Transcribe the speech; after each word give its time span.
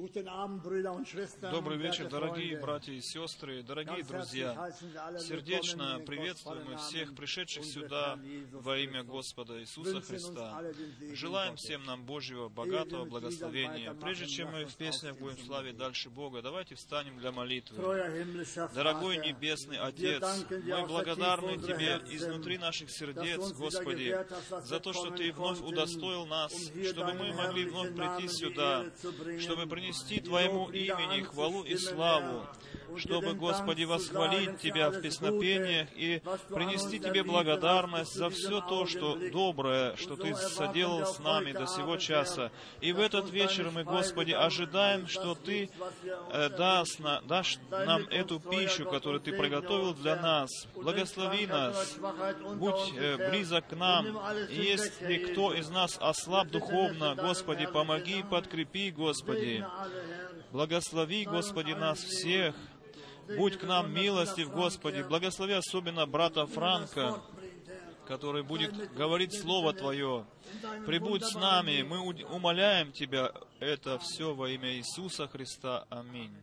Добрый 0.00 1.76
вечер, 1.76 2.08
дорогие 2.08 2.58
братья 2.58 2.90
и 2.90 3.02
сестры, 3.02 3.62
дорогие 3.62 4.02
друзья. 4.02 4.72
Сердечно 5.18 6.00
приветствуем 6.06 6.64
мы 6.70 6.76
всех 6.78 7.14
пришедших 7.14 7.66
сюда 7.66 8.18
во 8.50 8.78
имя. 8.78 9.04
Господа 9.04 9.60
Иисуса 9.60 10.00
Христа. 10.00 10.62
Желаем 11.12 11.56
всем 11.56 11.84
нам 11.84 12.04
Божьего 12.04 12.48
богатого 12.48 13.04
благословения. 13.04 13.92
Прежде 13.92 14.26
чем 14.26 14.52
мы 14.52 14.64
в 14.64 14.74
песнях 14.74 15.18
будем 15.18 15.38
славить 15.44 15.76
дальше 15.76 16.08
Бога, 16.08 16.40
давайте 16.40 16.76
встанем 16.76 17.18
для 17.18 17.30
молитвы. 17.30 17.76
Дорогой 18.74 19.18
Небесный 19.18 19.78
Отец, 19.78 20.46
мы 20.48 20.86
благодарны 20.86 21.58
Тебе 21.58 22.00
изнутри 22.14 22.56
наших 22.56 22.90
сердец, 22.90 23.52
Господи, 23.52 24.16
за 24.64 24.80
то, 24.80 24.94
что 24.94 25.10
Ты 25.10 25.30
вновь 25.32 25.60
удостоил 25.60 26.24
нас, 26.24 26.52
um 26.54 26.72
hier 26.74 26.90
чтобы 26.90 27.12
мы 27.14 27.32
могли 27.34 27.64
вновь 27.66 27.94
прийти 27.94 28.28
сюда, 28.28 28.86
чтобы 29.40 29.66
принести 29.66 29.89
die 30.08 30.20
Твоему 30.20 30.68
имени 30.70 31.22
хвалу 31.22 31.62
и 31.62 31.76
славу, 31.76 32.46
чтобы, 32.96 33.34
Господи, 33.34 33.84
восхвалить 33.84 34.58
Тебя 34.58 34.90
в 34.90 35.00
песнопениях 35.00 35.88
и 35.94 36.22
принести 36.48 36.98
Тебе 36.98 37.22
благодарность 37.22 38.14
за 38.14 38.30
все 38.30 38.60
то, 38.60 38.86
что 38.86 39.16
доброе, 39.30 39.96
что 39.96 40.16
Ты 40.16 40.34
соделал 40.34 41.06
с 41.06 41.18
нами 41.18 41.52
до 41.52 41.66
сего 41.66 41.96
часа. 41.96 42.50
И 42.80 42.92
в 42.92 43.00
этот 43.00 43.30
вечер 43.30 43.70
мы, 43.72 43.84
Господи, 43.84 44.32
ожидаем, 44.32 45.06
что 45.06 45.34
Ты 45.34 45.70
э, 46.32 46.48
erwünscht. 46.48 47.20
дашь, 47.26 47.58
нам 47.70 48.02
эту 48.08 48.40
пищу, 48.40 48.84
которую 48.84 49.20
Ты 49.20 49.32
приготовил 49.32 49.94
для 49.94 50.16
нас. 50.16 50.50
Благослови 50.74 51.46
нас, 51.46 51.98
будь 52.56 52.92
э, 52.96 53.30
близок 53.30 53.68
к 53.68 53.72
нам. 53.76 54.18
если 54.48 55.18
кто 55.18 55.52
из 55.54 55.68
нас 55.70 55.98
ослаб 56.00 56.48
духовно, 56.48 57.14
Господи, 57.14 57.66
помоги 57.66 58.22
подкрепи, 58.22 58.90
Господи. 58.90 59.64
Благослови, 60.52 61.24
Господи, 61.24 61.72
нас 61.72 61.98
всех. 61.98 62.54
Будь 63.36 63.58
к 63.58 63.64
нам 63.64 63.92
милостив, 63.92 64.50
Господи. 64.50 65.02
Благослови 65.02 65.54
особенно 65.54 66.06
брата 66.06 66.46
Франка, 66.46 67.22
который 68.06 68.42
будет 68.42 68.92
говорить 68.94 69.34
Слово 69.34 69.72
Твое. 69.72 70.26
Прибудь 70.86 71.24
с 71.24 71.34
нами. 71.34 71.82
Мы 71.82 72.00
умоляем 72.24 72.92
Тебя 72.92 73.32
это 73.60 73.98
все 73.98 74.34
во 74.34 74.50
имя 74.50 74.74
Иисуса 74.76 75.28
Христа. 75.28 75.86
Аминь. 75.90 76.36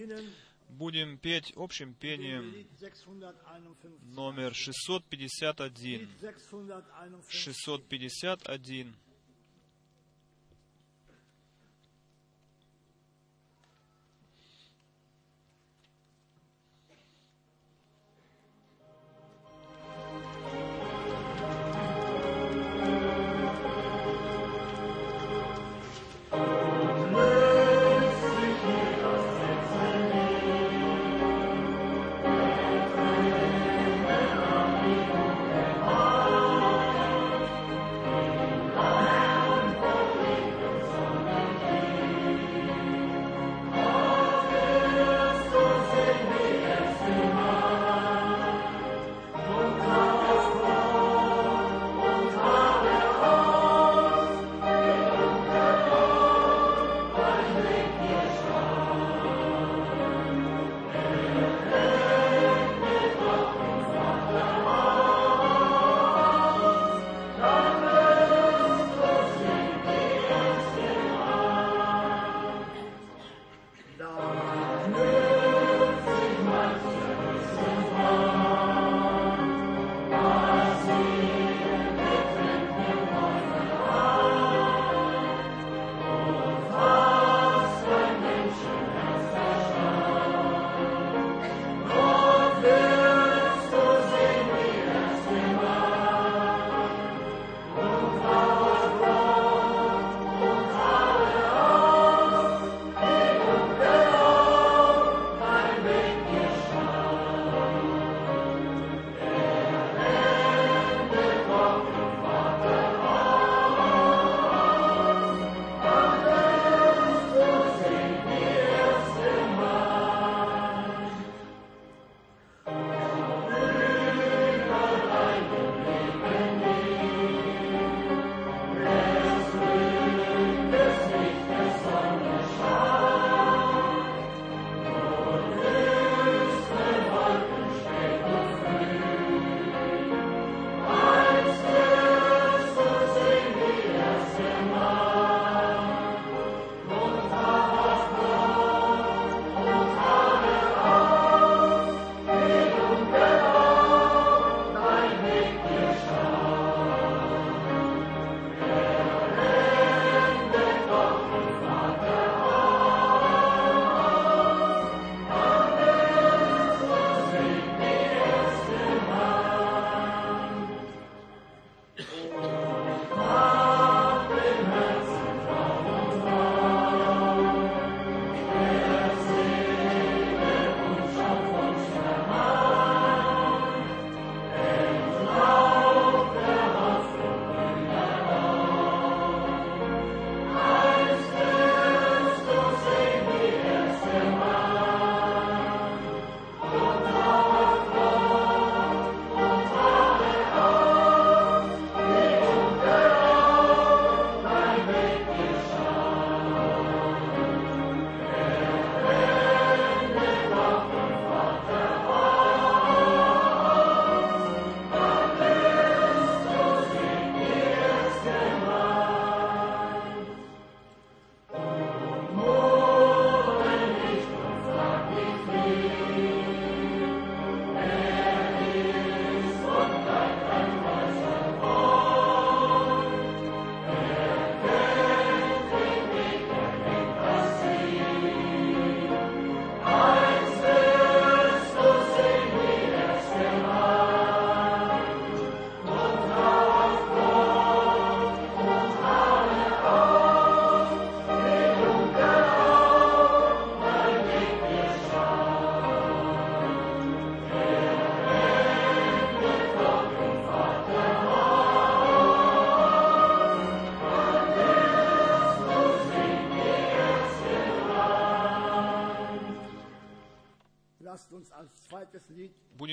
Beginnen 0.00 0.32
Будем 0.80 1.18
петь 1.18 1.52
общим 1.56 1.92
пением 1.92 2.54
Lied 2.54 2.66
651. 2.80 4.14
номер 4.14 4.54
651. 4.54 6.08
Lied 6.22 7.22
651. 7.28 8.96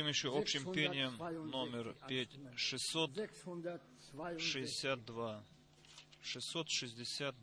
Еще 0.07 0.37
общим 0.37 0.71
пением 0.71 1.17
номер 1.49 1.95
петь 2.07 2.37
662. 2.55 5.43
662. 6.21 7.36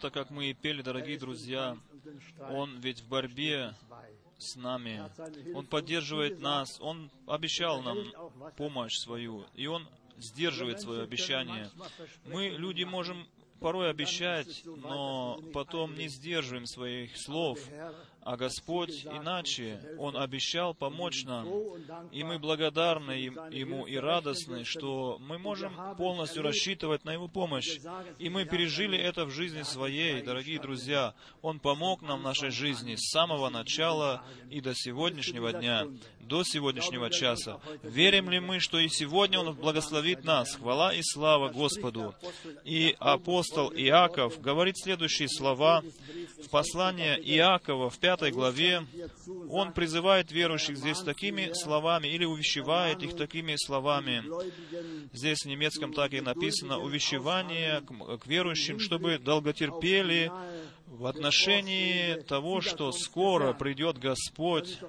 Это, 0.00 0.10
как 0.10 0.30
мы 0.30 0.46
и 0.46 0.54
пели, 0.54 0.80
дорогие 0.80 1.18
друзья? 1.18 1.76
Он 2.50 2.80
ведь 2.80 3.00
в 3.00 3.08
борьбе 3.08 3.74
с 4.38 4.56
нами. 4.56 5.02
Он 5.54 5.66
поддерживает 5.66 6.40
нас. 6.40 6.78
Он 6.80 7.10
обещал 7.26 7.82
нам 7.82 7.98
помощь 8.56 8.96
свою. 8.96 9.44
И 9.54 9.66
Он 9.66 9.86
сдерживает 10.16 10.80
свое 10.80 11.02
обещание. 11.02 11.70
Мы, 12.24 12.48
люди, 12.48 12.84
можем 12.84 13.26
порой 13.60 13.90
обещать, 13.90 14.62
но 14.64 15.38
потом 15.52 15.94
не 15.94 16.08
сдерживаем 16.08 16.64
своих 16.64 17.18
слов. 17.18 17.60
А 18.22 18.36
Господь 18.36 19.06
иначе, 19.06 19.80
Он 19.98 20.16
обещал 20.16 20.74
помочь 20.74 21.24
нам, 21.24 21.48
и 22.12 22.22
мы 22.22 22.38
благодарны 22.38 23.12
Ему 23.12 23.86
и 23.86 23.96
радостны, 23.96 24.64
что 24.64 25.18
мы 25.20 25.38
можем 25.38 25.72
полностью 25.96 26.42
рассчитывать 26.42 27.04
на 27.04 27.14
Его 27.14 27.28
помощь. 27.28 27.78
И 28.18 28.28
мы 28.28 28.44
пережили 28.44 28.98
это 28.98 29.24
в 29.24 29.30
жизни 29.30 29.62
своей, 29.62 30.20
дорогие 30.20 30.60
друзья. 30.60 31.14
Он 31.40 31.60
помог 31.60 32.02
нам 32.02 32.20
в 32.20 32.22
нашей 32.22 32.50
жизни 32.50 32.96
с 32.96 33.10
самого 33.10 33.48
начала 33.48 34.22
и 34.50 34.60
до 34.60 34.74
сегодняшнего 34.74 35.52
дня, 35.52 35.86
до 36.20 36.44
сегодняшнего 36.44 37.10
часа. 37.10 37.58
Верим 37.82 38.28
ли 38.28 38.38
мы, 38.38 38.60
что 38.60 38.78
и 38.78 38.88
сегодня 38.88 39.40
Он 39.40 39.54
благословит 39.54 40.24
нас? 40.24 40.54
Хвала 40.56 40.92
и 40.92 41.00
слава 41.02 41.48
Господу. 41.48 42.14
И 42.64 42.94
апостол 42.98 43.72
Иаков 43.72 44.40
говорит 44.40 44.76
следующие 44.78 45.28
слова 45.28 45.82
в 46.44 46.50
послании 46.50 47.16
Иакова 47.16 47.88
в 47.88 47.98
пятой 48.10 48.32
главе. 48.32 48.84
Он 49.50 49.72
призывает 49.72 50.32
верующих 50.32 50.76
здесь 50.76 50.98
такими 50.98 51.52
словами 51.52 52.08
или 52.08 52.24
увещевает 52.24 53.04
их 53.04 53.16
такими 53.16 53.54
словами. 53.56 54.24
Здесь 55.12 55.44
в 55.44 55.46
немецком 55.46 55.92
так 55.92 56.12
и 56.12 56.20
написано 56.20 56.78
увещевание 56.78 57.82
к 58.20 58.26
верующим, 58.26 58.80
чтобы 58.80 59.18
долготерпели 59.18 60.32
в 60.86 61.06
отношении 61.06 62.20
того, 62.22 62.60
что 62.60 62.90
скоро 62.90 63.52
придет 63.52 63.98
Господь. 63.98 64.80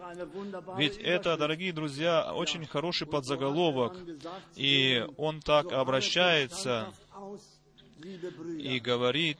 Ведь 0.77 0.97
это, 0.97 1.37
дорогие 1.37 1.73
друзья, 1.73 2.33
очень 2.33 2.65
хороший 2.65 3.05
подзаголовок. 3.05 3.95
И 4.55 5.05
он 5.17 5.41
так 5.41 5.71
обращается 5.71 6.91
и 8.57 8.79
говорит, 8.79 9.37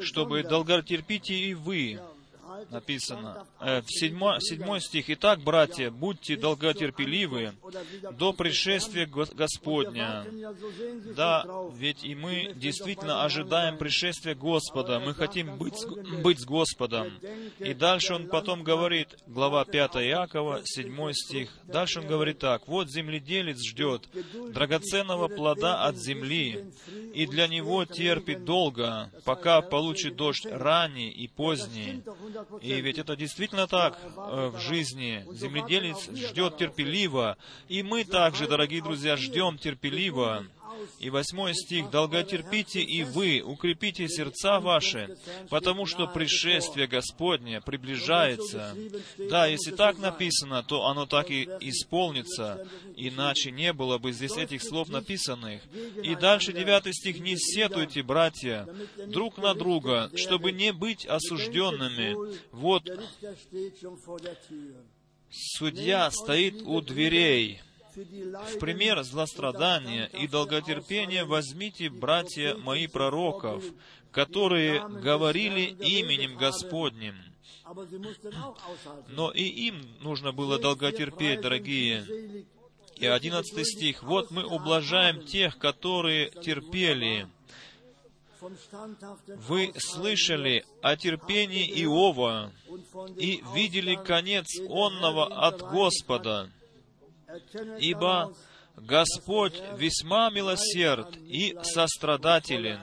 чтобы 0.00 0.42
долготерпите 0.42 1.34
и 1.34 1.54
вы, 1.54 2.00
написано, 2.70 3.46
э, 3.60 3.80
в 3.82 3.90
седьмой, 3.90 4.40
седьмой 4.40 4.80
стих, 4.80 5.08
«Итак, 5.08 5.40
братья, 5.40 5.90
будьте 5.90 6.36
долготерпеливы 6.36 7.52
до 8.12 8.32
пришествия 8.32 9.06
Господня». 9.06 10.26
Да, 11.16 11.44
ведь 11.74 12.04
и 12.04 12.14
мы 12.14 12.52
действительно 12.54 13.24
ожидаем 13.24 13.78
пришествия 13.78 14.34
Господа, 14.34 15.00
мы 15.00 15.14
хотим 15.14 15.56
быть, 15.56 15.84
быть 16.22 16.40
с 16.40 16.44
Господом. 16.44 17.12
И 17.58 17.74
дальше 17.74 18.14
он 18.14 18.28
потом 18.28 18.62
говорит, 18.62 19.08
глава 19.26 19.64
5 19.64 19.96
Иакова, 19.96 20.62
7 20.64 21.12
стих, 21.12 21.50
дальше 21.64 22.00
он 22.00 22.06
говорит 22.06 22.38
так, 22.38 22.66
«Вот 22.68 22.90
земледелец 22.90 23.58
ждет 23.62 24.08
драгоценного 24.52 25.28
плода 25.28 25.84
от 25.84 25.96
земли, 25.96 26.64
и 27.14 27.26
для 27.26 27.46
него 27.46 27.84
терпит 27.84 28.44
долго, 28.44 29.10
пока 29.24 29.60
получит 29.60 30.16
дождь 30.16 30.46
ранний 30.46 31.10
и 31.10 31.28
поздний. 31.28 32.02
И 32.60 32.80
ведь 32.80 32.98
это 32.98 33.16
действительно 33.16 33.66
так 33.66 33.98
э, 34.04 34.50
в 34.54 34.60
жизни. 34.60 35.24
Земледелец 35.32 36.10
ждет 36.10 36.56
терпеливо, 36.56 37.36
и 37.68 37.82
мы 37.82 38.04
также, 38.04 38.46
дорогие 38.46 38.82
друзья, 38.82 39.16
ждем 39.16 39.58
терпеливо. 39.58 40.44
И 40.98 41.10
восьмой 41.10 41.54
стих, 41.54 41.90
«Долготерпите 41.90 42.80
и 42.80 43.02
вы, 43.04 43.42
укрепите 43.44 44.08
сердца 44.08 44.60
ваши, 44.60 45.16
потому 45.50 45.86
что 45.86 46.06
пришествие 46.06 46.86
Господне 46.86 47.60
приближается». 47.60 48.74
Да, 49.18 49.46
если 49.46 49.72
так 49.72 49.98
написано, 49.98 50.62
то 50.62 50.86
оно 50.86 51.06
так 51.06 51.30
и 51.30 51.44
исполнится, 51.60 52.66
иначе 52.96 53.50
не 53.50 53.72
было 53.72 53.98
бы 53.98 54.12
здесь 54.12 54.36
этих 54.36 54.62
слов 54.62 54.88
написанных. 54.88 55.62
И 56.02 56.14
дальше 56.14 56.52
девятый 56.52 56.92
стих, 56.92 57.20
«Не 57.20 57.36
сетуйте, 57.36 58.02
братья, 58.02 58.68
друг 59.06 59.38
на 59.38 59.54
друга, 59.54 60.10
чтобы 60.16 60.52
не 60.52 60.72
быть 60.72 61.06
осужденными». 61.06 62.16
Вот 62.52 62.88
судья 65.30 66.10
стоит 66.10 66.62
у 66.62 66.80
дверей. 66.80 67.60
В 67.94 68.58
пример 68.58 69.02
злострадания 69.02 70.06
и 70.06 70.26
долготерпения 70.26 71.26
возьмите, 71.26 71.90
братья 71.90 72.54
мои 72.56 72.86
пророков, 72.86 73.62
которые 74.10 74.88
говорили 74.88 75.64
именем 75.64 76.36
Господним. 76.36 77.16
Но 79.08 79.30
и 79.30 79.42
им 79.42 79.86
нужно 80.00 80.32
было 80.32 80.58
долготерпеть, 80.58 81.42
дорогие. 81.42 82.06
И 82.96 83.06
одиннадцатый 83.06 83.64
стих. 83.64 84.02
«Вот 84.02 84.30
мы 84.30 84.44
ублажаем 84.44 85.24
тех, 85.24 85.58
которые 85.58 86.30
терпели». 86.30 87.28
Вы 89.26 89.72
слышали 89.76 90.64
о 90.82 90.96
терпении 90.96 91.64
Иова 91.84 92.52
и 93.16 93.42
видели 93.54 93.94
конец 93.94 94.46
онного 94.68 95.26
от 95.26 95.60
Господа 95.60 96.50
ибо 97.78 98.32
Господь 98.76 99.60
весьма 99.76 100.30
милосерд 100.30 101.16
и 101.16 101.56
сострадателен. 101.62 102.78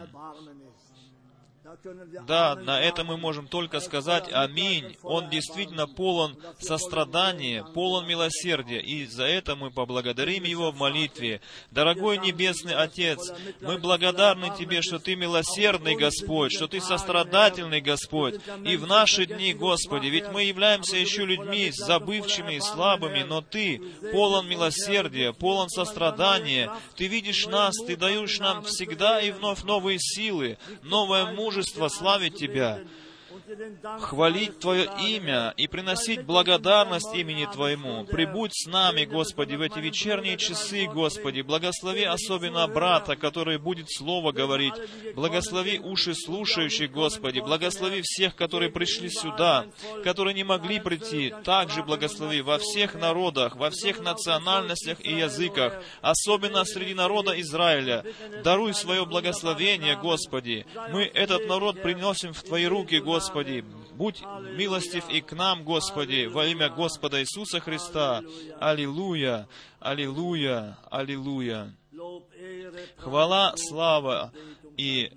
Да, 2.27 2.55
на 2.55 2.81
это 2.81 3.03
мы 3.03 3.17
можем 3.17 3.47
только 3.47 3.79
сказать 3.79 4.25
«Аминь». 4.31 4.97
Он 5.03 5.29
действительно 5.29 5.87
полон 5.87 6.35
сострадания, 6.59 7.63
полон 7.63 8.07
милосердия, 8.07 8.79
и 8.79 9.05
за 9.05 9.25
это 9.25 9.55
мы 9.55 9.69
поблагодарим 9.69 10.43
Его 10.43 10.71
в 10.71 10.77
молитве. 10.77 11.41
Дорогой 11.71 12.17
Небесный 12.17 12.73
Отец, 12.73 13.31
мы 13.61 13.77
благодарны 13.77 14.51
Тебе, 14.57 14.81
что 14.81 14.97
Ты 14.99 15.15
милосердный 15.15 15.95
Господь, 15.95 16.53
что 16.53 16.67
Ты 16.67 16.81
сострадательный 16.81 17.81
Господь. 17.81 18.35
И 18.65 18.75
в 18.75 18.87
наши 18.87 19.25
дни, 19.25 19.53
Господи, 19.53 20.07
ведь 20.07 20.29
мы 20.31 20.43
являемся 20.43 20.97
еще 20.97 21.25
людьми 21.25 21.71
забывчивыми 21.71 22.55
и 22.55 22.61
слабыми, 22.61 23.21
но 23.21 23.41
Ты 23.41 23.81
полон 24.11 24.47
милосердия, 24.47 25.33
полон 25.33 25.69
сострадания. 25.69 26.71
Ты 26.95 27.07
видишь 27.07 27.45
нас, 27.45 27.75
Ты 27.85 27.95
даешь 27.95 28.39
нам 28.39 28.63
всегда 28.63 29.21
и 29.21 29.31
вновь 29.31 29.63
новые 29.63 29.99
силы, 29.99 30.57
новое 30.81 31.25
мужество, 31.33 31.58
мужество 31.59 31.89
славить 31.89 32.35
Тебя, 32.35 32.79
хвалить 33.99 34.59
Твое 34.59 34.89
имя 35.07 35.53
и 35.57 35.67
приносить 35.67 36.23
благодарность 36.23 37.13
имени 37.13 37.47
Твоему. 37.51 38.05
Прибудь 38.05 38.51
с 38.53 38.67
нами, 38.67 39.05
Господи, 39.05 39.55
в 39.55 39.61
эти 39.61 39.79
вечерние 39.79 40.37
часы, 40.37 40.85
Господи. 40.85 41.41
Благослови 41.41 42.03
особенно 42.03 42.67
брата, 42.67 43.15
который 43.15 43.57
будет 43.57 43.87
Слово 43.89 44.31
говорить. 44.31 44.73
Благослови 45.15 45.79
уши 45.79 46.13
слушающих, 46.13 46.91
Господи. 46.91 47.39
Благослови 47.39 48.01
всех, 48.03 48.35
которые 48.35 48.71
пришли 48.71 49.09
сюда, 49.09 49.65
которые 50.03 50.33
не 50.33 50.43
могли 50.43 50.79
прийти. 50.79 51.33
Также 51.43 51.83
благослови 51.83 52.41
во 52.41 52.57
всех 52.57 52.95
народах, 52.95 53.55
во 53.55 53.69
всех 53.69 53.99
национальностях 53.99 55.03
и 55.05 55.11
языках, 55.13 55.81
особенно 56.01 56.65
среди 56.65 56.93
народа 56.93 57.39
Израиля. 57.41 58.03
Даруй 58.43 58.73
свое 58.73 59.05
благословение, 59.05 59.95
Господи. 59.95 60.65
Мы 60.91 61.03
этот 61.03 61.47
народ 61.47 61.81
приносим 61.81 62.33
в 62.33 62.43
Твои 62.43 62.65
руки, 62.65 62.99
Господи. 62.99 63.38
Господи, 63.39 63.63
будь 63.93 64.21
милостив 64.57 65.09
и 65.09 65.21
к 65.21 65.31
нам, 65.31 65.63
Господи, 65.63 66.25
во 66.25 66.45
имя 66.45 66.69
Господа 66.69 67.21
Иисуса 67.21 67.61
Христа. 67.61 68.21
Аллилуйя, 68.59 69.47
аллилуйя, 69.79 70.77
аллилуйя. 70.91 71.73
Хвала, 72.97 73.53
слава 73.55 74.33
и... 74.75 75.09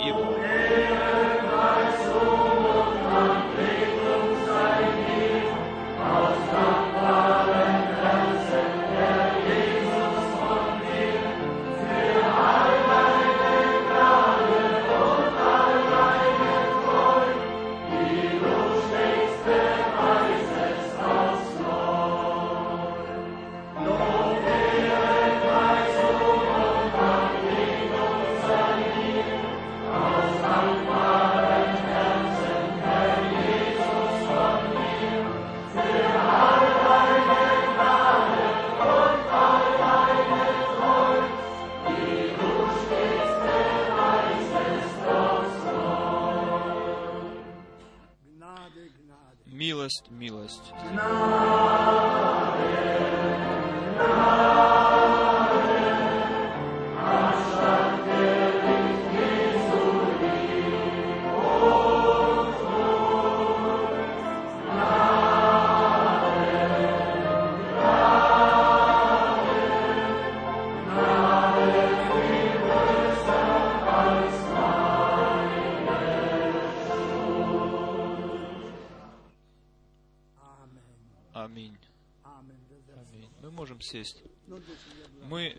и... 0.00 0.97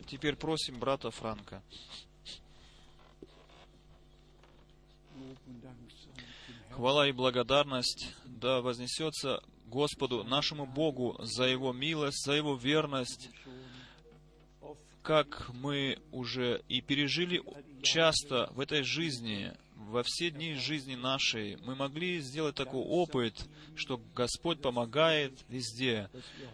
теперь 0.10 0.36
просим 0.36 0.80
брата 0.80 1.12
Франка. 1.12 1.62
Хвала 6.72 7.08
и 7.08 7.12
благодарность 7.12 8.16
да 8.26 8.62
вознесется 8.62 9.44
Господу, 9.68 10.24
нашему 10.24 10.66
Богу, 10.66 11.16
за 11.20 11.44
Его 11.44 11.74
милость, 11.74 12.26
за 12.26 12.34
Его 12.34 12.56
верность, 12.56 13.30
как 15.04 15.50
мы 15.54 16.00
уже 16.12 16.64
и 16.68 16.82
пережили 16.82 17.44
часто 17.84 18.50
в 18.54 18.60
этой 18.60 18.82
жизни, 18.84 19.54
во 19.88 20.04
все 20.04 20.30
дни 20.30 20.54
жизни 20.54 20.96
нашей 20.96 21.58
мы 21.66 21.76
могли 21.76 22.20
сделать 22.20 22.56
такой 22.56 22.82
опыт, 22.82 23.48
что 23.76 24.00
Господь 24.14 24.62
помогает 24.62 25.34
везде. 25.48 26.10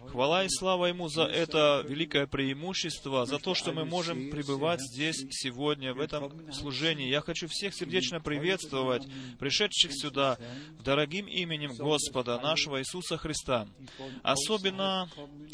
Хвала 0.08 0.44
и 0.44 0.48
слава 0.48 0.86
Ему 0.86 1.08
за 1.08 1.24
это 1.24 1.84
великое 1.86 2.26
преимущество, 2.26 3.26
за 3.26 3.38
то, 3.38 3.54
что 3.54 3.72
мы 3.72 3.84
можем 3.84 4.30
пребывать 4.30 4.80
здесь 4.80 5.26
сегодня, 5.30 5.92
в 5.92 6.00
этом 6.00 6.52
служении. 6.52 7.08
Я 7.08 7.20
хочу 7.20 7.48
всех 7.48 7.74
сердечно 7.74 8.20
приветствовать, 8.20 9.02
пришедших 9.38 9.92
сюда, 9.92 10.38
дорогим 10.84 11.26
именем 11.26 11.74
Господа, 11.76 12.40
нашего 12.40 12.80
Иисуса 12.80 13.16
Христа. 13.16 13.68
Особенно 14.22 15.10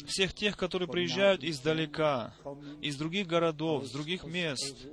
всех 0.07 0.33
тех, 0.33 0.55
которые 0.57 0.87
приезжают 0.87 1.43
издалека, 1.43 2.35
из 2.81 2.95
других 2.95 3.27
городов, 3.27 3.85
с 3.85 3.91
других 3.91 4.23
мест, 4.23 4.87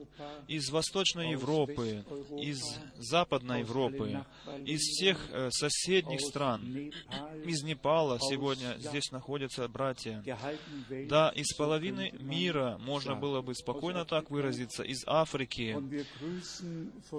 из 0.49 0.71
Восточной 0.71 1.33
Европы, 1.33 2.05
из 2.41 2.61
Западной 2.97 3.61
Европы, 3.61 4.25
из 4.65 4.81
всех 4.81 5.29
э, 5.31 5.51
соседних 5.51 6.21
стран, 6.21 6.93
из 7.45 7.63
Непала 7.63 8.19
сегодня 8.21 8.77
здесь 8.79 9.11
находятся 9.11 9.69
братья. 9.69 10.23
Да, 11.09 11.31
из 11.31 11.55
половины 11.55 12.13
мира, 12.19 12.79
можно 12.81 13.15
было 13.15 13.43
бы 13.43 13.55
спокойно 13.55 14.05
так 14.05 14.31
выразиться, 14.31 14.83
из 14.83 15.03
Африки. 15.07 15.77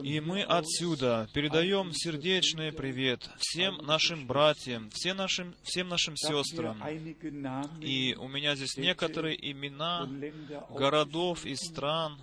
И 0.04 0.20
мы 0.20 0.42
отсюда 0.44 1.30
передаем 1.34 1.94
сердечный 1.94 2.72
привет 2.72 3.30
всем 3.38 3.78
нашим 3.78 4.28
братьям, 4.28 4.90
всем 4.92 5.18
нашим, 5.18 5.56
всем 5.64 5.90
нашим 5.90 6.16
сестрам. 6.18 6.82
И 7.82 8.16
у 8.20 8.28
меня 8.28 8.56
здесь 8.56 8.78
некоторые 8.78 9.52
имена 9.52 10.10
городов 10.70 11.46
и 11.46 11.56
стран, 11.56 12.18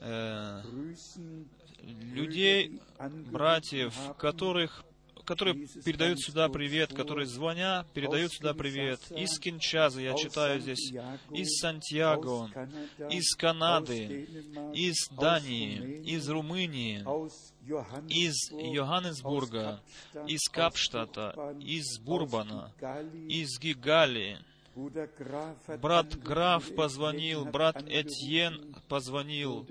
э, 0.00 0.62
людей, 2.12 2.80
братьев, 3.30 3.94
которых 4.18 4.84
которые 5.24 5.66
передают 5.84 6.20
сюда 6.20 6.48
привет, 6.48 6.92
которые 6.92 7.26
звоня, 7.26 7.86
передают 7.94 8.32
сюда 8.32 8.54
привет. 8.54 9.00
Из 9.10 9.38
Кинчаза, 9.38 10.00
я 10.00 10.14
читаю 10.14 10.60
здесь, 10.60 10.92
из 11.30 11.58
Сантьяго, 11.60 12.50
из 13.10 13.34
Канады, 13.34 14.28
из 14.74 15.08
Дании, 15.10 16.02
из 16.04 16.28
Румынии, 16.28 17.00
из 18.08 18.50
Йоханнесбурга, 18.52 19.80
из 20.26 20.42
Капштата, 20.50 21.54
из 21.60 21.98
Бурбана, 22.00 22.72
из 23.28 23.58
Гигали, 23.58 24.38
Брат 25.80 26.18
Граф 26.18 26.74
позвонил, 26.74 27.44
брат 27.44 27.82
Этьен 27.86 28.74
позвонил, 28.88 29.66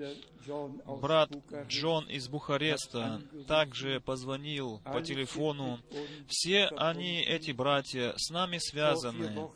брат 1.00 1.30
Джон 1.68 2.08
из 2.08 2.28
Бухареста 2.28 3.20
также 3.46 4.00
позвонил 4.00 4.80
по 4.84 5.02
телефону. 5.02 5.78
Все 6.28 6.66
они, 6.76 7.22
эти 7.22 7.52
братья, 7.52 8.14
с 8.16 8.30
нами 8.30 8.58
связаны 8.58 9.48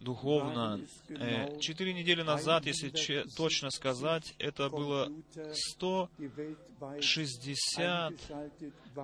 духовно. 0.00 0.80
Э, 1.08 1.58
четыре 1.60 1.92
недели 1.94 2.22
назад, 2.22 2.66
если 2.66 2.90
точно 3.36 3.70
сказать, 3.70 4.34
это 4.38 4.68
было 4.68 5.10
160 5.76 8.14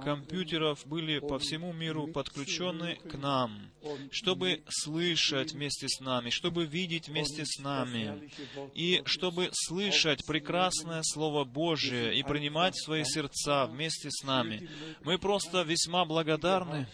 компьютеров 0.03 0.87
были 0.87 1.19
по 1.19 1.39
всему 1.39 1.73
миру 1.73 2.09
подключены 2.09 2.97
к 2.97 3.15
нам, 3.15 3.71
чтобы 4.11 4.63
слышать 4.69 5.53
вместе 5.53 5.89
с 5.89 6.01
нами, 6.01 6.31
чтобы 6.31 6.67
видеть 6.67 7.09
вместе 7.09 7.45
с 7.45 7.59
нами, 7.59 8.31
и 8.75 9.03
чтобы 9.05 9.51
слышать 9.53 10.25
прекрасное 10.27 11.03
Слово 11.03 11.28
Божие 11.45 12.19
и 12.19 12.23
принимать 12.23 12.77
свои 12.77 13.05
сердца 13.05 13.67
вместе 13.67 14.11
с 14.11 14.25
нами. 14.25 14.69
Мы 15.03 15.19
просто 15.19 15.63
весьма 15.63 16.05
благодарны 16.05 16.87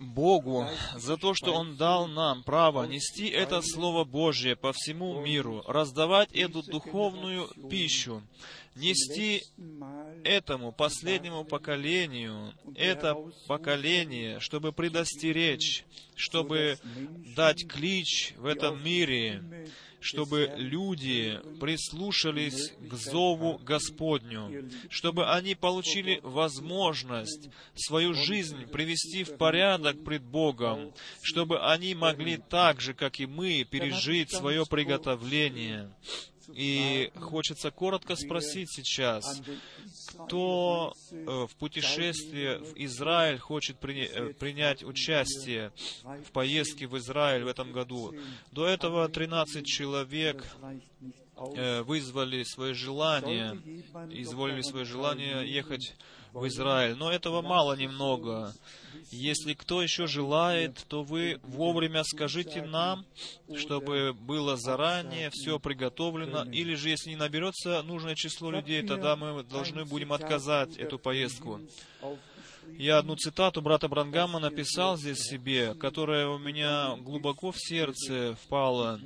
Богу 0.00 0.66
за 0.96 1.16
то, 1.16 1.34
что 1.34 1.54
Он 1.54 1.76
дал 1.76 2.08
нам 2.08 2.42
право 2.42 2.84
нести 2.84 3.28
это 3.28 3.62
Слово 3.62 4.04
Божье 4.04 4.56
по 4.56 4.72
всему 4.72 5.20
миру, 5.20 5.62
раздавать 5.66 6.32
эту 6.32 6.62
духовную 6.62 7.48
пищу, 7.70 8.22
нести 8.74 9.44
этому 10.24 10.72
последнему 10.72 11.44
поколению, 11.44 12.52
это 12.74 13.14
поколение, 13.46 14.40
чтобы 14.40 14.72
предостеречь, 14.72 15.84
чтобы 16.14 16.78
дать 17.36 17.66
клич 17.68 18.34
в 18.36 18.46
этом 18.46 18.82
мире, 18.82 19.42
чтобы 20.00 20.52
люди 20.56 21.40
прислушались 21.60 22.72
к 22.80 22.94
зову 22.94 23.58
Господню, 23.58 24.68
чтобы 24.90 25.30
они 25.30 25.54
получили 25.54 26.20
возможность 26.22 27.50
свою 27.74 28.14
жизнь 28.14 28.66
привести 28.66 29.22
в 29.24 29.36
порядок 29.36 30.02
пред 30.04 30.22
Богом, 30.22 30.92
чтобы 31.22 31.64
они 31.64 31.94
могли 31.94 32.36
так 32.36 32.80
же, 32.80 32.94
как 32.94 33.20
и 33.20 33.26
мы, 33.26 33.64
пережить 33.64 34.32
свое 34.32 34.64
приготовление. 34.66 35.90
И 36.54 37.10
хочется 37.20 37.70
коротко 37.70 38.16
спросить 38.16 38.70
сейчас, 38.70 39.42
кто 40.08 40.94
э, 41.10 41.46
в 41.48 41.54
путешествии 41.56 42.58
в 42.58 42.74
Израиль 42.76 43.38
хочет 43.38 43.76
э, 43.84 44.32
принять 44.34 44.82
участие 44.82 45.72
в 46.04 46.32
поездке 46.32 46.86
в 46.86 46.96
Израиль 46.98 47.44
в 47.44 47.48
этом 47.48 47.72
году. 47.72 48.14
До 48.50 48.66
этого 48.66 49.08
13 49.08 49.64
человек 49.66 50.44
э, 51.56 51.82
вызвали 51.82 52.42
свое 52.44 52.74
желание, 52.74 53.60
изволили 54.10 54.62
свое 54.62 54.84
желание 54.84 55.48
ехать 55.48 55.94
в 56.32 56.46
Израиль. 56.46 56.94
Но 56.96 57.12
этого 57.12 57.42
мало 57.42 57.74
немного. 57.74 58.54
Если 59.10 59.54
кто 59.54 59.82
еще 59.82 60.06
желает, 60.06 60.84
то 60.88 61.02
вы 61.02 61.40
вовремя 61.42 62.02
скажите 62.04 62.62
нам, 62.62 63.04
чтобы 63.56 64.14
было 64.14 64.56
заранее 64.56 65.30
все 65.30 65.58
приготовлено, 65.58 66.44
или 66.50 66.74
же 66.74 66.88
если 66.88 67.10
не 67.10 67.16
наберется 67.16 67.82
нужное 67.82 68.14
число 68.14 68.50
людей, 68.50 68.82
тогда 68.82 69.16
мы 69.16 69.42
должны 69.42 69.84
будем 69.84 70.12
отказать 70.12 70.76
эту 70.76 70.98
поездку. 70.98 71.60
Я 72.78 72.98
одну 72.98 73.16
цитату 73.16 73.60
брата 73.60 73.88
Брангама 73.88 74.38
написал 74.38 74.96
здесь 74.96 75.18
себе, 75.18 75.74
которая 75.74 76.28
у 76.28 76.38
меня 76.38 76.96
глубоко 76.96 77.52
в 77.52 77.56
сердце 77.58 78.36
впала. 78.42 79.00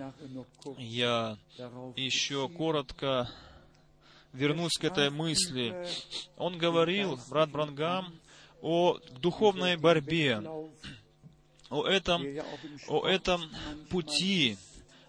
Я 0.79 1.39
еще 1.97 2.49
коротко 2.49 3.31
вернусь 4.33 4.77
к 4.79 4.85
этой 4.85 5.11
мысли. 5.11 5.89
Он 6.37 6.59
говорил, 6.59 7.19
брат 7.29 7.51
Брангам, 7.51 8.13
о 8.63 8.99
духовной 9.21 9.77
борьбе, 9.77 10.43
о 11.69 11.85
этом, 11.87 12.25
о 12.89 13.07
этом 13.07 13.43
пути, 13.91 14.57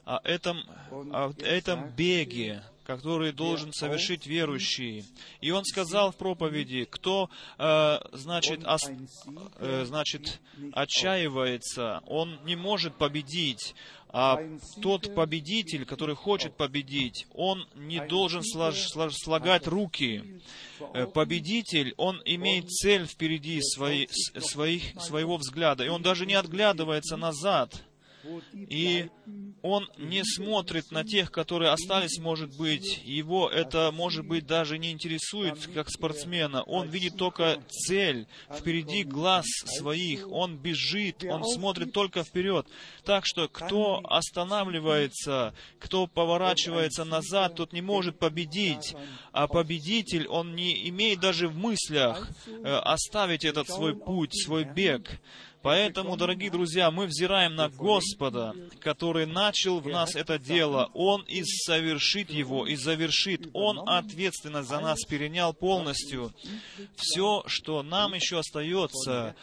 о 0.05 0.19
этом, 0.23 0.63
о 0.91 1.33
этом 1.39 1.89
беге, 1.89 2.63
который 2.87 3.33
должен 3.33 3.73
совершить 3.73 4.25
верующий. 4.27 5.03
И 5.41 5.51
он 5.51 5.65
сказал 5.65 6.13
в 6.13 6.15
проповеди, 6.15 6.85
кто, 6.85 7.29
э, 7.57 7.99
значит, 8.13 8.65
ос, 8.65 8.89
э, 9.57 9.83
значит, 9.85 10.39
отчаивается, 10.71 12.01
он 12.05 12.39
не 12.45 12.55
может 12.55 12.95
победить, 12.95 13.75
а 14.09 14.39
тот 14.81 15.13
победитель, 15.13 15.85
который 15.85 16.15
хочет 16.15 16.55
победить, 16.55 17.27
он 17.33 17.67
не 17.75 17.99
должен 18.05 18.43
слагать 18.43 19.67
руки. 19.67 20.41
Э, 20.93 21.05
победитель, 21.07 21.93
он 21.97 22.21
имеет 22.25 22.69
цель 22.69 23.05
впереди 23.05 23.61
своей, 23.61 24.09
своих, 24.09 24.83
своего 25.01 25.37
взгляда, 25.37 25.83
и 25.83 25.89
он 25.89 26.01
даже 26.01 26.25
не 26.25 26.35
отглядывается 26.35 27.17
назад 27.17 27.83
и 28.53 29.09
он 29.61 29.89
не 29.97 30.23
смотрит 30.23 30.91
на 30.91 31.03
тех, 31.03 31.31
которые 31.31 31.71
остались, 31.71 32.19
может 32.19 32.55
быть. 32.57 33.01
Его 33.03 33.49
это, 33.49 33.91
может 33.93 34.25
быть, 34.25 34.45
даже 34.45 34.77
не 34.77 34.91
интересует, 34.91 35.57
как 35.73 35.89
спортсмена. 35.89 36.63
Он 36.63 36.87
видит 36.87 37.17
только 37.17 37.61
цель, 37.69 38.27
впереди 38.51 39.03
глаз 39.03 39.45
своих. 39.65 40.29
Он 40.31 40.57
бежит, 40.57 41.23
он 41.23 41.43
смотрит 41.43 41.91
только 41.93 42.23
вперед. 42.23 42.67
Так 43.03 43.25
что, 43.25 43.47
кто 43.47 44.01
останавливается, 44.03 45.53
кто 45.79 46.07
поворачивается 46.07 47.03
назад, 47.03 47.55
тот 47.55 47.73
не 47.73 47.81
может 47.81 48.19
победить. 48.19 48.95
А 49.31 49.47
победитель, 49.47 50.27
он 50.27 50.55
не 50.55 50.87
имеет 50.89 51.19
даже 51.19 51.47
в 51.47 51.57
мыслях 51.57 52.29
э, 52.47 52.63
оставить 52.63 53.45
этот 53.45 53.67
свой 53.67 53.95
путь, 53.95 54.31
свой 54.33 54.63
бег. 54.63 55.19
Поэтому, 55.61 56.15
дорогие 56.17 56.51
друзья, 56.51 56.91
мы 56.91 57.07
взираем 57.07 57.55
на 57.55 57.69
Господа, 57.69 58.53
который 58.79 59.25
начал 59.25 59.79
в 59.79 59.87
нас 59.87 60.15
это 60.15 60.37
дело. 60.37 60.89
Он 60.93 61.23
и 61.23 61.43
совершит 61.43 62.29
его, 62.29 62.67
и 62.67 62.75
завершит. 62.75 63.49
Он 63.53 63.87
ответственность 63.87 64.69
за 64.69 64.79
нас 64.79 65.03
перенял 65.03 65.53
полностью. 65.53 66.31
Все, 66.95 67.43
что 67.47 67.83
нам 67.83 68.13
еще 68.13 68.39
остается 68.39 69.35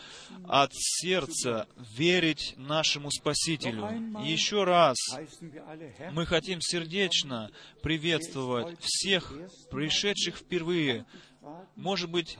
от 0.49 0.71
сердца, 0.73 1.67
верить 1.77 2.55
нашему 2.57 3.11
Спасителю. 3.11 3.89
Еще 4.25 4.65
раз, 4.65 4.97
мы 6.13 6.27
хотим 6.27 6.61
сердечно 6.61 7.51
приветствовать 7.83 8.79
всех 8.81 9.33
пришедших 9.71 10.37
впервые, 10.37 11.07
может 11.77 12.11
быть, 12.11 12.37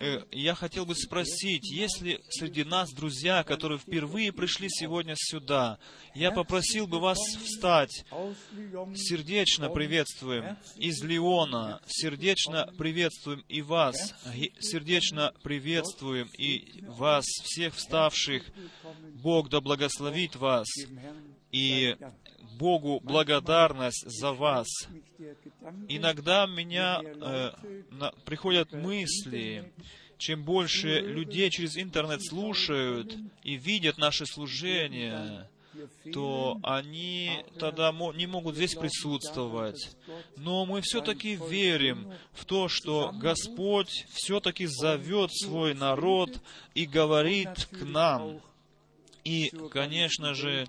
э, 0.00 0.22
я 0.30 0.54
хотел 0.54 0.86
бы 0.86 0.94
спросить, 0.94 1.70
есть 1.70 2.00
ли 2.00 2.20
среди 2.28 2.64
нас 2.64 2.90
друзья, 2.92 3.42
которые 3.42 3.78
впервые 3.78 4.32
пришли 4.32 4.68
сегодня 4.68 5.14
сюда? 5.16 5.78
Я 6.14 6.30
попросил 6.30 6.86
бы 6.86 7.00
вас 7.00 7.18
встать. 7.18 8.04
Сердечно 8.94 9.68
приветствуем 9.68 10.56
из 10.76 11.02
Леона, 11.02 11.80
сердечно 11.86 12.72
приветствуем 12.78 13.44
и 13.48 13.62
вас, 13.62 14.14
сердечно 14.60 15.32
приветствуем 15.42 16.28
и 16.38 16.84
вас, 16.86 17.24
всех 17.44 17.74
вставших. 17.74 18.44
Бог 19.22 19.48
да 19.48 19.60
благословит 19.60 20.36
вас. 20.36 20.66
И 21.52 21.96
Богу 22.60 23.00
благодарность 23.02 24.04
за 24.06 24.32
вас. 24.32 24.68
Иногда 25.88 26.46
меня 26.46 27.00
э, 27.02 27.52
на, 27.90 28.12
приходят 28.26 28.72
мысли, 28.72 29.72
чем 30.18 30.44
больше 30.44 31.00
людей 31.00 31.48
через 31.48 31.78
интернет 31.78 32.22
слушают 32.22 33.16
и 33.42 33.54
видят 33.56 33.96
наши 33.96 34.26
служения, 34.26 35.48
то 36.12 36.58
они 36.62 37.44
тогда 37.58 37.92
не 38.14 38.26
могут 38.26 38.56
здесь 38.56 38.74
присутствовать. 38.74 39.96
Но 40.36 40.66
мы 40.66 40.82
все-таки 40.82 41.36
верим 41.48 42.12
в 42.32 42.44
то, 42.44 42.68
что 42.68 43.12
Господь 43.14 44.06
все-таки 44.12 44.66
зовет 44.66 45.32
свой 45.32 45.72
народ 45.72 46.30
и 46.74 46.84
говорит 46.84 47.66
к 47.70 47.82
нам. 47.84 48.42
И, 49.24 49.50
конечно 49.70 50.34
же, 50.34 50.66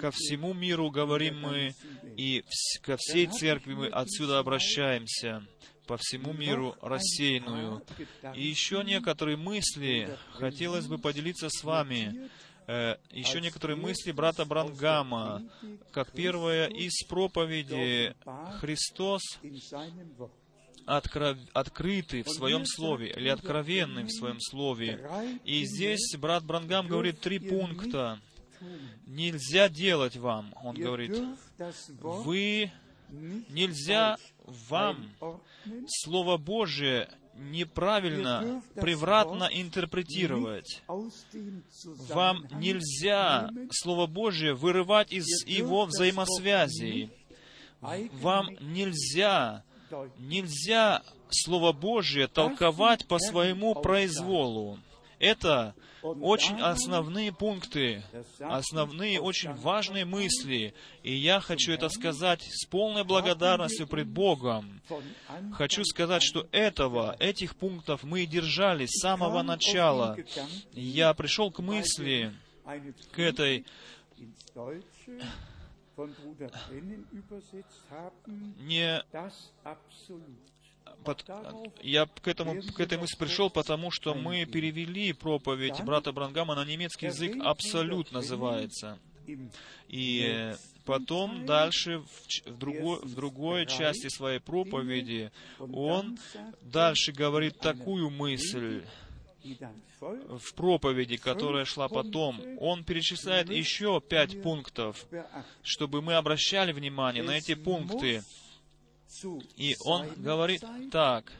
ко 0.00 0.10
всему 0.10 0.54
миру 0.54 0.90
говорим 0.90 1.40
мы, 1.40 1.74
и 2.16 2.44
ко 2.82 2.96
всей 2.98 3.26
церкви 3.26 3.74
мы 3.74 3.86
отсюда 3.88 4.38
обращаемся, 4.38 5.42
по 5.86 5.96
всему 5.96 6.32
миру 6.32 6.76
рассеянную. 6.80 7.82
И 8.34 8.42
еще 8.42 8.84
некоторые 8.84 9.36
мысли 9.36 10.16
хотелось 10.34 10.86
бы 10.86 10.98
поделиться 10.98 11.48
с 11.50 11.64
вами. 11.64 12.30
Э, 12.68 12.96
еще 13.10 13.40
некоторые 13.40 13.76
мысли 13.76 14.12
брата 14.12 14.44
Брангама, 14.44 15.42
как 15.90 16.12
первая 16.12 16.68
из 16.68 17.02
проповеди 17.08 18.14
Христос 18.60 19.22
откров... 20.86 21.36
открыты 21.52 22.22
в 22.22 22.28
своем 22.28 22.64
слове 22.66 23.10
или 23.10 23.28
откровенны 23.28 24.04
в 24.04 24.10
своем 24.10 24.40
слове. 24.40 25.00
И 25.44 25.64
здесь 25.64 26.14
брат 26.16 26.44
Брангам 26.44 26.88
говорит 26.88 27.20
три 27.20 27.38
пункта. 27.38 28.20
Нельзя 29.06 29.68
делать 29.68 30.16
вам, 30.16 30.54
он 30.62 30.76
говорит, 30.76 31.16
вы, 31.98 32.70
нельзя 33.08 34.16
вам 34.68 35.10
Слово 35.86 36.36
Божие 36.36 37.08
неправильно, 37.34 38.62
превратно 38.74 39.48
интерпретировать. 39.50 40.82
Вам 42.08 42.46
нельзя 42.52 43.50
Слово 43.70 44.06
Божие 44.06 44.54
вырывать 44.54 45.12
из 45.12 45.44
его 45.46 45.86
взаимосвязей. 45.86 47.10
Вам 47.80 48.50
нельзя 48.60 49.64
Нельзя 50.18 51.02
Слово 51.30 51.72
Божие 51.72 52.26
толковать 52.26 53.06
по 53.06 53.18
своему 53.18 53.74
произволу. 53.74 54.78
Это 55.18 55.74
очень 56.02 56.58
основные 56.60 57.30
пункты, 57.30 58.02
основные 58.40 59.20
очень 59.20 59.52
важные 59.52 60.06
мысли. 60.06 60.74
И 61.02 61.14
я 61.14 61.40
хочу 61.40 61.72
это 61.72 61.88
сказать 61.90 62.42
с 62.42 62.64
полной 62.66 63.04
благодарностью 63.04 63.86
пред 63.86 64.08
Богом. 64.08 64.80
Хочу 65.52 65.84
сказать, 65.84 66.22
что 66.22 66.48
этого, 66.52 67.16
этих 67.18 67.54
пунктов 67.54 68.02
мы 68.02 68.22
и 68.22 68.26
держали 68.26 68.86
с 68.86 69.00
самого 69.00 69.42
начала. 69.42 70.16
Я 70.72 71.12
пришел 71.12 71.50
к 71.50 71.58
мысли, 71.58 72.32
к 73.12 73.18
этой 73.18 73.66
не 78.58 79.02
под, 81.04 81.24
я 81.82 82.06
к, 82.06 82.28
этому, 82.28 82.62
к 82.62 82.80
этой 82.80 82.98
мысли 82.98 83.16
пришел, 83.16 83.50
потому 83.50 83.90
что 83.90 84.14
мы 84.14 84.44
перевели 84.44 85.12
проповедь 85.12 85.80
брата 85.82 86.12
Брангама 86.12 86.54
на 86.54 86.64
немецкий 86.64 87.06
язык 87.06 87.36
«Абсолют» 87.42 88.12
называется. 88.12 88.98
И 89.88 90.54
потом 90.84 91.46
дальше 91.46 91.98
в, 91.98 92.50
в, 92.50 92.58
другой, 92.58 92.98
в 93.00 93.14
другой 93.14 93.66
части 93.66 94.08
своей 94.08 94.40
проповеди 94.40 95.30
он 95.58 96.18
дальше 96.62 97.12
говорит 97.12 97.58
такую 97.58 98.10
мысль, 98.10 98.82
в 100.00 100.54
проповеди, 100.54 101.16
которая 101.16 101.64
шла 101.64 101.88
потом, 101.88 102.40
он 102.58 102.84
перечисляет 102.84 103.50
еще 103.50 104.00
пять 104.00 104.42
пунктов, 104.42 105.06
чтобы 105.62 106.02
мы 106.02 106.14
обращали 106.14 106.72
внимание 106.72 107.22
на 107.22 107.32
эти 107.32 107.54
пункты. 107.54 108.22
И 109.56 109.74
он 109.84 110.08
говорит 110.16 110.62
так, 110.92 111.32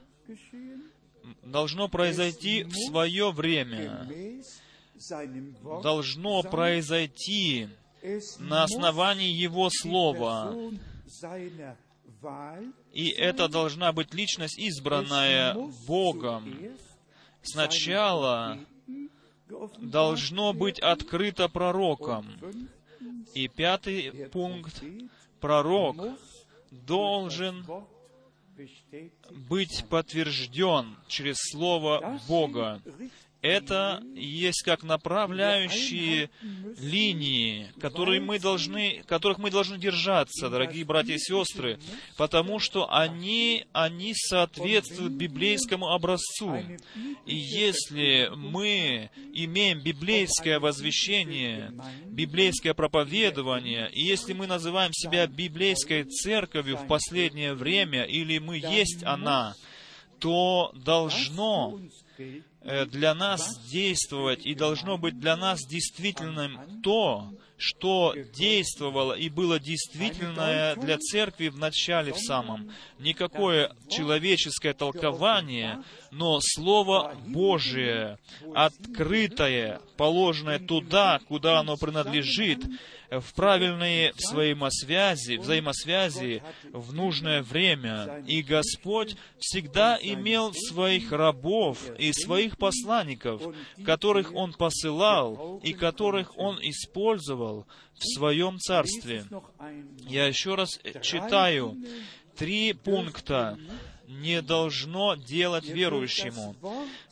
должно 1.42 1.88
произойти 1.88 2.64
в 2.64 2.74
свое 2.88 3.30
время, 3.30 4.08
должно 5.82 6.42
произойти 6.42 7.68
на 8.38 8.64
основании 8.64 9.30
Его 9.30 9.70
Слова, 9.70 10.54
и 12.92 13.08
это 13.08 13.48
должна 13.48 13.92
быть 13.92 14.12
личность, 14.14 14.58
избранная 14.58 15.54
Богом, 15.86 16.78
сначала 17.42 18.58
должно 19.78 20.52
быть 20.52 20.78
открыто 20.78 21.48
пророком. 21.48 22.26
И 23.34 23.48
пятый 23.48 24.28
пункт. 24.28 24.82
Пророк 25.40 25.96
должен 26.70 27.64
быть 29.48 29.84
подтвержден 29.88 30.96
через 31.08 31.36
Слово 31.50 32.20
Бога 32.28 32.82
это 33.42 34.02
есть 34.14 34.62
как 34.62 34.82
направляющие 34.82 36.30
линии, 36.78 37.72
которые 37.80 38.20
мы 38.20 38.38
должны, 38.38 39.02
которых 39.06 39.38
мы 39.38 39.50
должны 39.50 39.78
держаться, 39.78 40.50
дорогие 40.50 40.84
братья 40.84 41.14
и 41.14 41.18
сестры, 41.18 41.78
потому 42.16 42.58
что 42.58 42.92
они, 42.92 43.64
они 43.72 44.12
соответствуют 44.14 45.12
библейскому 45.12 45.88
образцу. 45.88 46.58
И 47.24 47.34
если 47.34 48.30
мы 48.36 49.10
имеем 49.32 49.80
библейское 49.80 50.60
возвещение, 50.60 51.72
библейское 52.06 52.74
проповедование, 52.74 53.90
и 53.90 54.02
если 54.02 54.34
мы 54.34 54.46
называем 54.46 54.92
себя 54.92 55.26
библейской 55.26 56.04
церковью 56.04 56.76
в 56.76 56.86
последнее 56.86 57.54
время, 57.54 58.02
или 58.04 58.38
мы 58.38 58.58
есть 58.58 59.02
она, 59.04 59.54
то 60.18 60.72
должно 60.74 61.80
для 62.62 63.14
нас 63.14 63.58
действовать 63.70 64.46
и 64.46 64.54
должно 64.54 64.98
быть 64.98 65.18
для 65.18 65.36
нас 65.36 65.60
действительным 65.66 66.80
то, 66.82 67.32
что 67.60 68.14
действовало 68.34 69.12
и 69.12 69.28
было 69.28 69.60
действительное 69.60 70.74
для 70.76 70.96
церкви 70.98 71.48
в 71.48 71.58
начале, 71.58 72.12
в 72.12 72.18
самом. 72.18 72.72
Никакое 72.98 73.74
человеческое 73.90 74.72
толкование, 74.72 75.82
но 76.10 76.40
Слово 76.42 77.14
Божие, 77.26 78.18
открытое, 78.54 79.80
положенное 79.98 80.58
туда, 80.58 81.20
куда 81.28 81.60
оно 81.60 81.76
принадлежит, 81.76 82.64
в 83.10 83.34
правильные 83.34 84.12
взаимосвязи, 84.12 85.36
взаимосвязи 85.36 86.42
в 86.72 86.92
нужное 86.94 87.42
время. 87.42 88.22
И 88.26 88.42
Господь 88.42 89.16
всегда 89.38 89.98
имел 90.00 90.52
своих 90.54 91.10
рабов 91.10 91.78
и 91.98 92.12
своих 92.12 92.56
посланников, 92.56 93.42
которых 93.84 94.32
Он 94.34 94.52
посылал 94.52 95.60
и 95.62 95.72
которых 95.72 96.36
Он 96.38 96.58
использовал 96.62 97.66
в 97.94 98.04
Своем 98.14 98.58
Царстве. 98.58 99.24
Я 100.08 100.26
еще 100.26 100.54
раз 100.54 100.80
читаю 101.02 101.76
три 102.36 102.72
пункта 102.72 103.58
не 104.06 104.42
должно 104.42 105.14
делать 105.14 105.66
верующему. 105.66 106.56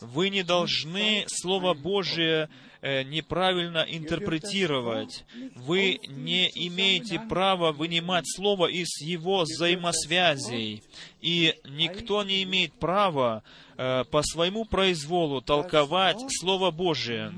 Вы 0.00 0.30
не 0.30 0.42
должны 0.42 1.24
Слово 1.28 1.74
Божие 1.74 2.48
неправильно 2.82 3.84
интерпретировать. 3.88 5.24
Вы 5.54 6.00
не 6.06 6.48
имеете 6.54 7.20
права 7.20 7.72
вынимать 7.72 8.24
Слово 8.26 8.66
из 8.66 9.00
его 9.00 9.42
взаимосвязей. 9.42 10.82
И 11.20 11.54
никто 11.64 12.22
не 12.22 12.42
имеет 12.44 12.72
права 12.74 13.42
э, 13.76 14.04
по 14.04 14.22
своему 14.22 14.64
произволу 14.64 15.40
толковать 15.40 16.18
Слово 16.40 16.70
Божие. 16.70 17.32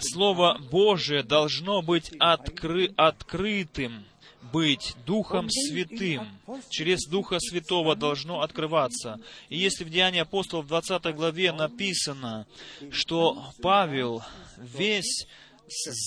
Слово 0.00 0.58
Божие 0.70 1.22
должно 1.22 1.82
быть 1.82 2.12
откры, 2.18 2.92
открытым, 2.96 4.04
быть 4.52 4.94
Духом 5.06 5.48
Святым. 5.50 6.26
Через 6.68 7.06
Духа 7.08 7.38
Святого 7.40 7.96
должно 7.96 8.42
открываться. 8.42 9.18
И 9.48 9.56
если 9.56 9.84
в 9.84 9.90
Деянии 9.90 10.20
апостолов 10.20 10.66
в 10.66 10.68
20 10.68 11.14
главе 11.14 11.52
написано, 11.52 12.46
что 12.90 13.44
Павел 13.62 14.22
весь 14.58 15.26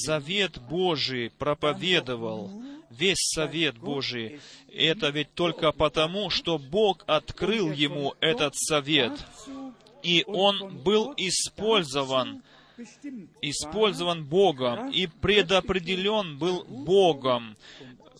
завет 0.05 0.59
Божий 0.69 1.31
проповедовал, 1.31 2.51
весь 2.89 3.31
совет 3.33 3.77
Божий, 3.77 4.39
это 4.71 5.09
ведь 5.09 5.33
только 5.33 5.71
потому, 5.71 6.29
что 6.29 6.57
Бог 6.57 7.03
открыл 7.07 7.71
ему 7.71 8.13
этот 8.19 8.55
совет. 8.55 9.13
И 10.03 10.23
он 10.27 10.77
был 10.83 11.13
использован 11.17 12.43
использован 13.41 14.25
Богом 14.25 14.91
и 14.91 15.07
предопределен 15.07 16.37
был 16.37 16.65
Богом 16.65 17.55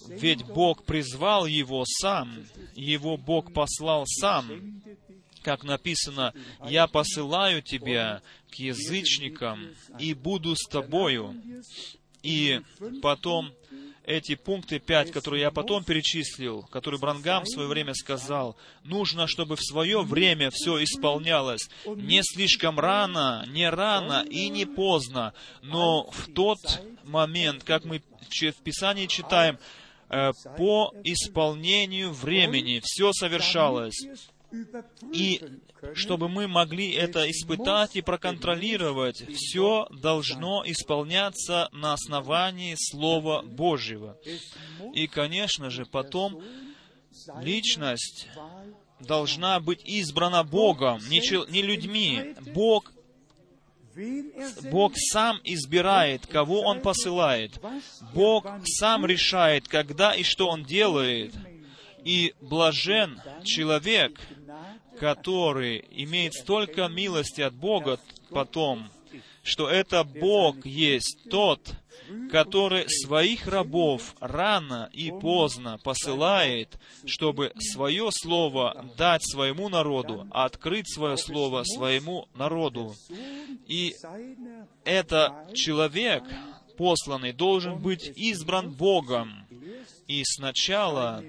ведь 0.07 0.43
Бог 0.45 0.83
призвал 0.83 1.45
его 1.45 1.83
сам, 1.85 2.45
его 2.75 3.17
Бог 3.17 3.53
послал 3.53 4.05
сам. 4.05 4.81
Как 5.41 5.63
написано, 5.63 6.33
«Я 6.67 6.87
посылаю 6.87 7.61
тебя 7.61 8.21
к 8.49 8.55
язычникам 8.55 9.69
и 9.99 10.13
буду 10.13 10.55
с 10.55 10.67
тобою». 10.67 11.35
И 12.23 12.61
потом 13.03 13.51
эти 14.05 14.35
пункты 14.35 14.79
пять, 14.79 15.11
которые 15.11 15.41
я 15.41 15.51
потом 15.51 15.83
перечислил, 15.83 16.63
которые 16.71 16.99
Брангам 16.99 17.43
в 17.43 17.49
свое 17.49 17.67
время 17.67 17.93
сказал, 17.93 18.55
нужно, 18.83 19.27
чтобы 19.27 19.55
в 19.55 19.63
свое 19.63 20.01
время 20.01 20.49
все 20.51 20.83
исполнялось. 20.83 21.69
Не 21.85 22.21
слишком 22.23 22.79
рано, 22.79 23.45
не 23.47 23.69
рано 23.69 24.25
и 24.29 24.49
не 24.49 24.65
поздно, 24.65 25.33
но 25.61 26.09
в 26.11 26.31
тот 26.33 26.59
момент, 27.03 27.63
как 27.63 27.85
мы 27.85 28.01
в 28.29 28.63
Писании 28.63 29.07
читаем, 29.07 29.57
по 30.57 30.93
исполнению 31.03 32.11
времени 32.11 32.81
все 32.83 33.11
совершалось. 33.13 34.07
И 35.11 35.41
чтобы 35.93 36.29
мы 36.29 36.47
могли 36.47 36.91
это 36.91 37.29
испытать 37.29 37.95
и 37.95 38.01
проконтролировать, 38.01 39.23
все 39.35 39.87
должно 40.01 40.63
исполняться 40.65 41.69
на 41.71 41.93
основании 41.93 42.75
Слова 42.77 43.41
Божьего. 43.41 44.17
И, 44.93 45.07
конечно 45.07 45.69
же, 45.69 45.85
потом 45.85 46.41
личность 47.41 48.27
должна 48.99 49.59
быть 49.59 49.81
избрана 49.83 50.43
Богом, 50.43 51.01
не, 51.09 51.21
не 51.51 51.61
людьми. 51.61 52.35
Бог 52.53 52.94
Бог 54.71 54.93
сам 54.95 55.39
избирает, 55.43 56.25
кого 56.27 56.61
Он 56.61 56.81
посылает. 56.81 57.59
Бог 58.13 58.45
сам 58.65 59.05
решает, 59.05 59.67
когда 59.67 60.13
и 60.13 60.23
что 60.23 60.47
Он 60.47 60.63
делает. 60.63 61.33
И 62.03 62.33
блажен 62.41 63.21
человек, 63.43 64.19
который 64.99 65.85
имеет 65.91 66.33
столько 66.33 66.87
милости 66.87 67.41
от 67.41 67.53
Бога 67.53 67.99
потом, 68.29 68.89
что 69.43 69.69
это 69.69 70.03
Бог 70.03 70.65
есть 70.65 71.29
тот, 71.29 71.73
который 72.31 72.85
своих 72.87 73.47
рабов 73.47 74.15
рано 74.19 74.89
и 74.93 75.11
поздно 75.11 75.79
посылает, 75.83 76.77
чтобы 77.05 77.51
свое 77.59 78.09
слово 78.11 78.85
дать 78.97 79.23
своему 79.23 79.69
народу, 79.69 80.27
открыть 80.31 80.93
свое 80.93 81.17
слово 81.17 81.63
своему 81.63 82.27
народу. 82.35 82.95
И 83.67 83.95
это 84.83 85.47
человек, 85.53 86.23
посланный, 86.77 87.33
должен 87.33 87.79
быть 87.79 88.11
избран 88.15 88.71
Богом. 88.71 89.45
И 90.07 90.23
сначала 90.23 91.23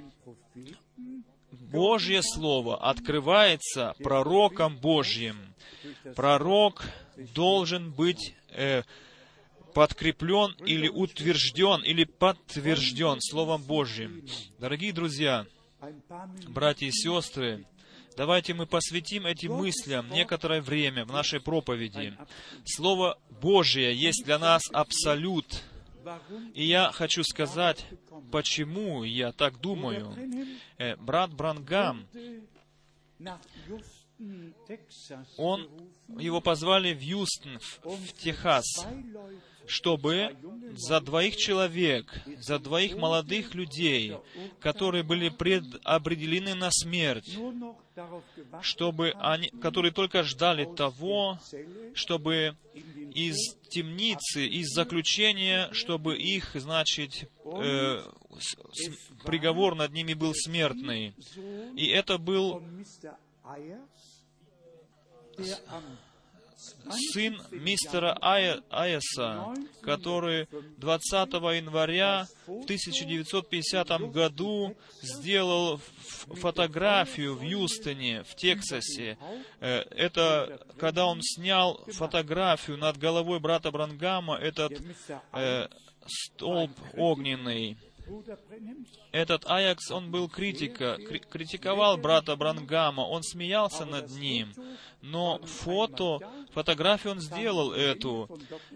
Божье 1.51 2.23
Слово 2.23 2.77
открывается 2.77 3.95
пророком 4.03 4.77
Божьим. 4.77 5.37
Пророк 6.15 6.85
должен 7.35 7.91
быть 7.91 8.35
э, 8.51 8.83
подкреплен 9.77 10.53
или 10.65 10.89
утвержден 10.89 11.83
или 11.85 12.05
подтвержден 12.05 13.21
Словом 13.21 13.63
Божьим. 13.63 14.27
Дорогие 14.59 14.91
друзья, 14.91 15.45
братья 16.49 16.87
и 16.87 16.91
сестры, 16.91 17.67
давайте 18.17 18.55
мы 18.55 18.65
посвятим 18.65 19.27
этим 19.27 19.53
мыслям 19.53 20.09
некоторое 20.09 20.63
время 20.63 21.05
в 21.05 21.13
нашей 21.13 21.41
проповеди. 21.41 22.17
Слово 22.65 23.19
Божье 23.43 23.95
есть 23.95 24.25
для 24.25 24.39
нас 24.39 24.63
абсолют. 24.73 25.63
И 26.55 26.65
я 26.65 26.91
хочу 26.91 27.23
сказать, 27.23 27.85
почему 28.33 29.05
я 29.05 29.33
так 29.33 29.61
думаю. 29.61 30.17
Э, 30.79 30.97
брат 30.97 31.35
Брангам 31.35 32.09
он, 35.37 35.69
его 36.19 36.41
позвали 36.41 36.95
в 36.95 37.01
Юстон, 37.01 37.59
в, 37.83 38.13
Техас, 38.15 38.65
чтобы 39.67 40.37
за 40.77 41.01
двоих 41.01 41.37
человек, 41.37 42.13
за 42.39 42.59
двоих 42.59 42.97
молодых 42.97 43.55
людей, 43.55 44.17
которые 44.61 45.03
были 45.03 45.29
предопределены 45.29 46.55
на 46.55 46.71
смерть, 46.71 47.39
чтобы 48.61 49.13
они, 49.19 49.49
которые 49.61 49.93
только 49.93 50.23
ждали 50.23 50.65
того, 50.65 51.39
чтобы 51.95 52.57
из 53.15 53.57
темницы, 53.71 54.47
из 54.47 54.69
заключения, 54.75 55.69
чтобы 55.73 56.17
их, 56.17 56.51
значит, 56.55 57.31
э, 57.45 58.03
приговор 59.25 59.75
над 59.75 59.93
ними 59.93 60.15
был 60.15 60.35
смертный. 60.35 61.15
И 61.77 61.87
это 61.87 62.19
был 62.19 62.63
сын 67.13 67.41
мистера 67.51 68.17
Айеса, 68.21 69.55
который 69.83 70.49
20 70.79 71.33
января 71.33 72.27
в 72.47 72.63
1950 72.65 73.89
году 74.11 74.77
сделал 75.03 75.81
фотографию 76.35 77.35
в 77.35 77.43
Юстоне, 77.43 78.23
в 78.25 78.35
Тексасе. 78.35 79.19
Э, 79.61 79.81
это 79.91 80.61
когда 80.79 81.07
он 81.07 81.21
снял 81.23 81.85
фотографию 81.89 82.79
над 82.79 82.99
головой 82.99 83.41
брата 83.41 83.71
Брангама, 83.71 84.37
этот 84.37 84.73
э, 85.33 85.69
столб 86.07 86.71
огненный. 86.95 87.77
Этот 89.13 89.47
Аякс, 89.47 89.91
он 89.91 90.11
был 90.11 90.29
критика, 90.29 90.97
критиковал 91.31 91.97
брата 91.97 92.37
Брангама, 92.37 93.01
он 93.03 93.23
смеялся 93.23 93.85
над 93.85 94.11
ним, 94.11 94.53
но 95.03 95.39
фото, 95.39 96.19
фотографию 96.53 97.13
он 97.15 97.21
сделал 97.21 97.73
эту, 97.73 98.29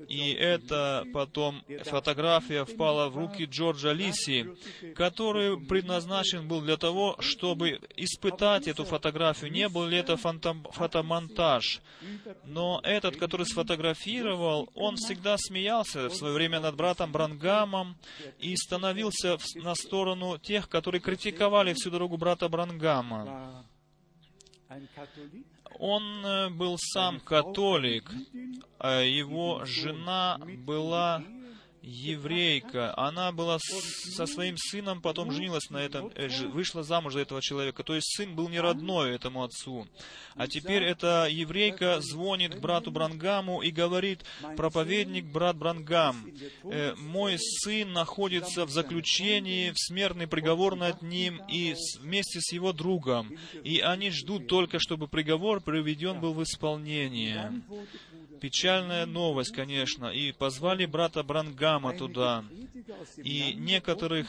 и 0.09 0.33
это 0.33 1.05
потом 1.13 1.63
фотография 1.85 2.65
впала 2.65 3.09
в 3.09 3.17
руки 3.17 3.45
Джорджа 3.45 3.93
Лиси, 3.93 4.55
который 4.95 5.61
предназначен 5.61 6.47
был 6.47 6.61
для 6.61 6.77
того, 6.77 7.17
чтобы 7.21 7.81
испытать 7.97 8.69
эту 8.69 8.85
фотографию, 8.85 9.53
не 9.53 9.69
был 9.69 9.87
ли 9.87 9.99
это 9.99 10.17
фотомонтаж. 10.17 11.81
Но 12.45 12.81
этот, 12.83 13.17
который 13.17 13.47
сфотографировал, 13.47 14.71
он 14.75 14.97
всегда 14.97 15.37
смеялся 15.39 16.09
в 16.09 16.15
свое 16.15 16.35
время 16.35 16.61
над 16.61 16.77
братом 16.77 17.13
Брангамом 17.13 17.97
и 18.39 18.55
становился 18.57 19.20
на 19.57 19.75
сторону 19.75 20.39
тех, 20.39 20.69
которые 20.69 21.01
критиковали 21.01 21.75
всю 21.75 21.91
дорогу 21.91 22.17
брата 22.17 22.49
Брангама. 22.49 23.65
Он 25.79 26.25
э, 26.25 26.51
был 26.51 26.77
сам 26.79 27.21
католик, 27.21 28.11
а 28.79 29.01
его 29.01 29.65
жена 29.65 30.39
была 30.65 31.23
еврейка. 31.83 32.97
Она 32.97 33.33
была 33.33 33.59
со 33.59 34.27
своим 34.27 34.57
сыном, 34.57 35.01
потом 35.01 35.33
женилась 35.33 35.71
на 35.71 35.79
этом, 35.79 36.11
э, 36.15 36.29
вышла 36.49 36.83
замуж 36.83 37.15
за 37.15 37.21
этого 37.21 37.41
человека. 37.41 37.83
То 37.83 37.95
есть 37.95 38.15
сын 38.17 38.35
был 38.35 38.49
не 38.49 38.61
родной 38.61 39.15
этому 39.15 39.43
отцу. 39.43 39.87
А 40.35 40.47
теперь 40.47 40.83
эта 40.83 41.27
еврейка 41.31 42.01
звонит 42.01 42.61
брату 42.61 42.91
Брангаму 42.91 43.63
и 43.63 43.71
говорит, 43.71 44.25
проповедник 44.57 45.27
брат 45.27 45.57
Брангам, 45.57 46.33
э, 46.65 46.95
мой 46.97 47.37
сын 47.39 47.93
находится 47.93 48.67
в 48.67 48.71
заключении, 48.71 49.71
в 49.71 49.79
смертный 49.79 50.27
приговор 50.27 50.77
над 50.77 51.03
ним 51.03 51.41
и 51.49 51.75
вместе 52.01 52.41
с 52.41 52.53
его 52.53 52.73
другом. 52.73 53.37
И 53.65 53.81
они 53.81 54.11
ждут 54.11 54.47
только, 54.47 54.79
чтобы 54.79 55.09
приговор 55.09 55.61
приведен 55.61 56.21
был 56.21 56.35
в 56.35 56.43
исполнение. 56.43 57.63
Печальная 58.41 59.05
новость, 59.05 59.53
конечно. 59.53 60.07
И 60.07 60.33
позвали 60.33 60.87
брата 60.87 61.23
Брангама 61.23 61.70
туда. 61.97 62.45
И 63.17 63.55
некоторых 63.55 64.27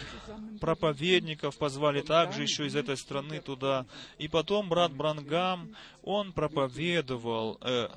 проповедников 0.60 1.58
позвали 1.58 2.02
также 2.02 2.44
еще 2.44 2.68
из 2.68 2.76
этой 2.76 2.98
страны 2.98 3.40
туда. 3.40 3.86
И 4.18 4.28
потом 4.28 4.70
брат 4.70 4.94
Брангам, 4.94 5.76
он 6.04 6.34
проповедовал, 6.34 7.58
э, 7.62 7.88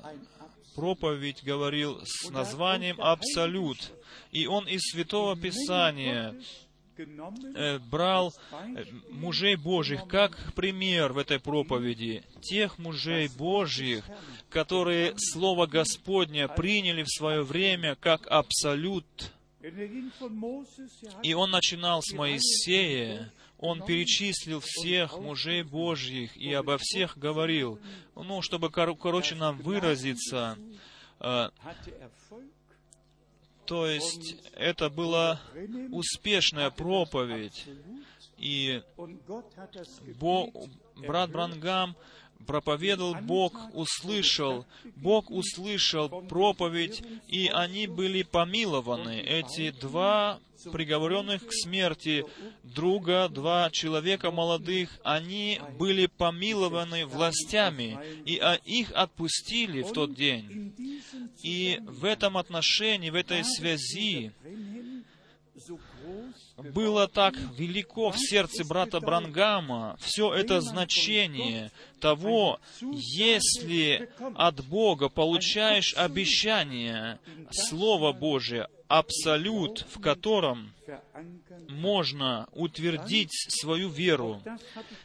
проповедь 0.75 1.43
говорил 1.43 2.01
с 2.05 2.29
названием 2.29 2.99
«Абсолют». 2.99 3.91
И 4.31 4.47
он 4.47 4.67
из 4.67 4.81
Святого 4.81 5.35
Писания 5.35 6.35
э, 6.97 7.79
брал 7.79 8.33
э, 8.51 8.83
мужей 9.11 9.55
Божьих 9.55 10.07
как 10.07 10.53
пример 10.55 11.13
в 11.13 11.17
этой 11.17 11.39
проповеди. 11.39 12.23
Тех 12.41 12.77
мужей 12.77 13.29
Божьих, 13.29 14.05
которые 14.49 15.13
Слово 15.17 15.67
Господня 15.67 16.47
приняли 16.47 17.03
в 17.03 17.09
свое 17.09 17.43
время 17.43 17.95
как 17.95 18.27
абсолют. 18.27 19.05
И 21.23 21.33
он 21.33 21.51
начинал 21.51 22.01
с 22.01 22.13
Моисея, 22.13 23.31
он 23.57 23.83
перечислил 23.83 24.59
всех 24.63 25.17
мужей 25.17 25.63
Божьих 25.63 26.35
и 26.37 26.53
обо 26.53 26.77
всех 26.79 27.17
говорил. 27.17 27.79
Ну, 28.15 28.41
чтобы, 28.41 28.69
кор- 28.69 28.95
короче, 28.95 29.35
нам 29.35 29.57
выразиться, 29.59 30.57
э, 31.19 31.49
то 33.65 33.87
есть 33.87 34.35
это 34.53 34.89
была 34.89 35.41
успешная 35.91 36.69
проповедь. 36.69 37.65
И 38.37 38.83
Бо, 40.19 40.51
брат 40.95 41.31
Брангам 41.31 41.95
проповедовал, 42.45 43.15
Бог 43.15 43.53
услышал, 43.73 44.65
Бог 44.95 45.29
услышал 45.29 46.09
проповедь, 46.09 47.03
и 47.27 47.49
они 47.53 47.87
были 47.87 48.23
помилованы. 48.23 49.19
Эти 49.19 49.71
два 49.71 50.39
приговоренных 50.71 51.45
к 51.45 51.51
смерти 51.51 52.25
друга, 52.63 53.29
два 53.29 53.69
человека 53.71 54.31
молодых, 54.31 54.89
они 55.03 55.61
были 55.77 56.07
помилованы 56.07 57.05
властями, 57.05 57.99
и 58.25 58.37
а, 58.37 58.55
их 58.65 58.91
отпустили 58.93 59.81
в 59.81 59.91
тот 59.91 60.13
день. 60.13 60.73
И 61.43 61.79
в 61.85 62.05
этом 62.05 62.37
отношении, 62.37 63.09
в 63.09 63.15
этой 63.15 63.43
связи 63.43 64.31
было 66.73 67.07
так 67.07 67.35
велико 67.57 68.11
в 68.11 68.17
сердце 68.17 68.63
брата 68.65 68.99
Брангама 68.99 69.97
все 69.99 70.33
это 70.33 70.61
значение 70.61 71.71
того, 71.99 72.59
если 72.81 74.09
от 74.35 74.65
Бога 74.65 75.09
получаешь 75.09 75.93
обещание, 75.95 77.19
Слово 77.51 78.11
Божие, 78.11 78.67
абсолют, 78.87 79.85
в 79.89 79.99
котором 79.99 80.73
можно 81.69 82.47
утвердить 82.51 83.31
свою 83.49 83.89
веру. 83.89 84.41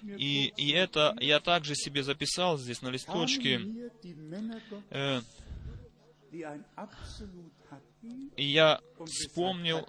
И, 0.03 0.53
и 0.57 0.71
это 0.73 1.17
я 1.21 1.41
также 1.41 1.75
себе 1.75 2.03
записал 2.03 2.59
здесь 2.59 2.83
на 2.83 2.89
листочке. 2.89 3.61
Э, 4.91 5.21
я 8.37 8.81
вспомнил 9.07 9.87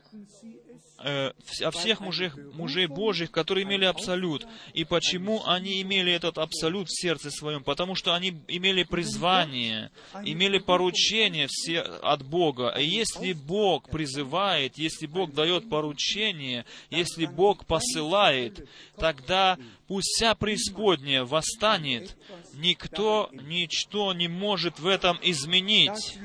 э, 1.03 1.31
о 1.61 1.71
всех 1.71 1.99
мужей, 1.99 2.31
мужей 2.53 2.87
Божьих, 2.87 3.31
которые 3.31 3.65
имели 3.65 3.85
абсолют. 3.85 4.47
И 4.73 4.83
почему 4.83 5.45
они 5.45 5.81
имели 5.81 6.11
этот 6.11 6.37
абсолют 6.37 6.89
в 6.89 7.01
сердце 7.01 7.31
своем? 7.31 7.63
Потому 7.63 7.95
что 7.95 8.13
они 8.13 8.41
имели 8.47 8.83
призвание, 8.83 9.91
имели 10.23 10.59
поручение 10.59 11.47
все 11.49 11.81
от 11.81 12.23
Бога. 12.23 12.69
И 12.77 12.85
если 12.85 13.33
Бог 13.33 13.89
призывает, 13.89 14.77
если 14.77 15.07
Бог 15.07 15.33
дает 15.33 15.69
поручение, 15.69 16.65
если 16.89 17.25
Бог 17.25 17.65
посылает, 17.65 18.67
тогда 18.97 19.57
пусть 19.87 20.07
вся 20.15 20.35
преисподняя 20.35 21.23
восстанет. 21.23 22.17
Никто 22.53 23.29
ничто 23.31 24.13
не 24.13 24.27
может 24.27 24.79
в 24.79 24.87
этом 24.87 25.19
изменить. 25.21 26.17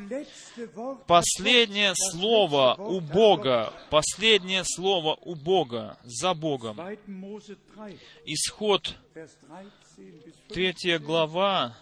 Последнее 1.06 1.92
слово 1.94 2.74
у 2.78 3.00
Бога, 3.00 3.72
последнее 3.90 4.62
слово 4.64 5.18
у 5.22 5.34
Бога, 5.34 5.98
за 6.04 6.34
Богом. 6.34 6.80
Исход 8.24 8.96
3 10.48 10.98
глава, 10.98 11.76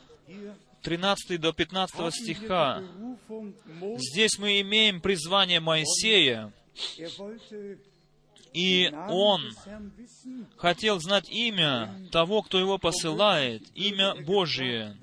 13 0.83 1.41
до 1.41 1.53
15 1.53 2.15
стиха. 2.15 2.83
Здесь 3.97 4.39
мы 4.39 4.61
имеем 4.61 5.01
призвание 5.01 5.61
Моисея, 5.61 6.53
и 8.55 8.89
он 9.09 9.53
хотел 10.57 11.01
знать 11.01 11.29
имя 11.29 11.93
того, 12.13 12.41
кто 12.43 12.61
его 12.61 12.79
посылает, 12.79 13.65
имя 13.75 14.15
Божие. 14.15 14.97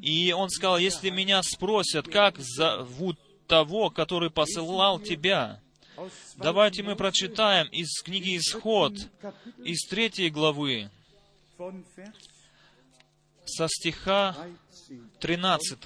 И 0.00 0.32
он 0.32 0.48
сказал, 0.48 0.78
если 0.78 1.10
меня 1.10 1.42
спросят, 1.42 2.08
как 2.08 2.38
зовут 2.38 3.18
того, 3.46 3.90
который 3.90 4.30
посылал 4.30 4.98
тебя, 4.98 5.60
давайте 6.36 6.82
мы 6.82 6.96
прочитаем 6.96 7.68
из 7.68 8.00
книги 8.02 8.38
Исход, 8.38 8.94
из 9.62 9.86
третьей 9.86 10.30
главы, 10.30 10.90
со 13.44 13.68
стиха 13.68 14.34
13. 15.20 15.78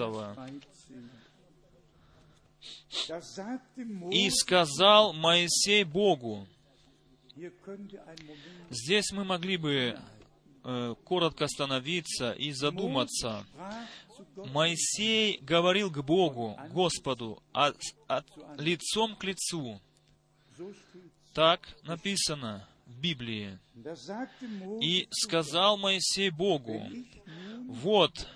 «И 4.13 4.31
сказал 4.31 5.13
Моисей 5.15 5.83
Богу». 5.83 6.47
Здесь 8.71 9.11
мы 9.13 9.25
могли 9.25 9.57
бы 9.57 9.99
э, 10.65 10.95
коротко 11.05 11.45
остановиться 11.47 12.33
и 12.33 12.53
задуматься. 12.53 13.45
Моисей 14.37 15.39
говорил 15.41 15.91
к 15.91 16.03
Богу, 16.05 16.59
Господу, 16.73 17.43
от, 17.53 17.77
от- 18.07 18.27
лицом 18.59 19.17
к 19.17 19.25
лицу. 19.25 19.81
Так 21.35 21.61
написано 21.85 22.67
в 22.87 23.01
Библии. 23.01 23.59
И 24.83 25.09
сказал 25.11 25.77
Моисей 25.79 26.31
Богу, 26.31 26.87
вот, 27.69 28.29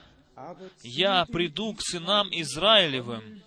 я 0.83 1.25
приду 1.27 1.75
к 1.75 1.83
сынам 1.83 2.29
Израилевым 2.33 3.43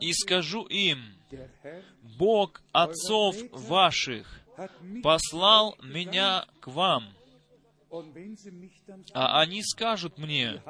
и 0.00 0.12
скажу 0.12 0.64
им, 0.66 1.02
Бог 2.16 2.62
отцов 2.72 3.36
ваших 3.52 4.40
послал 5.02 5.76
меня 5.82 6.46
к 6.60 6.68
вам. 6.68 7.14
А 9.12 9.40
они 9.40 9.62
скажут 9.62 10.18
мне, 10.18 10.62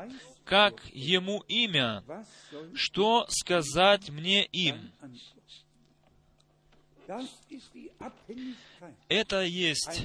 как 0.44 0.84
ему 0.92 1.44
имя, 1.46 2.02
что 2.74 3.26
сказать 3.28 4.10
мне 4.10 4.44
им. 4.46 4.92
Это 9.08 9.42
есть 9.42 10.02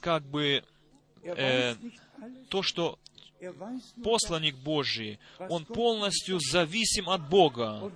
как 0.00 0.22
бы 0.24 0.64
э, 1.22 1.74
то, 2.48 2.62
что 2.62 2.98
посланник 4.02 4.56
Божий, 4.56 5.18
он 5.38 5.64
полностью 5.64 6.38
зависим 6.40 7.08
от 7.08 7.28
Бога. 7.28 7.92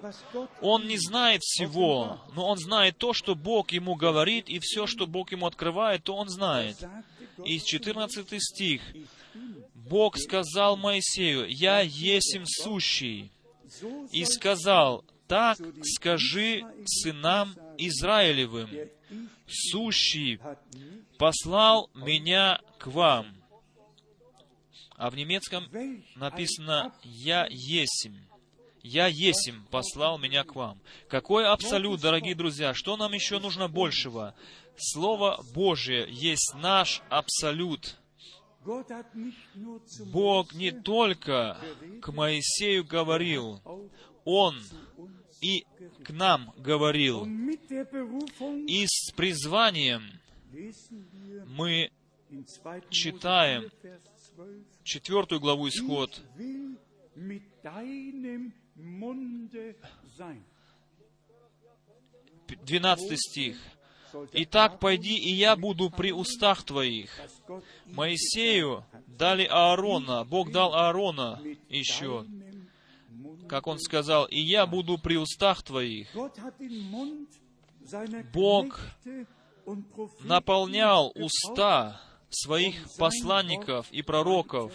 Он 0.60 0.86
не 0.86 0.98
знает 0.98 1.42
всего, 1.42 2.20
но 2.34 2.48
он 2.48 2.58
знает 2.58 2.98
то, 2.98 3.12
что 3.12 3.34
Бог 3.34 3.72
ему 3.72 3.94
говорит, 3.94 4.48
и 4.48 4.58
все, 4.60 4.86
что 4.86 5.06
Бог 5.06 5.32
ему 5.32 5.46
открывает, 5.46 6.04
то 6.04 6.14
он 6.14 6.28
знает. 6.28 6.76
И 7.44 7.58
14 7.58 8.42
стих. 8.42 8.82
Бог 9.74 10.16
сказал 10.16 10.76
Моисею, 10.76 11.48
«Я 11.48 11.80
есим 11.80 12.44
сущий». 12.46 13.30
И 14.12 14.24
сказал, 14.24 15.04
«Так 15.26 15.58
скажи 15.82 16.62
сынам 16.84 17.54
Израилевым, 17.78 18.68
сущий 19.46 20.38
послал 21.18 21.90
меня 21.94 22.60
к 22.78 22.86
вам». 22.86 23.41
А 25.02 25.10
в 25.10 25.16
немецком 25.16 25.64
написано 26.14 26.94
«Я 27.02 27.48
есим». 27.50 28.16
«Я 28.84 29.08
есим, 29.08 29.66
послал 29.68 30.16
меня 30.16 30.44
к 30.44 30.54
вам». 30.54 30.80
Какой 31.08 31.44
абсолют, 31.44 32.00
дорогие 32.00 32.36
друзья? 32.36 32.72
Что 32.72 32.96
нам 32.96 33.12
еще 33.12 33.40
нужно 33.40 33.66
большего? 33.66 34.36
Слово 34.76 35.44
Божие 35.56 36.06
есть 36.08 36.54
наш 36.54 37.02
абсолют. 37.08 37.96
Бог 40.12 40.54
не 40.54 40.70
только 40.70 41.58
к 42.00 42.12
Моисею 42.12 42.84
говорил, 42.84 43.60
Он 44.24 44.56
и 45.40 45.66
к 46.04 46.10
нам 46.10 46.54
говорил. 46.58 47.26
И 48.68 48.86
с 48.86 49.10
призванием 49.16 50.04
мы 51.48 51.90
читаем 52.90 53.68
четвертую 54.82 55.40
главу 55.40 55.68
Исход, 55.68 56.20
12 62.64 63.18
стих. 63.18 63.56
«Итак, 64.32 64.78
пойди, 64.78 65.16
и 65.16 65.30
я 65.32 65.56
буду 65.56 65.90
при 65.90 66.12
устах 66.12 66.64
твоих». 66.64 67.18
Моисею 67.86 68.84
дали 69.06 69.44
Аарона, 69.50 70.24
Бог 70.24 70.52
дал 70.52 70.74
Аарона 70.74 71.40
еще, 71.70 72.26
как 73.48 73.66
он 73.66 73.78
сказал, 73.78 74.26
«И 74.26 74.38
я 74.38 74.66
буду 74.66 74.98
при 74.98 75.16
устах 75.16 75.62
твоих». 75.62 76.08
Бог 78.34 78.80
наполнял 80.20 81.12
уста 81.14 82.00
своих 82.34 82.74
посланников 82.98 83.90
и 83.90 84.02
пророков, 84.02 84.72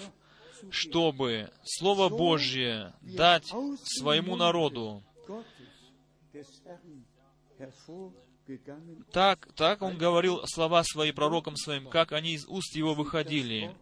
чтобы 0.70 1.51
Слово 1.64 2.10
Божье 2.10 2.93
дать 3.01 3.47
своему 3.84 4.36
народу. 4.36 5.03
Так, 9.12 9.49
так 9.55 9.82
он 9.82 9.97
говорил 9.97 10.41
слова 10.45 10.84
свои 10.84 11.12
пророкам 11.12 11.58
своим, 11.58 11.89
как 11.89 12.14
они 12.14 12.34
из 12.34 12.45
уст 12.47 12.76
его 12.76 12.93
выходили. 12.93 13.76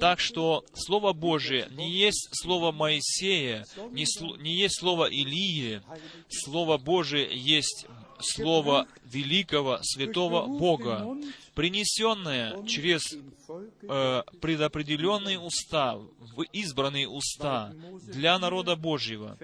Так 0.00 0.20
что 0.20 0.64
Слово 0.74 1.14
Божие 1.14 1.68
не 1.70 1.90
есть 1.90 2.28
Слово 2.32 2.72
Моисея, 2.72 3.64
не, 3.90 4.04
сло, 4.06 4.36
не 4.36 4.54
есть 4.54 4.78
Слово 4.78 5.06
Илии, 5.06 5.80
Слово 6.28 6.76
Божие 6.76 7.28
есть 7.32 7.86
Слово 8.22 8.86
великого, 9.04 9.78
святого 9.82 10.46
Бога, 10.46 11.16
принесенное 11.54 12.64
через 12.66 13.02
э, 13.12 14.22
предопределенные 14.40 15.38
уста, 15.38 15.96
в 15.96 16.42
избранные 16.52 17.08
уста 17.08 17.72
для 18.06 18.38
народа 18.38 18.76
Божьего. 18.76 19.36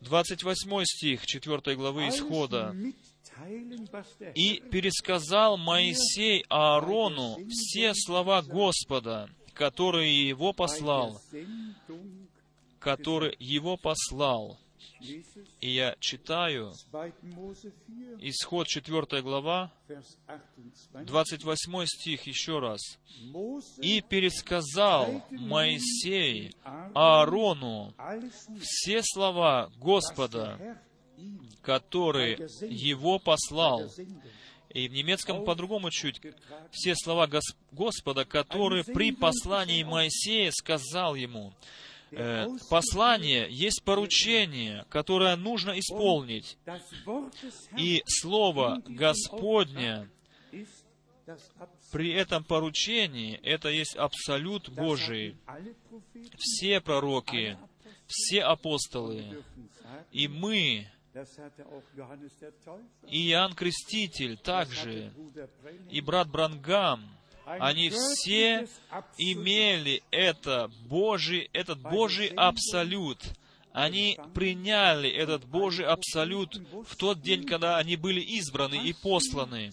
28 0.00 0.84
стих 0.84 1.26
4 1.26 1.76
главы 1.76 2.08
Исхода. 2.08 2.74
«И 4.34 4.62
пересказал 4.70 5.56
Моисей 5.56 6.44
Аарону 6.48 7.38
все 7.48 7.94
слова 7.94 8.42
Господа, 8.42 9.30
которые 9.54 10.28
его 10.28 10.52
послал, 10.52 11.20
который 12.78 13.36
его 13.38 13.76
послал». 13.76 14.58
И 15.60 15.70
я 15.70 15.96
читаю 16.00 16.72
Исход 18.20 18.66
4 18.66 19.22
глава, 19.22 19.72
28 20.94 21.86
стих 21.86 22.26
еще 22.26 22.58
раз. 22.58 22.80
«И 23.78 24.00
пересказал 24.00 25.24
Моисей 25.30 26.54
Аарону 26.94 27.94
все 28.60 29.02
слова 29.02 29.70
Господа, 29.76 30.78
которые 31.62 32.48
его 32.62 33.18
послал». 33.18 33.90
И 34.72 34.88
в 34.88 34.92
немецком 34.92 35.44
по-другому 35.44 35.90
чуть. 35.90 36.20
Все 36.70 36.94
слова 36.94 37.28
Господа, 37.72 38.24
которые 38.24 38.84
при 38.84 39.10
послании 39.10 39.82
Моисея 39.82 40.52
сказал 40.52 41.16
ему 41.16 41.52
э, 42.10 42.46
послание 42.68 43.46
есть 43.50 43.82
поручение, 43.84 44.84
которое 44.88 45.36
нужно 45.36 45.78
исполнить. 45.78 46.58
И 47.76 48.02
Слово 48.06 48.82
Господне 48.86 50.08
при 51.92 52.12
этом 52.12 52.44
поручении 52.44 53.36
это 53.42 53.68
есть 53.68 53.96
абсолют 53.96 54.68
Божий. 54.68 55.36
Все 56.36 56.80
пророки, 56.80 57.58
все 58.06 58.42
апостолы, 58.42 59.44
и 60.10 60.28
мы, 60.28 60.88
и 63.08 63.30
Иоанн 63.30 63.54
Креститель 63.54 64.36
также, 64.36 65.12
и 65.90 66.00
брат 66.00 66.28
Брангам, 66.28 67.08
они 67.58 67.90
все 67.90 68.68
имели 69.18 70.02
это 70.10 70.70
Божий, 70.86 71.50
этот 71.52 71.80
Божий 71.80 72.28
абсолют. 72.28 73.18
Они 73.72 74.18
приняли 74.34 75.08
этот 75.08 75.44
Божий 75.44 75.86
абсолют 75.86 76.60
в 76.86 76.96
тот 76.96 77.22
день, 77.22 77.44
когда 77.44 77.78
они 77.78 77.96
были 77.96 78.20
избраны 78.20 78.76
и 78.84 78.92
посланы. 78.92 79.72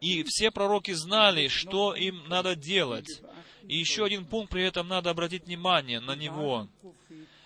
И 0.00 0.22
все 0.24 0.50
пророки 0.50 0.92
знали, 0.92 1.48
что 1.48 1.94
им 1.94 2.22
надо 2.28 2.54
делать. 2.54 3.22
И 3.66 3.76
еще 3.76 4.04
один 4.04 4.24
пункт 4.24 4.52
при 4.52 4.62
этом 4.62 4.88
надо 4.88 5.10
обратить 5.10 5.44
внимание 5.46 6.00
на 6.00 6.14
него. 6.14 6.68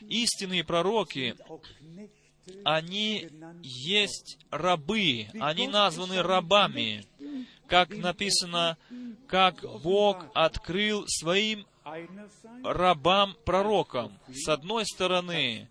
Истинные 0.00 0.62
пророки, 0.62 1.36
они 2.64 3.28
есть 3.62 4.38
рабы, 4.50 5.28
они 5.40 5.68
названы 5.68 6.22
рабами 6.22 7.04
как 7.72 7.96
написано, 7.96 8.76
как 9.26 9.64
Бог 9.82 10.26
открыл 10.34 11.04
своим 11.06 11.64
рабам-пророкам. 12.62 14.12
С 14.28 14.46
одной 14.46 14.84
стороны, 14.84 15.68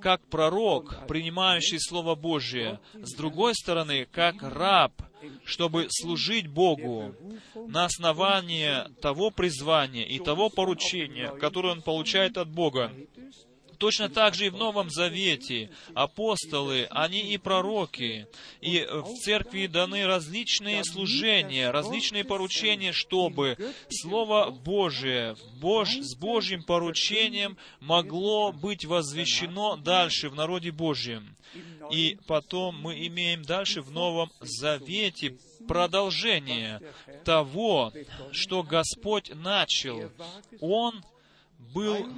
как 0.00 0.24
пророк, 0.26 1.08
принимающий 1.08 1.80
Слово 1.80 2.14
Божие. 2.14 2.78
С 2.92 3.16
другой 3.16 3.56
стороны, 3.56 4.06
как 4.12 4.36
раб, 4.42 4.92
чтобы 5.44 5.88
служить 5.90 6.46
Богу 6.46 7.16
на 7.56 7.86
основании 7.86 8.88
того 9.00 9.32
призвания 9.32 10.04
и 10.04 10.20
того 10.20 10.50
поручения, 10.50 11.32
которое 11.32 11.72
он 11.72 11.82
получает 11.82 12.38
от 12.38 12.48
Бога. 12.48 12.92
Точно 13.84 14.08
так 14.08 14.34
же 14.34 14.46
и 14.46 14.48
в 14.48 14.56
Новом 14.56 14.88
Завете 14.88 15.68
апостолы, 15.92 16.86
они 16.88 17.20
и 17.20 17.36
пророки, 17.36 18.26
и 18.62 18.80
в 18.80 19.18
церкви 19.18 19.66
даны 19.66 20.06
различные 20.06 20.82
служения, 20.84 21.70
различные 21.70 22.24
поручения, 22.24 22.92
чтобы 22.92 23.58
Слово 23.90 24.50
Божие 24.50 25.36
Бож, 25.60 25.90
с 25.96 26.16
Божьим 26.16 26.62
поручением 26.62 27.58
могло 27.80 28.52
быть 28.52 28.86
возвещено 28.86 29.76
дальше 29.76 30.30
в 30.30 30.34
народе 30.34 30.70
Божьем. 30.70 31.36
И 31.90 32.16
потом 32.26 32.80
мы 32.80 33.06
имеем 33.06 33.42
дальше 33.42 33.82
в 33.82 33.90
Новом 33.90 34.32
Завете 34.40 35.36
продолжение 35.68 36.80
того, 37.26 37.92
что 38.32 38.62
Господь 38.62 39.30
начал. 39.34 40.10
Он 40.62 41.04
был 41.58 42.08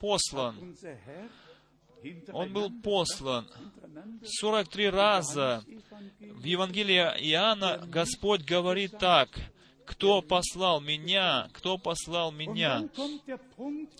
послан. 0.00 0.76
Он 2.32 2.52
был 2.52 2.70
послан. 2.82 3.46
43 4.24 4.88
раза 4.88 5.62
в 6.20 6.44
Евангелии 6.44 6.96
Иоанна 7.30 7.78
Господь 7.86 8.42
говорит 8.42 8.98
так, 8.98 9.28
кто 9.84 10.22
послал 10.22 10.80
меня, 10.80 11.48
кто 11.52 11.76
послал 11.76 12.30
меня. 12.30 12.88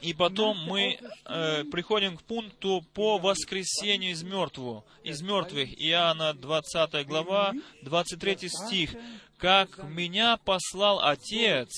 И 0.01 0.15
потом 0.15 0.57
мы 0.67 0.99
э, 1.25 1.65
приходим 1.65 2.17
к 2.17 2.23
пункту 2.23 2.83
по 2.95 3.19
воскресению 3.19 4.13
из 4.13 4.23
мертвых. 4.23 4.85
Из 5.03 5.21
мертвых. 5.21 5.69
Иоанна 5.83 6.33
20 6.33 7.07
глава, 7.07 7.53
23 7.83 8.49
стих. 8.49 8.95
«Как 9.37 9.83
меня 9.83 10.37
послал 10.37 11.01
Отец, 11.03 11.71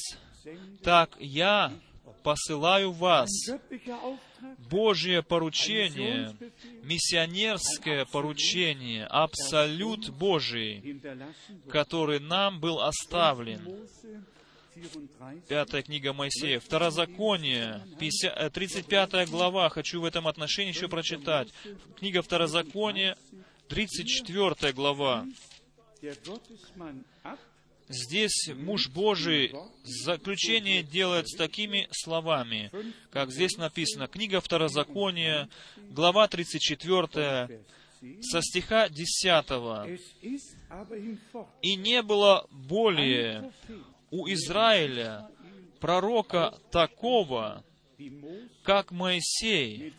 так 0.82 1.16
я 1.18 1.72
посылаю 2.22 2.92
вас. 2.92 3.30
Божье 4.70 5.22
поручение, 5.22 6.34
миссионерское 6.82 8.04
поручение, 8.06 9.06
абсолют 9.06 10.10
Божий, 10.10 11.00
который 11.68 12.18
нам 12.20 12.60
был 12.60 12.80
оставлен. 12.80 13.86
Пятая 15.48 15.82
книга 15.82 16.12
Моисея, 16.12 16.58
Второзаконие, 16.58 17.82
50, 17.98 18.52
35 18.52 19.14
э, 19.14 19.26
глава, 19.26 19.68
хочу 19.68 20.00
в 20.00 20.04
этом 20.04 20.26
отношении 20.26 20.72
еще 20.72 20.88
прочитать. 20.88 21.52
Книга 21.98 22.22
Второзакония, 22.22 23.16
34 23.68 24.72
глава. 24.72 25.26
Здесь 27.92 28.50
муж 28.54 28.88
Божий 28.88 29.54
заключение 29.84 30.82
делает 30.82 31.28
с 31.28 31.36
такими 31.36 31.88
словами, 31.90 32.70
как 33.10 33.30
здесь 33.30 33.56
написано, 33.56 34.06
книга 34.06 34.40
Второзакония, 34.40 35.48
глава 35.90 36.28
34, 36.28 37.60
со 38.20 38.42
стиха 38.42 38.88
10. 38.88 40.00
«И 41.62 41.76
не 41.76 42.02
было 42.02 42.46
более 42.50 43.52
у 44.10 44.28
Израиля 44.28 45.28
пророка 45.80 46.58
такого, 46.70 47.64
как 48.62 48.90
Моисей, 48.90 49.94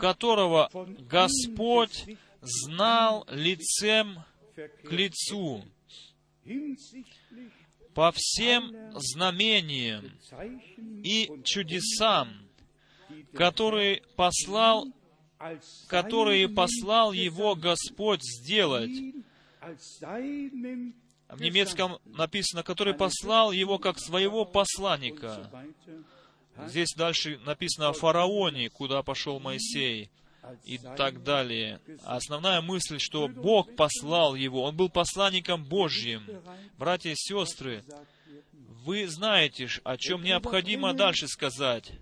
которого 0.00 0.70
Господь 1.00 2.04
знал 2.40 3.26
лицем 3.30 4.24
к 4.84 4.92
лицу, 4.92 5.64
по 7.98 8.12
всем 8.14 8.76
знамениям 8.94 10.12
и 11.02 11.28
чудесам, 11.42 12.48
которые 13.34 14.04
послал, 14.14 14.86
которые 15.88 16.48
послал 16.48 17.10
его 17.10 17.56
Господь 17.56 18.20
сделать. 18.22 18.92
В 21.28 21.40
немецком 21.40 21.98
написано, 22.04 22.62
который 22.62 22.94
послал 22.94 23.50
его 23.50 23.80
как 23.80 23.98
своего 23.98 24.44
посланника. 24.44 25.50
Здесь 26.68 26.94
дальше 26.96 27.40
написано 27.44 27.88
о 27.88 27.94
фараоне, 27.94 28.70
куда 28.70 29.02
пошел 29.02 29.40
Моисей 29.40 30.08
и 30.64 30.78
так 30.78 31.22
далее. 31.22 31.80
Основная 32.04 32.60
мысль, 32.60 32.98
что 32.98 33.28
Бог 33.28 33.74
послал 33.76 34.34
его, 34.34 34.62
он 34.64 34.76
был 34.76 34.88
посланником 34.88 35.64
Божьим. 35.64 36.22
Братья 36.78 37.10
и 37.10 37.16
сестры, 37.16 37.84
вы 38.84 39.06
знаете, 39.06 39.68
о 39.84 39.96
чем 39.96 40.22
необходимо 40.22 40.94
дальше 40.94 41.28
сказать. 41.28 41.92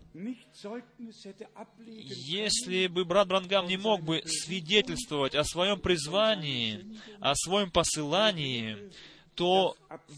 Если 1.87 2.87
бы 2.87 3.05
брат 3.05 3.29
Брангам 3.29 3.67
не 3.67 3.77
мог 3.77 4.03
бы 4.03 4.23
свидетельствовать 4.25 5.35
о 5.35 5.45
своем 5.45 5.81
призвании, 5.81 6.99
о 7.21 7.35
своем 7.35 7.71
посылании, 7.71 8.91
то 9.37 9.77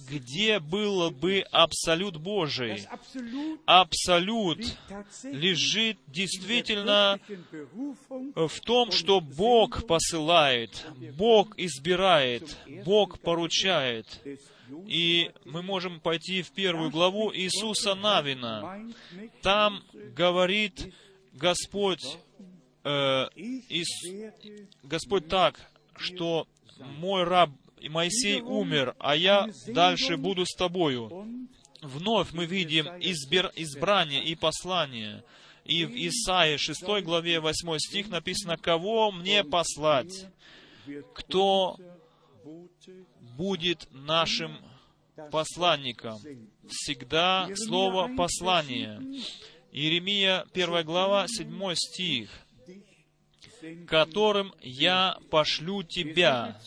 где 0.08 0.60
было 0.60 1.10
бы 1.10 1.40
абсолют 1.50 2.16
Божий? 2.16 2.86
Абсолют 3.66 4.60
лежит 5.24 5.98
действительно 6.06 7.20
в 8.34 8.60
том, 8.60 8.92
что 8.92 9.20
Бог 9.20 9.86
посылает, 9.86 10.86
Бог 11.16 11.58
избирает, 11.58 12.56
Бог 12.84 13.18
поручает. 13.18 14.06
И 14.86 15.30
мы 15.44 15.62
можем 15.62 15.98
пойти 15.98 16.42
в 16.42 16.52
первую 16.52 16.90
главу 16.90 17.34
Иисуса 17.34 17.94
Навина. 17.94 18.86
Там 19.42 19.82
говорит 20.14 20.94
Господь, 21.32 22.18
э, 22.84 23.26
Ис, 23.34 23.88
Господь 24.82 25.28
так, 25.28 25.58
что 25.96 26.46
мой 26.78 27.24
раб 27.24 27.50
и 27.80 27.88
Моисей 27.88 28.40
умер, 28.40 28.94
а 28.98 29.16
я 29.16 29.48
дальше 29.66 30.16
буду 30.16 30.44
с 30.46 30.54
тобою. 30.54 31.26
Вновь 31.82 32.32
мы 32.32 32.46
видим 32.46 32.86
избир, 33.00 33.52
избрание 33.54 34.22
и 34.22 34.34
послание. 34.34 35.24
И 35.64 35.84
в 35.84 35.94
Исаии 35.94 36.56
6 36.56 36.82
главе 37.04 37.40
8 37.40 37.78
стих 37.78 38.08
написано, 38.08 38.56
«Кого 38.56 39.12
мне 39.12 39.44
послать? 39.44 40.26
Кто 41.14 41.76
будет 43.36 43.86
нашим 43.92 44.58
посланником?» 45.30 46.18
Всегда 46.68 47.48
слово 47.54 48.10
«послание». 48.16 49.00
Иеремия 49.70 50.46
1 50.52 50.84
глава 50.84 51.26
7 51.28 51.74
стих– 51.74 52.30
которым 53.86 54.52
я 54.60 55.18
пошлю 55.30 55.82
тебя. 55.82 56.60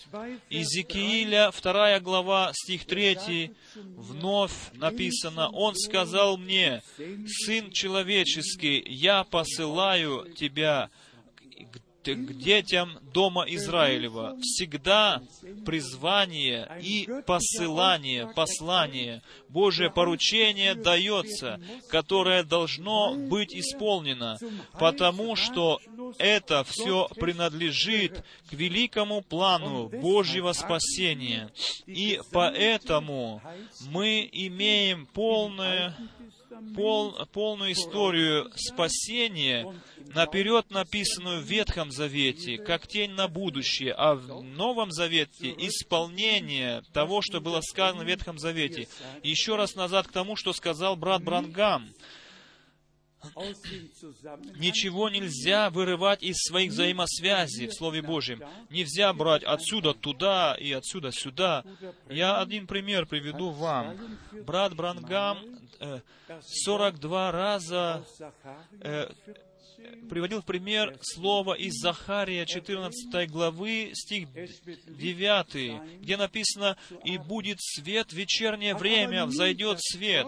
Иезекииля, 0.49 1.51
2 1.51 1.99
глава, 1.99 2.51
стих 2.53 2.85
3, 2.85 3.51
вновь 3.75 4.53
написано, 4.73 5.49
Он 5.49 5.75
сказал 5.75 6.37
мне, 6.37 6.81
Сын 7.27 7.71
человеческий, 7.71 8.83
я 8.87 9.23
посылаю 9.23 10.31
тебя 10.33 10.89
к 12.03 12.33
детям 12.33 12.99
дома 13.13 13.45
Израилева. 13.47 14.37
Всегда 14.41 15.21
призвание 15.65 16.69
и 16.81 17.07
посылание, 17.25 18.31
послание, 18.35 19.21
Божье 19.49 19.89
поручение 19.89 20.75
дается, 20.75 21.59
которое 21.89 22.43
должно 22.43 23.13
быть 23.15 23.53
исполнено, 23.53 24.37
потому 24.79 25.35
что 25.35 25.79
это 26.17 26.63
все 26.63 27.07
принадлежит 27.15 28.23
к 28.49 28.53
великому 28.53 29.21
плану 29.21 29.89
Божьего 29.89 30.53
спасения. 30.53 31.49
И 31.85 32.19
поэтому 32.31 33.41
мы 33.89 34.27
имеем 34.31 35.05
полное 35.07 35.95
пол, 36.75 37.15
полную 37.31 37.73
историю 37.73 38.51
спасения, 38.55 39.73
наперед 40.13 40.69
написанную 40.69 41.41
в 41.41 41.45
Ветхом 41.45 41.91
Завете, 41.91 42.57
как 42.57 42.87
тень 42.87 43.11
на 43.11 43.27
будущее, 43.27 43.93
а 43.93 44.15
в 44.15 44.43
Новом 44.43 44.91
Завете 44.91 45.53
исполнение 45.57 46.83
того, 46.93 47.21
что 47.21 47.41
было 47.41 47.61
сказано 47.61 48.03
в 48.03 48.07
Ветхом 48.07 48.39
Завете. 48.39 48.87
еще 49.23 49.55
раз 49.55 49.75
назад 49.75 50.07
к 50.07 50.11
тому, 50.11 50.35
что 50.35 50.53
сказал 50.53 50.95
брат 50.95 51.23
Брангам. 51.23 51.89
Ничего 54.55 55.09
нельзя 55.09 55.69
вырывать 55.69 56.23
из 56.23 56.37
своих 56.37 56.71
взаимосвязей 56.71 57.67
в 57.67 57.73
Слове 57.73 58.01
Божьем. 58.01 58.41
Нельзя 58.69 59.13
брать 59.13 59.43
отсюда 59.43 59.93
туда 59.93 60.55
и 60.59 60.71
отсюда 60.71 61.11
сюда. 61.11 61.63
Я 62.09 62.39
один 62.39 62.67
пример 62.67 63.05
приведу 63.05 63.51
вам. 63.51 63.97
Брат 64.45 64.75
Брангам 64.75 65.37
42 66.45 67.27
э, 67.27 67.31
раза 67.31 68.05
э, 68.81 69.11
приводил 70.09 70.41
в 70.41 70.45
пример 70.45 70.97
слово 71.01 71.53
из 71.53 71.73
Захария 71.79 72.45
14 72.45 73.29
главы, 73.29 73.91
стих 73.93 74.29
9, 74.31 76.01
где 76.01 76.17
написано 76.17 76.77
«И 77.03 77.17
будет 77.17 77.57
свет 77.61 78.13
вечернее 78.13 78.75
время, 78.75 79.25
взойдет 79.25 79.79
свет» 79.81 80.27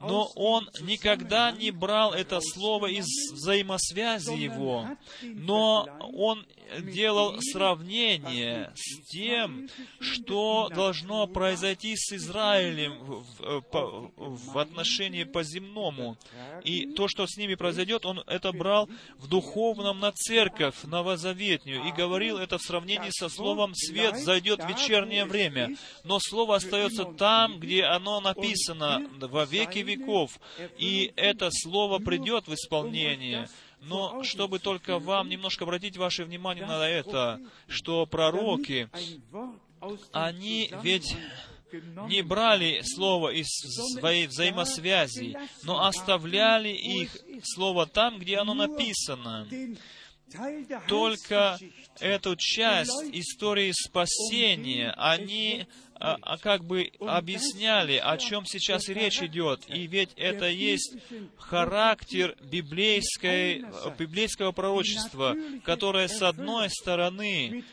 но 0.00 0.30
он 0.34 0.68
никогда 0.80 1.52
не 1.52 1.70
брал 1.70 2.12
это 2.12 2.40
слово 2.40 2.86
из 2.86 3.06
взаимосвязи 3.32 4.32
его, 4.32 4.88
но 5.22 5.88
он 6.14 6.44
делал 6.80 7.36
сравнение 7.40 8.72
с 8.74 9.06
тем, 9.08 9.68
что 10.00 10.70
должно 10.74 11.26
произойти 11.26 11.94
с 11.96 12.12
Израилем 12.12 12.98
в, 13.04 13.24
в, 13.38 14.12
в 14.52 14.58
отношении 14.58 15.24
по 15.24 15.42
земному. 15.42 16.16
И 16.64 16.86
то, 16.94 17.08
что 17.08 17.26
с 17.26 17.36
ними 17.36 17.54
произойдет, 17.54 18.06
он 18.06 18.22
это 18.26 18.52
брал 18.52 18.88
в 19.18 19.28
духовном 19.28 20.00
на 20.00 20.12
церковь 20.12 20.82
новозаветнюю 20.84 21.86
и 21.86 21.92
говорил 21.92 22.38
это 22.38 22.58
в 22.58 22.62
сравнении 22.62 23.10
со 23.10 23.28
словом 23.28 23.74
«свет 23.74 24.16
зайдет 24.16 24.62
в 24.62 24.68
вечернее 24.68 25.24
время». 25.24 25.76
Но 26.02 26.18
слово 26.20 26.56
остается 26.56 27.04
там, 27.04 27.60
где 27.60 27.84
оно 27.84 28.20
написано 28.20 29.08
во 29.20 29.44
веки 29.44 29.78
веков, 29.84 30.38
и 30.78 31.12
это 31.16 31.50
слово 31.52 31.98
придет 31.98 32.48
в 32.48 32.54
исполнение. 32.54 33.48
Но 33.80 34.22
чтобы 34.24 34.58
только 34.58 34.98
вам 34.98 35.28
немножко 35.28 35.64
обратить 35.64 35.96
ваше 35.96 36.24
внимание 36.24 36.66
на 36.66 36.88
это, 36.88 37.40
что 37.68 38.06
пророки, 38.06 38.88
они 40.12 40.72
ведь 40.82 41.14
не 42.08 42.22
брали 42.22 42.80
слово 42.82 43.30
из 43.30 43.48
своей 43.98 44.26
взаимосвязи, 44.26 45.36
но 45.64 45.84
оставляли 45.84 46.70
их 46.70 47.16
слово 47.42 47.86
там, 47.86 48.18
где 48.18 48.38
оно 48.38 48.54
написано. 48.54 49.46
Только 50.88 51.58
эту 52.00 52.36
часть 52.36 53.04
истории 53.12 53.72
спасения 53.72 54.92
они 54.96 55.66
а, 55.96 56.16
а 56.22 56.38
как 56.38 56.64
бы 56.64 56.90
объясняли, 57.00 57.96
о 57.96 58.16
чем 58.18 58.44
сейчас 58.46 58.88
речь 58.88 59.22
идет. 59.22 59.60
И 59.68 59.86
ведь 59.86 60.10
это 60.16 60.48
есть 60.48 60.96
характер 61.38 62.36
библейской, 62.42 63.64
библейского 63.98 64.52
пророчества, 64.52 65.36
которое, 65.64 66.08
с 66.08 66.20
одной 66.22 66.68
стороны, 66.70 67.64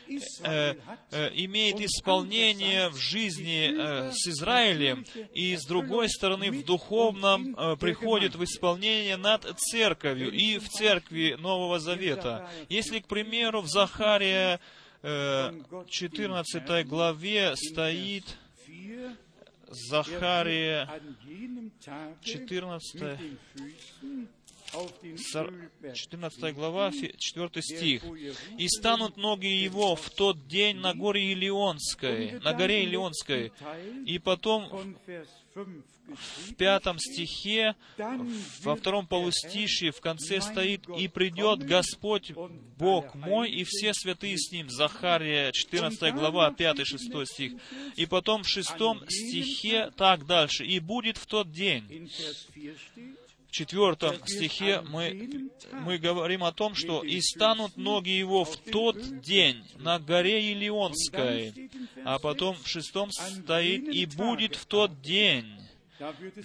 э, 0.44 0.74
э, 1.10 1.30
имеет 1.34 1.80
исполнение 1.80 2.88
в 2.90 2.96
жизни 2.96 3.72
э, 3.72 4.12
с 4.12 4.28
Израилем, 4.28 5.04
и, 5.34 5.56
с 5.56 5.64
другой 5.66 6.08
стороны, 6.08 6.50
в 6.50 6.64
духовном 6.64 7.54
э, 7.56 7.76
приходит 7.76 8.36
в 8.36 8.44
исполнение 8.44 9.16
над 9.16 9.44
церковью 9.58 10.30
и 10.32 10.58
в 10.58 10.68
церкви 10.68 11.36
Нового 11.38 11.80
Завета. 11.80 12.48
Если, 12.68 13.00
к 13.00 13.06
примеру, 13.06 13.62
в 13.62 13.68
Захария 13.68 14.60
14 15.02 16.86
главе 16.86 17.54
стоит 17.56 18.24
Захария 19.68 20.86
an 20.88 21.16
jenem 21.26 21.72
Tage 21.80 22.14
14, 22.22 23.00
mit 23.00 23.20
den 23.20 23.38
Füßen 23.56 24.28
auf 24.74 24.92
den 25.00 25.16
сор- 25.18 25.48
Ölberg 25.48 25.96
14 25.96 26.52
глава, 26.54 26.90
фи- 26.90 27.14
4 27.18 27.48
der 27.48 27.62
стих. 27.62 28.02
«И 28.58 28.68
станут 28.68 29.16
ноги 29.16 29.46
его 29.46 29.96
в 29.96 30.10
тот 30.10 30.46
день 30.46 30.76
на 30.76 30.94
горе 30.94 31.32
Илионской, 31.32 32.38
на 32.40 32.52
горе 32.52 32.84
Илионской». 32.84 33.50
И 34.06 34.18
потом 34.18 34.64
von 34.70 34.94
Vers 35.06 35.28
5 35.54 35.66
в 36.08 36.54
пятом 36.54 36.98
стихе, 36.98 37.76
во 38.62 38.76
втором 38.76 39.06
полустишье, 39.06 39.92
в 39.92 40.00
конце 40.00 40.40
стоит 40.40 40.88
«И 40.98 41.08
придет 41.08 41.60
Господь 41.64 42.32
Бог 42.78 43.14
мой, 43.14 43.50
и 43.50 43.64
все 43.64 43.94
святые 43.94 44.38
с 44.38 44.50
Ним». 44.52 44.68
Захария, 44.68 45.52
14 45.52 46.14
глава, 46.14 46.50
5-6 46.50 47.26
стих. 47.26 47.52
И 47.96 48.06
потом 48.06 48.42
в 48.42 48.48
шестом 48.48 49.02
стихе 49.08 49.90
так 49.96 50.26
дальше. 50.26 50.64
«И 50.64 50.80
будет 50.80 51.16
в 51.16 51.26
тот 51.26 51.50
день». 51.50 51.84
in 51.88 52.06
Vers 52.06 52.46
4 52.52 52.76
steht, 52.76 53.16
В 53.46 53.54
четвертом 53.54 54.16
стихе 54.26 54.80
мы, 54.80 55.50
мы 55.72 55.98
говорим 55.98 56.42
о 56.42 56.52
том, 56.52 56.74
что 56.74 57.02
«И 57.02 57.20
станут 57.20 57.76
ноги 57.76 58.10
его 58.10 58.44
в 58.44 58.56
тот 58.56 59.20
день 59.20 59.62
на 59.76 59.98
горе 59.98 60.52
Илионской». 60.52 61.70
А 62.04 62.18
потом 62.18 62.56
в 62.56 62.66
шестом 62.66 63.10
стоит 63.12 63.88
«И 63.88 64.06
будет 64.06 64.56
в 64.56 64.64
тот 64.66 65.02
день, 65.02 65.61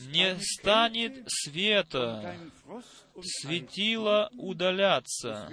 не 0.08 0.38
станет 0.40 1.24
света, 1.28 2.36
светило 3.22 4.30
удаляться». 4.38 5.50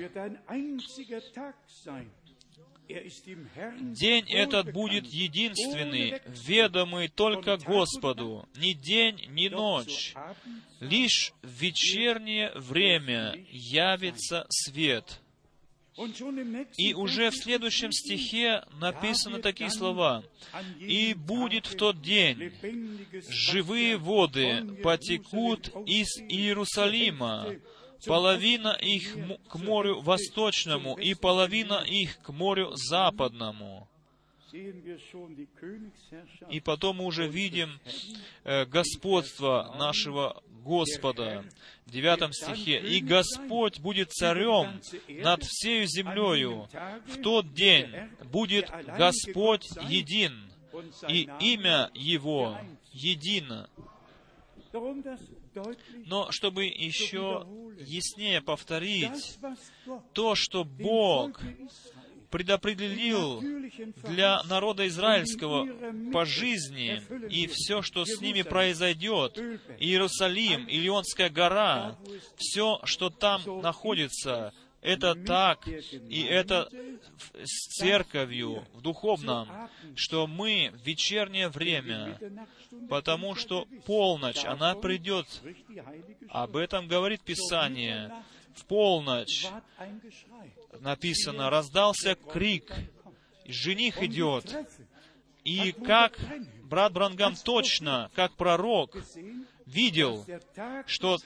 День 2.87 4.27
этот 4.29 4.73
будет 4.73 5.07
единственный, 5.07 6.21
ведомый 6.47 7.09
только 7.09 7.57
Господу, 7.57 8.47
ни 8.57 8.73
день, 8.73 9.25
ни 9.31 9.49
ночь. 9.49 10.15
Лишь 10.81 11.33
в 11.43 11.49
вечернее 11.49 12.53
время 12.55 13.35
явится 13.51 14.45
свет. 14.51 15.21
И 16.77 16.93
уже 16.93 17.31
в 17.31 17.37
следующем 17.37 17.93
стихе 17.93 18.65
написаны 18.81 19.41
такие 19.41 19.71
слова. 19.71 20.25
«An 20.53 20.79
«И 20.81 21.15
будет 21.15 21.67
в 21.67 21.77
тот 21.77 22.03
день 22.03 22.53
живые 23.29 23.97
воды 23.97 24.81
потекут 24.83 25.69
из 25.87 26.09
Иерусалима, 26.29 27.55
половина 28.07 28.77
их 28.81 29.17
к 29.49 29.55
морю 29.55 30.01
восточному 30.01 30.97
и 30.97 31.15
половина 31.15 31.85
их 31.87 32.19
к 32.23 32.31
морю 32.31 32.73
западному». 32.75 33.89
И 36.51 36.61
потом 36.61 36.97
мы 36.97 37.07
уже 37.07 37.27
видим 37.27 37.81
э, 38.45 38.65
господство 38.67 39.75
нашего 39.79 40.43
Господа. 40.65 41.45
В 41.87 41.91
девятом 41.91 42.33
стихе. 42.33 42.81
«И 42.81 43.01
Господь 43.01 43.79
будет 43.81 44.13
царем 44.13 44.81
над 45.09 45.45
всею 45.45 45.87
землею. 45.87 46.69
В 47.07 47.21
тот 47.23 47.53
день 47.53 47.91
будет 48.25 48.71
Господь 48.99 49.69
един, 49.89 50.51
и 51.09 51.29
имя 51.41 51.91
Его 51.95 52.59
едино». 52.93 53.69
Но 56.07 56.33
чтобы 56.33 56.65
еще 56.65 57.47
яснее 57.79 58.41
повторить 58.41 59.39
то, 60.13 60.35
что 60.35 60.65
Бог 60.65 61.41
предопределил 62.35 63.41
для 64.03 64.43
народа 64.43 64.89
израильского 64.89 65.69
по 66.11 66.25
жизни 66.25 67.01
и 67.31 67.47
все, 67.47 67.81
что 67.81 68.05
с 68.05 68.21
ними 68.21 68.43
произойдет, 68.43 69.39
Иерусалим, 69.79 70.67
Илионская 70.67 71.31
гора, 71.31 71.97
все, 72.37 72.81
что 72.83 73.09
там 73.09 73.41
находится, 73.63 74.53
это 74.81 75.15
так, 75.15 75.69
и 75.69 76.23
это 76.23 76.69
с 77.41 77.69
церковью, 77.79 78.67
в 78.75 78.81
духовном, 78.83 79.49
что 79.95 80.27
мы 80.27 80.73
в 80.75 80.85
вечернее 80.85 81.49
время, 81.49 82.19
потому 82.91 83.37
что 83.37 83.67
полночь, 83.87 84.45
она 84.45 84.75
придет, 84.75 85.27
об 86.29 86.57
этом 86.57 86.89
говорит 86.89 87.21
Писание, 87.21 88.13
в 88.57 88.65
полночь 88.67 89.47
написано, 90.81 91.51
раздался 91.51 92.15
крик, 92.15 92.73
жених 93.47 94.03
идет, 94.03 94.55
и 95.45 95.73
как 95.73 96.19
брат 96.65 96.93
Брангам 96.93 97.37
точно, 97.37 98.11
как 98.15 98.35
пророк, 98.37 98.97
видел, 99.67 100.27
что 100.87 101.19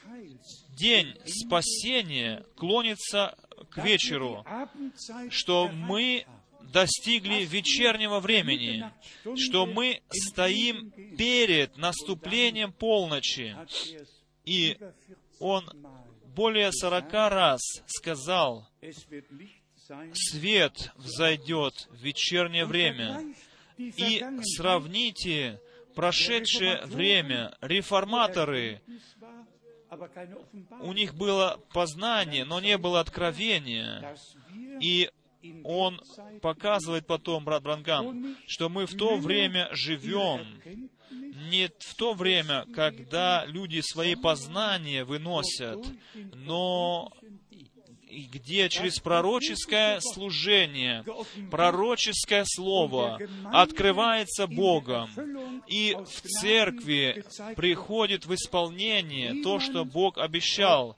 день 0.77 1.15
спасения 1.27 2.45
клонится 2.57 3.37
к 3.71 3.83
вечеру, 3.85 4.45
что 5.31 5.69
мы 5.69 6.27
достигли 6.73 7.45
вечернего 7.45 8.21
времени, 8.21 8.91
что 9.37 9.67
мы 9.67 10.03
стоим 10.11 10.91
перед 11.17 11.77
наступлением 11.77 12.73
полночи. 12.73 13.57
И 14.45 14.79
он 15.39 15.65
более 16.39 16.71
сорока 16.71 17.29
раз 17.29 17.61
сказал, 17.87 18.69
свет 20.15 20.93
взойдет 20.95 21.89
в 21.91 21.97
вечернее 21.97 22.65
время. 22.65 23.35
И 23.77 24.25
сравните 24.43 25.61
прошедшее 25.97 26.87
время. 26.87 27.57
Реформаторы, 27.61 28.81
у 30.81 30.93
них 30.93 31.15
было 31.15 31.61
познание, 31.73 32.45
но 32.45 32.61
не 32.61 32.79
было 32.79 33.01
откровения. 33.01 34.17
И 34.81 35.11
он 35.65 36.01
показывает 36.41 37.07
потом, 37.09 37.45
брат 37.45 37.65
Брангам, 37.65 38.37
что 38.47 38.69
мы 38.69 38.87
в 38.87 38.97
то 38.97 39.17
время 39.17 39.69
живем, 39.73 40.61
не 41.11 41.71
в 41.79 41.95
то 41.95 42.15
время, 42.15 42.67
когда 42.75 43.45
люди 43.47 43.81
свои 43.81 44.15
познания 44.15 45.05
выносят, 45.05 45.85
но 46.35 47.13
где 48.11 48.69
через 48.69 48.99
пророческое 48.99 50.01
служение, 50.01 51.05
пророческое 51.51 52.45
слово 52.47 53.19
открывается 53.53 54.47
Богом, 54.47 55.11
и 55.67 55.95
в 55.95 56.23
церкви 56.23 57.25
приходит 57.55 58.27
в 58.27 58.35
исполнение 58.35 59.43
то, 59.43 59.61
что 59.61 59.85
Бог 59.85 60.19
обещал. 60.19 60.97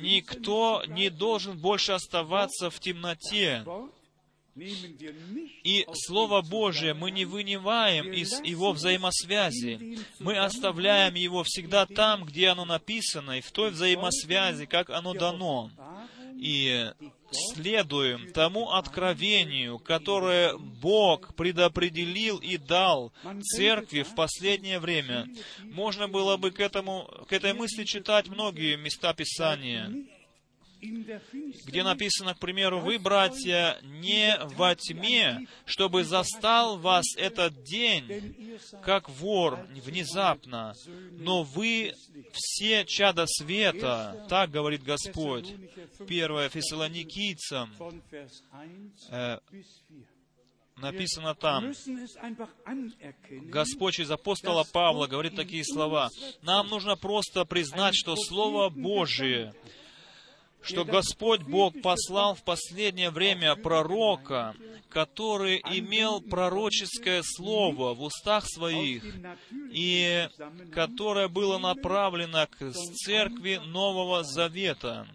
Никто 0.00 0.82
не 0.86 1.10
должен 1.10 1.58
больше 1.58 1.92
оставаться 1.92 2.70
в 2.70 2.80
темноте. 2.80 3.64
И 4.56 5.86
Слово 5.92 6.40
Божие 6.40 6.94
мы 6.94 7.10
не 7.10 7.26
вынимаем 7.26 8.10
из 8.12 8.40
его 8.40 8.72
взаимосвязи. 8.72 9.98
Мы 10.18 10.38
оставляем 10.38 11.14
его 11.14 11.42
всегда 11.44 11.86
там, 11.86 12.24
где 12.24 12.48
оно 12.48 12.64
написано, 12.64 13.38
и 13.38 13.42
в 13.42 13.52
той 13.52 13.70
взаимосвязи, 13.70 14.66
как 14.66 14.90
оно 14.90 15.12
дано. 15.12 15.70
И 16.38 16.90
следуем 17.30 18.32
тому 18.32 18.70
откровению, 18.70 19.78
которое 19.78 20.56
Бог 20.56 21.34
предопределил 21.34 22.38
и 22.38 22.56
дал 22.56 23.12
церкви 23.42 24.02
в 24.02 24.14
последнее 24.14 24.78
время. 24.78 25.26
Можно 25.62 26.08
было 26.08 26.36
бы 26.36 26.50
к, 26.50 26.60
этому, 26.60 27.10
к 27.28 27.32
этой 27.32 27.52
мысли 27.52 27.84
читать 27.84 28.28
многие 28.28 28.76
места 28.76 29.12
Писания 29.12 29.90
где 31.66 31.82
написано, 31.82 32.34
к 32.34 32.38
примеру, 32.38 32.80
«Вы, 32.80 32.98
братья, 32.98 33.78
не 33.82 34.36
во 34.56 34.74
тьме, 34.74 35.46
чтобы 35.64 36.04
застал 36.04 36.78
вас 36.78 37.04
этот 37.16 37.62
день, 37.64 38.58
как 38.82 39.08
вор 39.08 39.66
внезапно, 39.70 40.74
но 41.12 41.42
вы 41.42 41.92
все 42.32 42.84
чада 42.84 43.26
света», 43.26 44.26
так 44.28 44.50
говорит 44.50 44.82
Господь. 44.82 45.54
1 46.06 46.50
Фессалоникийцам, 46.50 47.72
э, 49.10 49.38
написано 50.76 51.34
там, 51.34 51.72
Господь 53.50 53.94
через 53.94 54.10
апостола 54.10 54.64
Павла 54.72 55.06
говорит 55.06 55.34
такие 55.34 55.64
слова. 55.64 56.10
Нам 56.42 56.68
нужно 56.68 56.96
просто 56.96 57.44
признать, 57.44 57.94
что 57.94 58.16
Слово 58.16 58.68
Божие, 58.68 59.54
что 60.66 60.84
Господь 60.84 61.42
Бог 61.42 61.80
послал 61.80 62.34
в 62.34 62.42
последнее 62.42 63.10
время 63.10 63.54
пророка, 63.56 64.54
который 64.88 65.58
имел 65.72 66.20
пророческое 66.20 67.22
слово 67.24 67.94
в 67.94 68.02
устах 68.02 68.44
своих, 68.46 69.04
и 69.72 70.28
которое 70.72 71.28
было 71.28 71.58
направлено 71.58 72.46
к 72.46 72.72
церкви 72.72 73.60
Нового 73.66 74.24
Завета. 74.24 75.06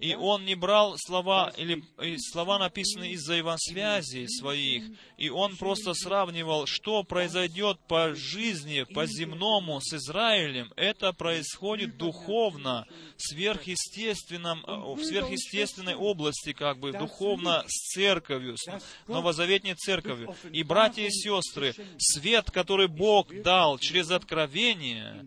И 0.00 0.14
он 0.14 0.46
не 0.46 0.54
брал 0.54 0.96
слова, 0.96 1.52
или 1.58 1.84
э, 1.98 2.16
слова 2.18 2.58
написанные 2.58 3.12
из 3.12 3.22
взаимосвязей 3.22 4.28
своих, 4.28 4.84
и 5.18 5.28
он 5.28 5.56
просто 5.58 5.92
сравнивал, 5.92 6.64
что 6.66 7.02
произойдет 7.02 7.78
по 7.86 8.14
жизни, 8.14 8.84
по 8.94 9.04
земному 9.04 9.78
с 9.82 9.92
Израилем. 9.92 10.72
Это 10.76 11.12
происходит 11.12 11.98
духовно, 11.98 12.86
в 13.16 13.22
сверхъестественном, 13.22 14.64
э, 14.66 14.94
в 14.94 15.04
сверхъестественной 15.04 15.94
области, 15.94 16.54
как 16.54 16.78
бы, 16.78 16.92
духовно 16.92 17.64
с 17.66 17.92
церковью, 17.92 18.56
с 18.56 18.80
новозаветней 19.06 19.74
церковью. 19.74 20.34
И, 20.50 20.62
братья 20.62 21.02
и 21.02 21.10
сестры, 21.10 21.74
свет, 21.98 22.50
который 22.50 22.88
Бог 22.88 23.28
дал 23.42 23.78
через 23.78 24.10
откровение, 24.10 25.26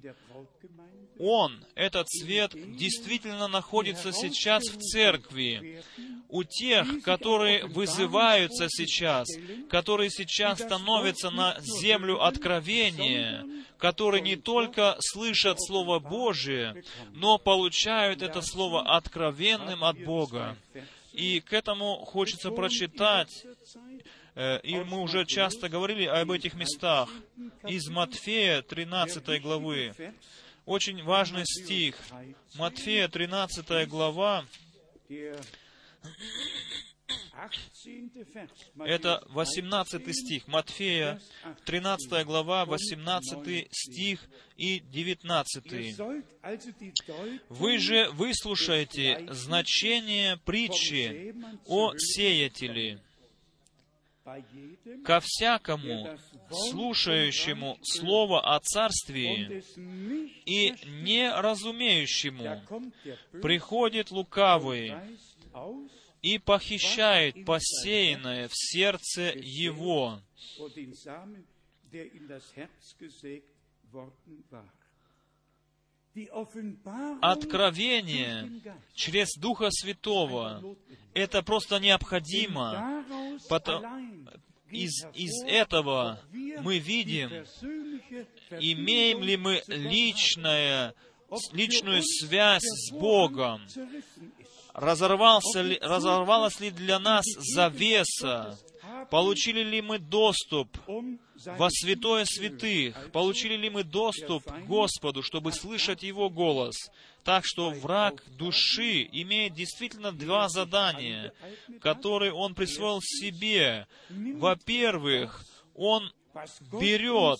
он, 1.19 1.63
этот 1.75 2.09
свет, 2.09 2.51
действительно 2.75 3.47
находится 3.47 4.11
сейчас 4.11 4.63
в 4.63 4.77
церкви. 4.79 5.83
У 6.29 6.43
тех, 6.43 7.03
которые 7.03 7.65
вызываются 7.65 8.67
сейчас, 8.67 9.27
которые 9.69 10.09
сейчас 10.09 10.59
становятся 10.59 11.29
на 11.29 11.55
землю 11.59 12.23
откровения, 12.23 13.45
которые 13.77 14.21
не 14.21 14.35
только 14.35 14.95
слышат 14.99 15.57
Слово 15.61 15.99
Божие, 15.99 16.83
но 17.11 17.37
получают 17.37 18.21
это 18.23 18.41
Слово 18.41 18.95
откровенным 18.95 19.83
от 19.83 20.03
Бога. 20.03 20.57
И 21.11 21.39
к 21.41 21.53
этому 21.53 21.97
хочется 22.05 22.49
прочитать, 22.49 23.45
э, 24.33 24.59
и 24.61 24.77
мы 24.77 25.01
уже 25.01 25.25
часто 25.25 25.69
говорили 25.69 26.05
об 26.05 26.31
этих 26.31 26.55
местах, 26.55 27.09
из 27.67 27.87
Матфея 27.89 28.63
13 28.63 29.39
главы, 29.39 29.93
очень 30.65 31.03
важный 31.03 31.45
стих. 31.45 31.95
Матфея, 32.55 33.07
13 33.07 33.87
глава, 33.87 34.45
это 38.79 39.23
18 39.29 40.15
стих. 40.15 40.47
Матфея, 40.47 41.19
13 41.65 42.25
глава, 42.25 42.65
18 42.65 43.67
стих 43.71 44.21
и 44.55 44.79
19. 44.79 45.99
«Вы 47.49 47.77
же 47.79 48.09
выслушаете 48.11 49.27
значение 49.31 50.37
притчи 50.45 51.35
о 51.65 51.93
сеятеле, 51.97 53.01
ко 55.03 55.19
всякому, 55.19 56.17
слушающему 56.49 57.77
Слово 57.81 58.55
о 58.55 58.59
Царствии 58.59 59.63
и 60.45 60.73
не 61.03 61.31
разумеющему, 61.31 62.61
приходит 63.41 64.11
лукавый 64.11 64.93
и 66.21 66.37
похищает 66.39 67.45
посеянное 67.45 68.47
в 68.47 68.53
сердце 68.53 69.33
его. 69.35 70.21
Откровение 77.21 78.61
через 78.93 79.33
Духа 79.35 79.69
Святого— 79.71 80.75
это 81.13 81.41
просто 81.41 81.79
необходимо, 81.79 83.03
потому, 83.49 84.29
из, 84.69 85.05
из 85.13 85.43
этого 85.45 86.19
мы 86.61 86.77
видим, 86.79 87.29
имеем 88.51 89.23
ли 89.23 89.37
мы 89.37 89.63
личное, 89.67 90.93
личную 91.51 92.03
связь 92.03 92.63
с 92.63 92.91
Богом, 92.91 93.61
разорвался 94.73 95.61
ли, 95.61 95.79
разорвалась 95.81 96.59
ли 96.59 96.71
для 96.71 96.99
нас 96.99 97.25
завеса, 97.37 98.59
получили 99.09 99.63
ли 99.63 99.81
мы 99.81 99.99
доступ 99.99 100.77
во 100.87 101.69
святое 101.69 102.25
святых, 102.25 103.11
получили 103.11 103.55
ли 103.55 103.69
мы 103.69 103.83
доступ 103.83 104.43
к 104.43 104.65
Господу, 104.65 105.23
чтобы 105.23 105.51
слышать 105.51 106.03
Его 106.03 106.29
голос. 106.29 106.75
Так 107.23 107.45
что 107.45 107.69
враг 107.69 108.23
души 108.37 109.07
имеет 109.11 109.53
действительно 109.53 110.11
два 110.11 110.49
задания, 110.49 111.33
которые 111.81 112.33
он 112.33 112.53
присвоил 112.53 112.99
себе. 113.01 113.87
Во-первых, 114.09 115.45
он 115.73 116.11
берет 116.79 117.39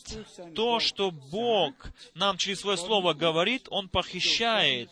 то, 0.55 0.79
что 0.79 1.11
Бог 1.11 1.73
нам 2.13 2.37
через 2.37 2.59
Свое 2.59 2.77
Слово 2.77 3.13
говорит, 3.13 3.67
Он 3.69 3.89
похищает, 3.89 4.89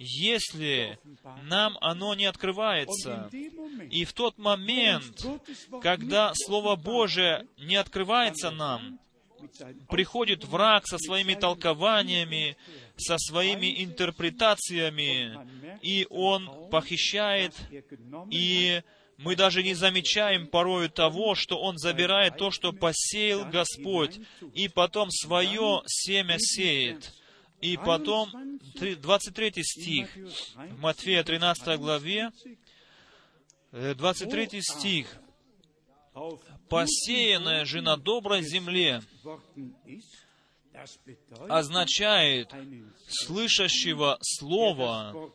если 0.00 0.98
нам 1.42 1.76
оно 1.82 2.14
не 2.14 2.24
открывается. 2.24 3.28
И 3.90 4.04
в 4.06 4.14
тот 4.14 4.38
момент, 4.38 5.26
когда 5.82 6.32
Слово 6.34 6.76
Божие 6.76 7.46
не 7.58 7.76
открывается 7.76 8.50
нам, 8.50 8.98
приходит 9.90 10.44
враг 10.44 10.86
со 10.86 10.98
своими 10.98 11.34
толкованиями, 11.34 12.56
со 12.96 13.18
своими 13.18 13.84
интерпретациями, 13.84 15.38
и 15.82 16.06
он 16.08 16.70
похищает, 16.70 17.54
и 18.30 18.82
мы 19.18 19.36
даже 19.36 19.62
не 19.62 19.74
замечаем 19.74 20.46
порою 20.46 20.88
того, 20.88 21.34
что 21.34 21.60
Он 21.60 21.76
забирает 21.76 22.38
то, 22.38 22.50
что 22.50 22.72
посеял 22.72 23.44
Господь, 23.44 24.18
и 24.54 24.68
потом 24.68 25.10
свое 25.10 25.82
семя 25.86 26.36
сеет. 26.38 27.12
И 27.60 27.76
потом, 27.76 28.58
23 28.74 29.62
стих, 29.62 30.08
Матфея 30.78 31.22
13 31.22 31.78
главе, 31.78 32.30
23 33.72 34.48
э, 34.52 34.60
стих, 34.62 35.16
«Посеянная 36.68 37.64
же 37.64 37.82
на 37.82 37.96
доброй 37.96 38.42
земле 38.42 39.02
означает 41.48 42.52
слышащего 43.08 44.18
слова 44.22 45.30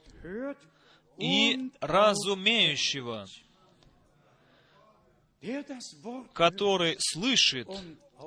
и 1.17 1.71
разумеющего, 1.79 3.27
который 6.33 6.97
слышит 6.99 7.69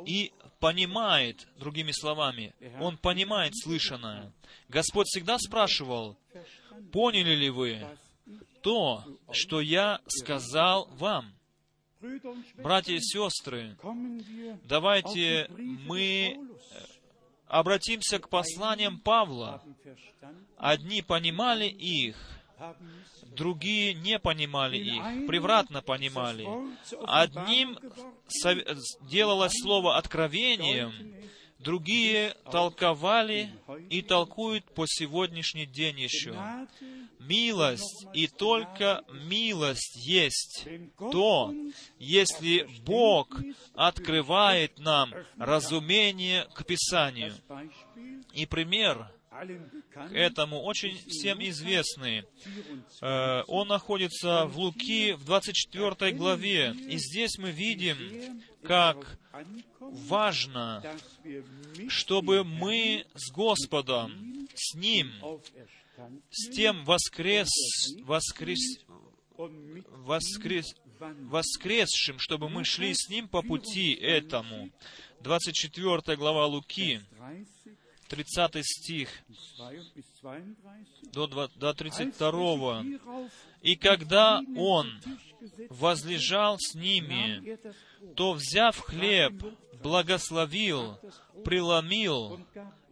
и 0.06 0.32
понимает, 0.60 1.46
другими 1.56 1.92
словами, 1.92 2.54
он 2.80 2.96
понимает 2.96 3.52
слышанное. 3.56 4.32
Господь 4.68 5.06
всегда 5.06 5.38
спрашивал, 5.38 6.16
поняли 6.92 7.34
ли 7.34 7.50
вы 7.50 7.86
то, 8.62 9.04
что 9.30 9.60
я 9.60 10.00
сказал 10.06 10.88
вам? 10.92 11.34
Братья 12.54 12.94
и 12.94 13.00
сестры, 13.00 13.76
давайте 14.62 15.48
мы 15.48 16.36
э, 16.36 16.38
обратимся 17.48 18.20
к 18.20 18.28
посланиям 18.28 19.00
Павла. 19.00 19.64
Одни 20.56 21.02
понимали 21.02 21.66
их, 21.66 22.16
другие 23.38 23.94
не 23.94 24.18
понимали 24.18 24.76
их, 24.76 25.26
превратно 25.26 25.80
понимали. 25.80 26.46
Одним 27.06 27.78
делалось 29.02 29.52
слово 29.62 29.96
откровением, 29.96 30.92
другие 31.58 32.34
толковали 32.50 33.50
и 33.88 34.02
толкуют 34.02 34.64
по 34.74 34.86
сегодняшний 34.86 35.66
день 35.66 36.00
еще. 36.00 36.34
Милость 37.20 38.06
и 38.14 38.26
только 38.26 39.04
милость 39.28 39.96
есть 40.06 40.66
то, 40.98 41.54
если 41.98 42.68
Бог 42.84 43.40
открывает 43.74 44.78
нам 44.78 45.12
разумение 45.36 46.46
к 46.54 46.64
Писанию. 46.64 47.34
И 48.32 48.46
пример 48.46 49.10
этому 50.12 50.62
очень 50.62 50.96
всем 51.08 51.40
известный. 51.40 52.24
Э, 53.00 53.42
он 53.46 53.68
находится 53.68 54.46
в 54.46 54.58
Луки 54.58 55.12
в 55.12 55.24
24 55.24 56.12
главе. 56.12 56.74
И 56.88 56.98
здесь 56.98 57.38
мы 57.38 57.50
видим, 57.50 58.42
как 58.62 59.18
важно, 59.80 60.82
чтобы 61.88 62.44
мы 62.44 63.04
с 63.14 63.32
Господом, 63.32 64.48
с 64.54 64.74
Ним, 64.74 65.12
с 66.30 66.50
тем 66.50 66.84
воскрес, 66.84 67.48
воскрес, 68.04 68.84
воскрес, 69.36 70.74
воскресшим, 71.00 72.18
чтобы 72.18 72.48
мы 72.48 72.64
шли 72.64 72.94
с 72.94 73.08
Ним 73.08 73.28
по 73.28 73.42
пути 73.42 73.92
этому. 73.94 74.70
24 75.20 76.16
глава 76.16 76.46
Луки, 76.46 77.00
30 78.08 78.64
стих 78.64 79.08
до, 81.12 81.74
32. 81.74 82.84
«И 83.62 83.76
когда 83.76 84.40
он 84.56 85.00
возлежал 85.70 86.56
с 86.58 86.74
ними, 86.74 87.58
то, 88.14 88.32
взяв 88.32 88.78
хлеб, 88.78 89.42
благословил, 89.82 90.98
преломил 91.44 92.40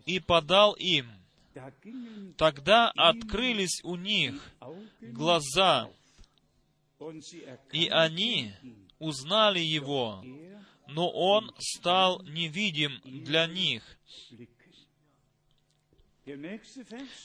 и 0.04 0.20
подал 0.20 0.74
им. 0.74 1.10
Тогда 2.36 2.90
открылись 2.90 3.80
у 3.82 3.96
них 3.96 4.34
глаза, 5.00 5.88
и 7.72 7.88
они 7.88 8.52
узнали 8.98 9.60
Его, 9.60 10.22
но 10.88 11.08
Он 11.10 11.50
стал 11.58 12.22
невидим 12.22 13.00
для 13.04 13.46
них. 13.46 13.82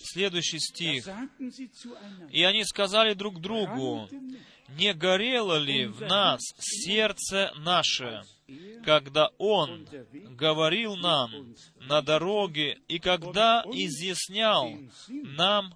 Следующий 0.03 0.59
стих. 0.59 1.07
И 2.29 2.43
они 2.43 2.63
сказали 2.65 3.13
друг 3.13 3.41
другу, 3.41 4.07
не 4.69 4.93
горело 4.93 5.57
ли 5.57 5.87
в 5.87 6.01
нас 6.01 6.39
сердце 6.59 7.51
наше, 7.57 8.21
когда 8.85 9.29
Он 9.37 9.87
говорил 10.37 10.95
нам 10.95 11.55
на 11.77 12.01
дороге, 12.01 12.79
и 12.87 12.99
когда 12.99 13.63
изъяснял 13.65 14.71
нам 15.09 15.75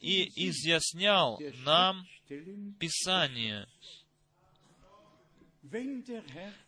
и 0.00 0.48
изъяснял 0.48 1.38
нам 1.64 2.06
Писание. 2.78 3.66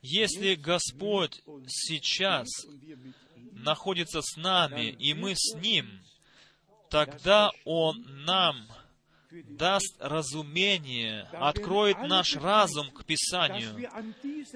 Если 0.03 0.55
Господь 0.55 1.43
сейчас 1.67 2.47
находится 3.53 4.21
с 4.23 4.37
нами, 4.37 4.91
и 4.91 5.15
мы 5.15 5.35
с 5.37 5.55
Ним, 5.57 6.01
тогда 6.91 7.51
Он 7.65 8.05
нам 8.25 8.67
даст 9.31 9.97
разумение, 9.99 11.23
откроет 11.33 11.99
наш 12.03 12.37
разум 12.37 12.91
к 12.91 13.05
Писанию. 13.05 13.91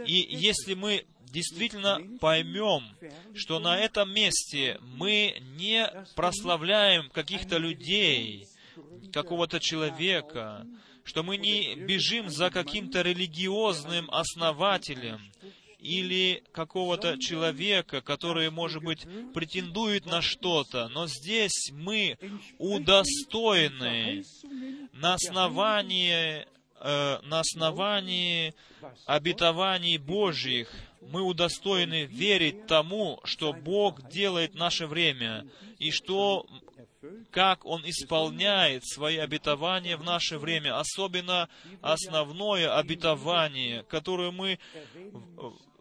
И 0.04 0.26
если 0.36 0.74
мы 0.74 1.06
действительно 1.30 2.00
поймем, 2.18 2.82
что 3.34 3.58
на 3.58 3.78
этом 3.78 4.12
месте 4.12 4.78
мы 4.82 5.36
не 5.56 5.90
прославляем 6.14 7.10
каких-то 7.10 7.58
людей, 7.58 8.46
какого-то 9.12 9.60
человека, 9.60 10.66
что 11.06 11.22
мы 11.22 11.36
не 11.36 11.76
бежим 11.76 12.28
за 12.28 12.50
каким-то 12.50 13.00
религиозным 13.00 14.10
основателем 14.10 15.20
или 15.78 16.42
какого-то 16.52 17.16
человека, 17.18 18.00
который, 18.00 18.50
может 18.50 18.82
быть, 18.82 19.06
претендует 19.32 20.04
на 20.06 20.20
что-то, 20.20 20.88
но 20.88 21.06
здесь 21.06 21.70
мы 21.72 22.18
удостоены 22.58 24.24
на 24.92 25.14
основании, 25.14 26.44
э, 26.80 27.18
на 27.22 27.40
основании 27.40 28.52
обетований 29.06 29.98
Божьих, 29.98 30.68
мы 31.02 31.22
удостоены 31.22 32.06
верить 32.06 32.66
тому, 32.66 33.20
что 33.22 33.52
Бог 33.52 34.08
делает 34.10 34.54
в 34.54 34.58
наше 34.58 34.88
время, 34.88 35.46
и 35.78 35.92
что 35.92 36.46
как 37.30 37.64
Он 37.66 37.82
исполняет 37.84 38.86
свои 38.86 39.16
обетования 39.16 39.96
в 39.96 40.04
наше 40.04 40.38
время, 40.38 40.78
особенно 40.78 41.48
основное 41.82 42.76
обетование, 42.76 43.82
которое 43.84 44.30
мы 44.30 44.58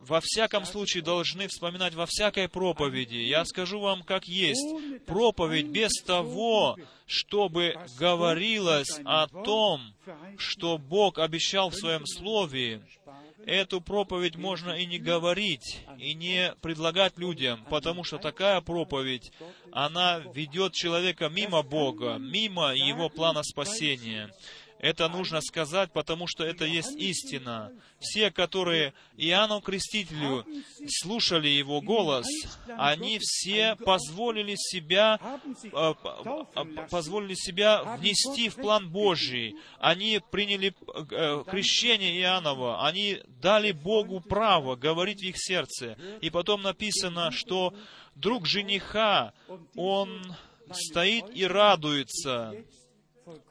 во 0.08 0.22
всяком 0.22 0.66
случае 0.66 1.04
должны 1.04 1.48
вспоминать 1.48 1.96
во 1.96 2.06
всякой 2.06 2.48
проповеди. 2.48 3.18
Я 3.18 3.44
скажу 3.46 3.80
вам, 3.80 4.04
как 4.04 4.28
есть. 4.28 4.64
Проповедь 5.06 5.68
без 5.68 5.92
того, 6.06 6.78
чтобы 7.08 7.76
говорилось 7.98 9.00
о 9.04 9.28
том, 9.28 9.94
что 10.38 10.78
Бог 10.78 11.18
обещал 11.18 11.70
в 11.70 11.76
Своем 11.76 12.06
Слове, 12.06 12.82
эту 13.46 13.82
проповедь 13.82 14.36
можно 14.36 14.72
и 14.72 14.86
не 14.86 15.00
говорить, 15.00 15.82
и 15.98 16.14
не 16.14 16.54
предлагать 16.62 17.18
людям, 17.18 17.66
потому 17.70 18.04
что 18.04 18.18
такая 18.18 18.62
проповедь, 18.62 19.32
она 19.72 20.20
ведет 20.34 20.74
человека 20.74 21.30
мимо 21.30 21.62
Бога, 21.62 22.18
мимо 22.20 22.74
Его 22.74 23.10
плана 23.10 23.44
спасения. 23.44 24.32
Это 24.86 25.10
нужно 25.10 25.42
сказать, 25.42 25.92
потому 25.94 26.28
что 26.28 26.44
это 26.44 26.64
есть 26.64 26.96
истина. 26.96 27.72
Все, 28.00 28.30
которые 28.30 28.94
Иоанну 29.18 29.60
Крестителю 29.60 30.46
слушали 30.88 31.48
его 31.48 31.82
голос, 31.82 32.28
они 32.78 33.18
все 33.20 33.76
позволили 33.78 34.54
себя 34.56 35.20
э, 35.74 35.94
э, 36.04 36.64
позволили 36.92 37.34
себя 37.34 37.98
внести 37.98 38.48
в 38.50 38.58
план 38.58 38.92
Божий. 38.92 39.56
Они 39.80 40.22
приняли 40.30 40.76
э, 41.10 41.44
крещение 41.50 42.20
Иоаннова, 42.20 42.86
они 42.86 43.24
дали 43.42 43.72
Богу 43.72 44.20
право 44.20 44.76
говорить 44.76 45.22
в 45.22 45.24
их 45.24 45.36
сердце. 45.40 45.98
И 46.22 46.30
потом 46.30 46.62
написано, 46.62 47.32
что 47.32 47.74
друг 48.14 48.46
жениха, 48.46 49.34
он 49.76 50.36
стоит 50.72 51.26
и 51.34 51.44
радуется. 51.48 52.54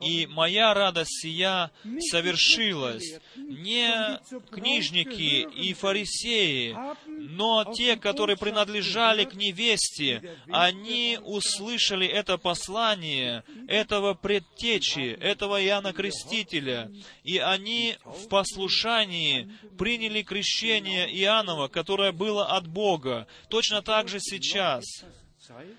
И 0.00 0.26
моя 0.26 0.72
радость 0.72 1.20
сия 1.20 1.70
совершилась. 1.98 3.18
Не 3.36 4.20
книжники 4.50 5.48
и 5.52 5.72
фарисеи, 5.74 6.76
но 7.06 7.72
те, 7.74 7.96
которые 7.96 8.36
принадлежали 8.36 9.24
к 9.24 9.34
невесте, 9.34 10.38
они 10.48 11.18
услышали 11.22 12.06
это 12.06 12.38
послание 12.38 13.42
этого 13.66 14.14
предтечи, 14.14 15.16
этого 15.20 15.62
Иоанна 15.64 15.92
Крестителя, 15.92 16.90
и 17.24 17.38
они 17.38 17.96
в 18.04 18.28
послушании 18.28 19.50
приняли 19.76 20.22
крещение 20.22 21.08
Иоаннова, 21.22 21.68
которое 21.68 22.12
было 22.12 22.46
от 22.46 22.68
Бога. 22.68 23.26
Точно 23.48 23.82
так 23.82 24.08
же 24.08 24.20
сейчас. 24.20 24.84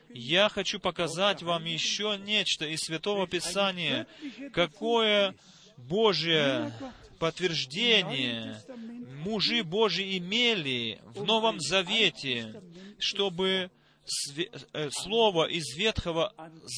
Я 0.09 0.49
хочу 0.49 0.79
показать 0.79 1.43
вам 1.43 1.65
еще 1.65 2.17
нечто 2.17 2.65
из 2.65 2.79
Святого 2.81 3.27
Писания, 3.27 4.07
какое 4.53 5.35
Божье 5.77 6.71
подтверждение. 7.19 8.61
Мужи 9.23 9.63
Божьи 9.63 10.17
имели 10.17 10.99
в 11.05 11.23
Новом 11.23 11.59
Завете, 11.59 12.61
чтобы 12.99 13.71
э, 14.73 14.89
слово 14.91 15.47
из 15.47 15.75
Ветхого 15.75 16.33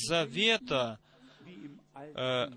Завета 0.07 0.99
э, 1.95 2.49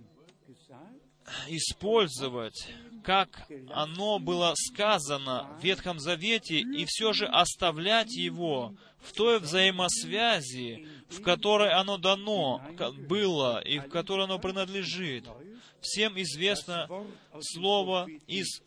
использовать, 1.49 2.68
как 3.05 3.47
оно 3.73 4.19
было 4.19 4.55
сказано 4.57 5.49
в 5.59 5.65
Ветхом 5.65 5.99
Завете, 5.99 6.61
и 6.61 6.85
все 6.87 7.13
же 7.13 7.27
оставлять 7.27 8.15
его 8.15 8.75
в 9.01 9.13
той 9.13 9.39
взаимосвязи, 9.39 10.87
в 11.09 11.23
которой 11.23 11.73
оно 11.73 11.97
дано 11.97 12.63
было 13.09 13.61
и 13.61 13.79
в 13.79 13.89
которой 13.89 14.25
оно 14.25 14.39
принадлежит. 14.39 15.27
Всем 15.81 16.21
известно 16.21 16.89
слово 17.41 18.07
из 18.27 18.63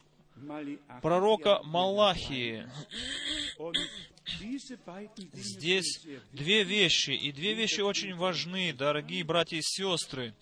пророка 1.02 1.62
Малахии. 1.64 2.68
Здесь 5.34 6.02
две 6.32 6.64
вещи, 6.64 7.12
и 7.12 7.32
две 7.32 7.54
вещи 7.54 7.82
очень 7.82 8.16
важны, 8.16 8.74
дорогие 8.74 9.24
братья 9.24 9.58
и 9.58 9.62
сестры. 9.62 10.34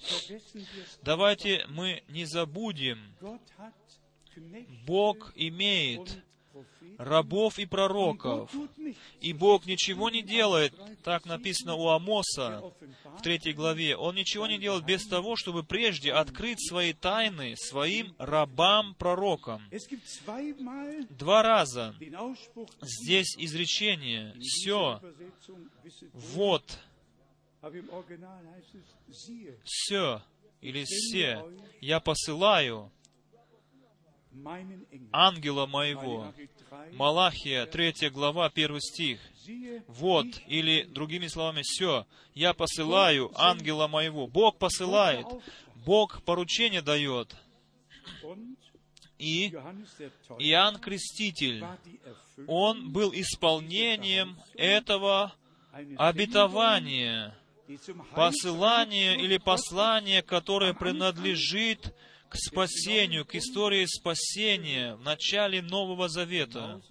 Давайте 1.01 1.65
мы 1.67 2.03
не 2.07 2.25
забудем, 2.25 2.99
Бог 4.85 5.31
имеет 5.35 6.23
рабов 6.97 7.59
и 7.59 7.65
пророков, 7.65 8.51
и 9.21 9.33
Бог 9.33 9.65
ничего 9.65 10.09
не 10.09 10.21
делает, 10.21 10.73
так 11.03 11.25
написано 11.25 11.75
у 11.75 11.87
Амоса 11.89 12.73
в 13.17 13.21
третьей 13.21 13.53
главе, 13.53 13.95
Он 13.95 14.15
ничего 14.15 14.47
не 14.47 14.57
делает 14.57 14.85
без 14.85 15.05
того, 15.07 15.35
чтобы 15.35 15.63
прежде 15.63 16.11
открыть 16.13 16.65
свои 16.67 16.93
тайны 16.93 17.55
своим 17.57 18.13
рабам-пророкам. 18.17 19.61
Два 21.09 21.43
раза 21.43 21.95
здесь 22.81 23.35
изречение. 23.37 24.35
«все», 24.39 25.01
«вот», 26.13 26.79
«все» 29.63 30.21
или 30.61 30.83
«все». 30.85 31.45
«Я 31.79 31.99
посылаю 31.99 32.91
ангела 35.11 35.65
моего». 35.65 36.33
Малахия, 36.93 37.65
3 37.65 38.09
глава, 38.09 38.49
1 38.53 38.79
стих. 38.79 39.19
Вот, 39.87 40.27
или 40.47 40.83
другими 40.83 41.27
словами, 41.27 41.61
все, 41.63 42.05
я 42.33 42.53
посылаю 42.53 43.31
ангела 43.35 43.87
моего. 43.87 44.27
Бог 44.27 44.57
посылает, 44.57 45.25
Бог 45.85 46.21
поручение 46.23 46.81
дает. 46.81 47.35
И 49.17 49.49
Иоанн 50.39 50.79
Креститель, 50.79 51.63
он 52.47 52.91
был 52.91 53.11
исполнением 53.13 54.37
этого 54.55 55.33
обетования, 55.97 57.35
посылания 58.13 59.15
или 59.15 59.37
послания, 59.37 60.21
которое 60.21 60.73
принадлежит 60.73 61.93
к 62.31 62.37
спасению, 62.37 63.25
к 63.25 63.35
истории 63.35 63.85
спасения 63.85 64.95
в 64.95 65.03
начале 65.03 65.61
Нового 65.61 66.07
Завета. 66.07 66.81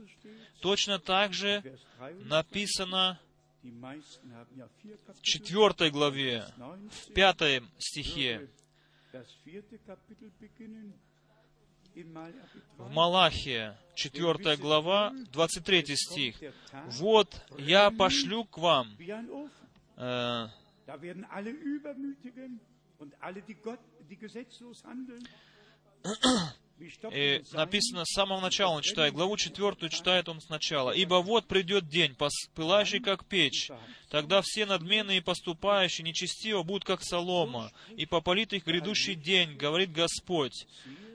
Точно 0.61 0.99
так 0.99 1.33
же 1.33 1.79
написано 2.25 3.19
в 3.63 5.23
четвертой 5.23 5.91
главе, 5.91 6.45
в 6.59 7.13
пятом 7.15 7.71
стихе. 7.79 8.51
В 9.13 9.39
3. 11.95 12.07
Малахия, 12.77 13.81
4 13.95 14.57
глава, 14.59 15.15
23 15.33 15.97
стих. 15.97 16.37
«Вот 16.85 17.43
я 17.59 17.91
пошлю 17.91 18.45
к 18.45 18.59
вам 18.59 18.95
э, 19.97 20.49
И 26.81 26.85
Sand, 26.85 27.45
написано 27.53 28.05
с 28.05 28.15
самого 28.15 28.41
начала, 28.41 28.73
он 28.73 28.83
читает, 28.83 29.15
главу 29.15 29.37
четвертую 29.37 29.91
читает 29.91 30.29
он 30.29 30.41
сначала. 30.41 30.93
«Ибо 30.93 31.17
вот 31.17 31.47
придет 31.47 31.89
день, 31.89 32.17
пылающий, 32.55 33.01
как 33.01 33.27
печь. 33.27 33.71
Тогда 34.09 34.41
все 34.43 34.65
надменные 34.67 35.19
и 35.19 35.23
поступающие 35.23 36.07
нечестиво 36.07 36.63
будут, 36.63 36.85
как 36.85 37.03
солома, 37.03 37.71
и 37.97 38.07
попалит 38.07 38.53
их 38.53 38.65
грядущий 38.65 39.15
день, 39.15 39.57
говорит 39.57 39.93
Господь». 39.93 40.67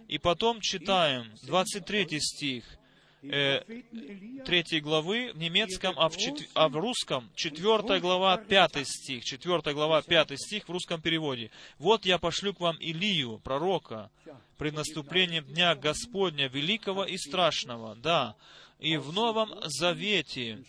И 0.08 0.20
потом 0.20 0.62
читаем 0.62 1.32
23 1.44 2.20
стих 2.20 2.64
э, 3.32 3.63
Propheten 3.63 3.84
Elia, 3.91 4.43
3 4.45 4.80
главы 4.82 5.32
в 5.34 5.38
немецком, 5.38 5.93
а 5.97 6.09
в, 6.09 6.17
чет- 6.17 6.49
а 6.53 6.69
в 6.69 6.76
русском 6.76 7.30
4 7.36 7.99
глава 7.99 8.38
5 8.38 8.88
стих. 8.88 9.23
4 9.23 9.73
глава 9.73 10.01
5 10.01 10.38
стих 10.39 10.67
в 10.67 10.71
русском 10.71 11.01
переводе. 11.01 11.51
«Вот 11.80 12.05
я 12.05 12.17
пошлю 12.17 12.53
к 12.53 12.59
вам 12.59 12.78
Илию, 12.78 13.39
пророка, 13.43 14.09
пред 14.57 14.73
наступлением 14.76 15.45
Дня 15.45 15.76
Господня, 15.76 16.47
великого 16.47 17.05
и 17.05 17.17
страшного». 17.17 17.95
Да, 17.95 18.36
и 18.80 18.97
в 18.97 19.13
Новом 19.13 19.53
Завете 19.65 20.63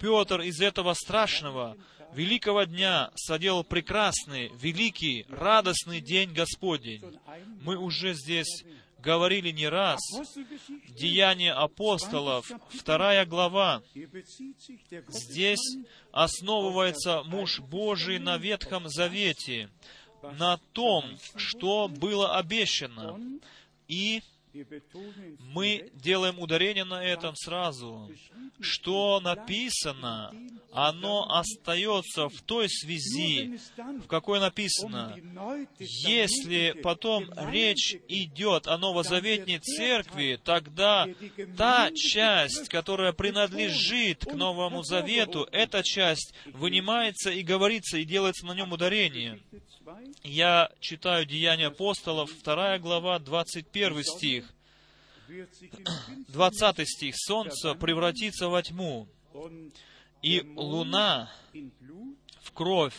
Петр 0.00 0.40
из 0.42 0.60
этого 0.60 0.94
страшного, 0.94 1.76
великого 2.14 2.62
дня 2.64 3.10
соделал 3.16 3.64
прекрасный, 3.64 4.50
великий, 4.60 5.26
радостный 5.28 6.00
день 6.00 6.32
Господень. 6.32 7.02
Мы 7.62 7.76
уже 7.76 8.14
здесь 8.14 8.64
говорили 8.98 9.50
не 9.50 9.68
раз. 9.68 10.00
Деяния 10.88 11.52
апостолов, 11.52 12.50
вторая 12.70 13.24
глава. 13.26 13.82
Здесь 15.08 15.76
основывается 16.12 17.22
муж 17.24 17.60
Божий 17.60 18.18
на 18.18 18.36
Ветхом 18.38 18.88
Завете, 18.88 19.70
на 20.38 20.58
том, 20.72 21.04
что 21.36 21.88
было 21.88 22.36
обещано. 22.36 23.18
И 23.86 24.22
мы 25.40 25.90
делаем 25.94 26.38
ударение 26.38 26.84
на 26.84 27.02
этом 27.02 27.34
сразу. 27.36 28.10
Что 28.60 29.20
написано, 29.20 30.32
оно 30.72 31.26
остается 31.30 32.28
в 32.28 32.40
той 32.42 32.68
связи, 32.68 33.58
в 33.76 34.06
какой 34.06 34.40
написано. 34.40 35.16
Если 35.78 36.72
потом 36.82 37.30
речь 37.50 37.96
идет 38.08 38.66
о 38.66 38.78
новозаветней 38.78 39.58
церкви, 39.58 40.38
тогда 40.42 41.06
та 41.56 41.90
часть, 41.94 42.68
которая 42.68 43.12
принадлежит 43.12 44.24
к 44.24 44.32
Новому 44.34 44.82
Завету, 44.82 45.48
эта 45.52 45.82
часть 45.82 46.34
вынимается 46.46 47.30
и 47.30 47.42
говорится, 47.42 47.98
и 47.98 48.04
делается 48.04 48.46
на 48.46 48.54
нем 48.54 48.72
ударение. 48.72 49.40
Я 50.22 50.70
читаю 50.80 51.26
Деяния 51.26 51.68
апостолов, 51.68 52.30
2 52.42 52.78
глава, 52.78 53.18
21 53.18 54.04
стих. 54.04 54.44
20 56.28 56.88
стих. 56.88 57.14
«Солнце 57.16 57.74
превратится 57.74 58.48
во 58.48 58.62
тьму, 58.62 59.08
и 60.22 60.40
луна 60.56 61.30
в 62.42 62.52
кровь, 62.52 62.96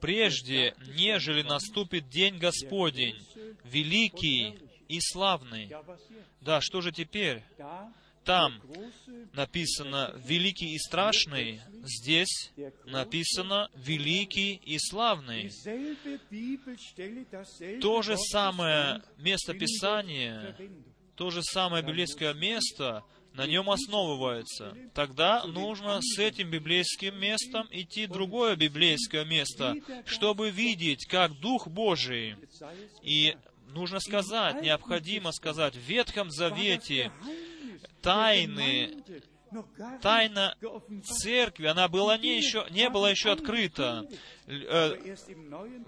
прежде, 0.00 0.74
нежели 0.94 1.42
наступит 1.42 2.08
день 2.08 2.38
Господень, 2.38 3.16
великий 3.64 4.58
и 4.88 4.98
славный». 5.00 5.72
Да, 6.40 6.60
что 6.60 6.80
же 6.80 6.92
теперь? 6.92 7.42
Там 8.26 8.60
написано 9.34 10.12
«великий 10.16 10.74
и 10.74 10.78
страшный», 10.78 11.60
здесь 11.84 12.52
написано 12.84 13.70
«великий 13.76 14.54
и 14.64 14.78
славный». 14.80 15.48
То 17.80 18.02
же 18.02 18.16
самое 18.16 19.02
местописание, 19.18 20.56
то 21.14 21.30
же 21.30 21.40
самое 21.44 21.84
библейское 21.84 22.34
место 22.34 23.04
на 23.34 23.46
нем 23.46 23.70
основывается. 23.70 24.76
Тогда 24.92 25.44
нужно 25.44 26.00
с 26.02 26.18
этим 26.18 26.50
библейским 26.50 27.16
местом 27.20 27.68
идти 27.70 28.08
другое 28.08 28.56
библейское 28.56 29.24
место, 29.24 29.76
чтобы 30.04 30.50
видеть, 30.50 31.06
как 31.06 31.38
Дух 31.38 31.68
Божий. 31.68 32.34
И 33.02 33.36
нужно 33.68 34.00
сказать, 34.00 34.62
необходимо 34.62 35.30
сказать, 35.30 35.76
в 35.76 35.80
Ветхом 35.80 36.30
Завете 36.30 37.12
тайны, 38.06 39.02
тайна 40.00 40.54
церкви, 41.04 41.66
она 41.66 41.88
была 41.88 42.16
не, 42.16 42.36
еще, 42.36 42.64
не 42.70 42.88
была 42.88 43.10
еще 43.10 43.32
открыта, 43.32 44.08
э, 44.46 45.16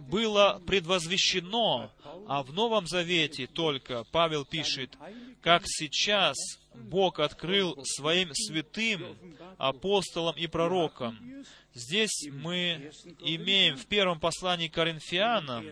было 0.01 0.61
предвозвещено, 0.67 1.93
а 2.27 2.43
в 2.43 2.53
Новом 2.53 2.89
Завете 2.89 3.47
только 3.47 4.03
Павел 4.11 4.45
пишет, 4.45 4.99
как 5.43 5.63
сейчас 5.67 6.37
Бог 6.75 7.19
открыл 7.19 7.79
своим 7.85 8.35
святым 8.35 9.17
апостолам 9.59 10.37
и 10.37 10.47
пророкам. 10.47 11.45
Здесь 11.75 12.29
мы 12.33 12.91
имеем 13.21 13.77
в 13.77 13.87
первом 13.87 14.19
послании 14.21 14.69
Коринфянам, 14.69 15.67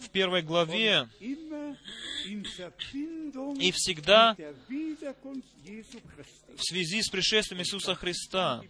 в 0.00 0.10
первой 0.10 0.42
главе, 0.42 1.08
и 2.24 3.72
всегда 3.72 4.36
в 6.56 6.62
связи 6.62 7.02
с 7.02 7.08
пришествием 7.08 7.62
Иисуса 7.62 7.94
Христа. 7.94 8.62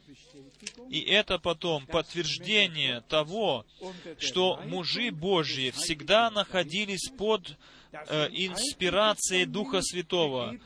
И 0.89 1.01
это 1.01 1.39
потом 1.39 1.87
подтверждение 1.87 3.03
того, 3.03 3.67
что 4.19 4.61
мужи 4.67 5.11
Божьи 5.11 5.71
всегда 5.71 6.31
находились 6.31 7.11
под 7.17 7.57
э, 7.93 8.29
инспирацией 8.33 9.47
Духа 9.47 9.83
Святого, 9.83 10.57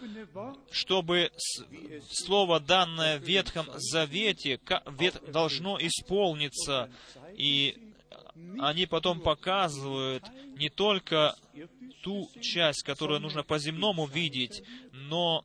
чтобы 0.70 1.31
Слово, 2.11 2.61
данное 2.61 3.18
в 3.18 3.22
Ветхом 3.22 3.66
Завете, 3.77 4.61
должно 5.29 5.79
исполниться. 5.79 6.91
И 7.37 7.77
они 8.59 8.87
потом 8.87 9.20
показывают 9.20 10.24
не 10.57 10.68
только 10.68 11.35
ту 12.03 12.31
часть, 12.41 12.83
которую 12.83 13.20
нужно 13.20 13.43
по-земному 13.43 14.07
видеть, 14.07 14.62
но, 14.93 15.45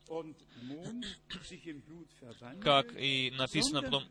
как 2.62 2.96
и 2.96 3.32
написано 3.38 3.82
потом, 3.82 4.04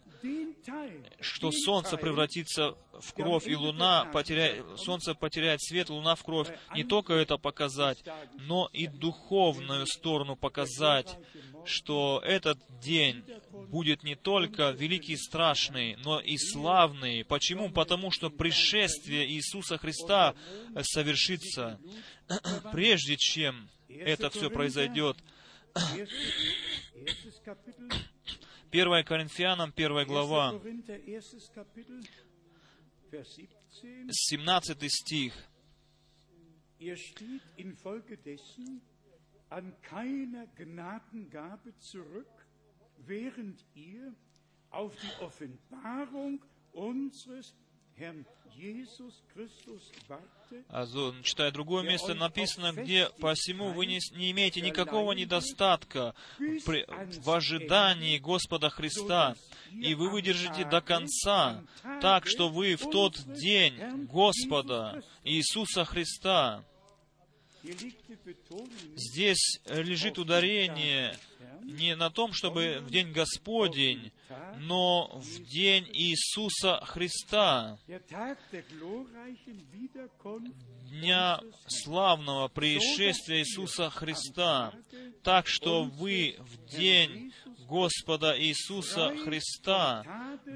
что 1.20 1.51
солнце 1.53 1.96
превратится 1.96 2.76
в 2.92 3.12
кровь, 3.14 3.46
и 3.46 3.55
луна 3.55 4.07
потеряет, 4.07 4.64
солнце 4.78 5.14
потеряет 5.14 5.62
свет, 5.62 5.90
луна 5.90 6.14
в 6.14 6.22
кровь. 6.22 6.48
Не 6.74 6.84
только 6.84 7.14
это 7.14 7.38
показать, 7.38 8.03
но 8.38 8.68
и 8.72 8.86
духовную 8.86 9.86
сторону 9.86 10.36
показать, 10.36 11.16
что 11.64 12.22
этот 12.24 12.59
день 12.80 13.24
будет 13.68 14.03
не 14.03 14.14
только 14.14 14.70
великий 14.70 15.12
и 15.12 15.16
страшный, 15.16 15.96
но 16.05 16.20
и 16.20 16.36
славный. 16.36 17.24
Почему? 17.24 17.70
Потому 17.70 18.11
что 18.11 18.30
пришествие 18.30 19.28
Иисуса 19.30 19.78
Христа 19.78 20.34
совершится. 20.82 21.78
Прежде 22.72 23.16
чем 23.16 23.68
это 23.88 24.30
все 24.30 24.51
произойдет, 24.51 25.16
1 28.73 29.05
Коринфянам, 29.05 29.73
1 29.77 30.05
глава, 30.07 30.61
17 34.09 34.89
стих. 34.91 35.35
Er 36.79 36.97
an 39.51 39.75
keiner 39.83 40.47
Gnadengabe 40.57 41.77
zurück, 41.79 42.47
während 42.99 43.64
ihr 43.75 44.14
auf 44.71 44.95
die 44.97 45.23
Offenbarung 45.23 46.43
unseres 46.73 47.55
Читая 51.22 51.51
другое 51.51 51.82
место, 51.82 52.14
написано, 52.14 52.72
где 52.72 53.09
«Посему 53.20 53.72
вы 53.72 53.86
не, 53.86 54.01
не 54.12 54.30
имеете 54.32 54.61
никакого 54.61 55.12
недостатка 55.12 56.14
при, 56.38 56.86
в 57.20 57.30
ожидании 57.30 58.18
Господа 58.18 58.68
Христа, 58.68 59.34
и 59.70 59.94
вы 59.94 60.11
выдержите 60.11 60.64
до 60.64 60.80
конца, 60.80 61.62
так 62.01 62.26
что 62.26 62.48
вы 62.48 62.76
в 62.76 62.90
тот 62.90 63.16
день 63.34 64.07
Господа 64.07 65.03
Иисуса 65.24 65.84
Христа 65.84 66.64
Здесь 68.97 69.61
лежит 69.67 70.19
ударение 70.19 71.17
не 71.63 71.95
на 71.95 72.11
том, 72.11 72.33
чтобы 72.33 72.81
в 72.81 72.91
день 72.91 73.13
Господень, 73.13 74.13
но 74.59 75.11
в 75.15 75.45
день 75.45 75.87
Иисуса 75.93 76.81
Христа, 76.85 77.79
дня 80.91 81.41
славного 81.67 82.49
пришествия 82.49 83.41
Иисуса 83.41 83.91
Христа, 83.91 84.73
так 85.23 85.47
что 85.47 85.85
вы 85.85 86.37
в 86.39 86.67
день 86.77 87.33
Господа 87.71 88.37
Иисуса 88.37 89.14
Христа 89.25 90.05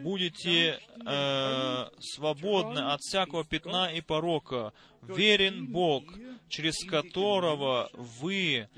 будете 0.02 0.80
э, 1.06 1.88
свободны 2.00 2.80
от 2.80 3.00
всякого 3.02 3.44
пятна 3.44 3.92
и 3.94 4.00
порока. 4.00 4.72
Верен 5.02 5.66
Бог, 5.66 6.02
через 6.48 6.74
которого 6.90 7.88
вы 7.92 8.68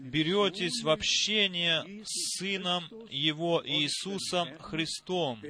беретесь 0.00 0.82
в 0.82 0.88
общение 0.88 2.04
с 2.04 2.38
Сыном 2.38 2.84
Его 3.10 3.62
Иисусом 3.64 4.48
Христом. 4.58 5.40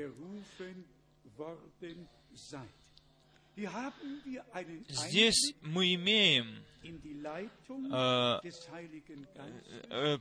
Здесь 4.89 5.55
мы 5.63 5.95
имеем 5.95 6.63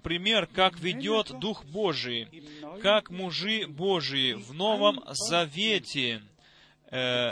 пример, 0.04 0.48
как 0.48 0.80
ведет 0.80 1.40
Дух 1.40 1.66
Божий, 1.66 2.28
как 2.82 3.10
мужи 3.10 3.68
Божии 3.68 4.34
в 4.34 4.54
Новом 4.54 5.04
Завете 5.08 6.22
э, 6.92 7.32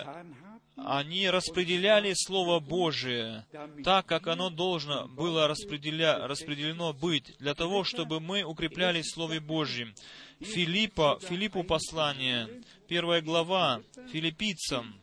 они 0.76 1.30
распределяли 1.30 2.14
Слово 2.16 2.60
Божие 2.60 3.46
так, 3.84 4.06
как 4.06 4.28
оно 4.28 4.50
должно 4.50 5.08
было 5.08 5.48
распределя... 5.48 6.28
распределено 6.28 6.94
быть, 6.94 7.36
для 7.40 7.54
того, 7.54 7.84
чтобы 7.84 8.20
мы 8.20 8.44
укреплялись 8.44 9.08
в 9.08 9.14
Слове 9.14 9.40
Божьем. 9.40 9.94
Филиппа, 10.40 11.20
Филиппу 11.22 11.64
послание, 11.64 12.64
первая 12.88 13.22
глава, 13.22 13.82
филиппийцам, 14.12 14.96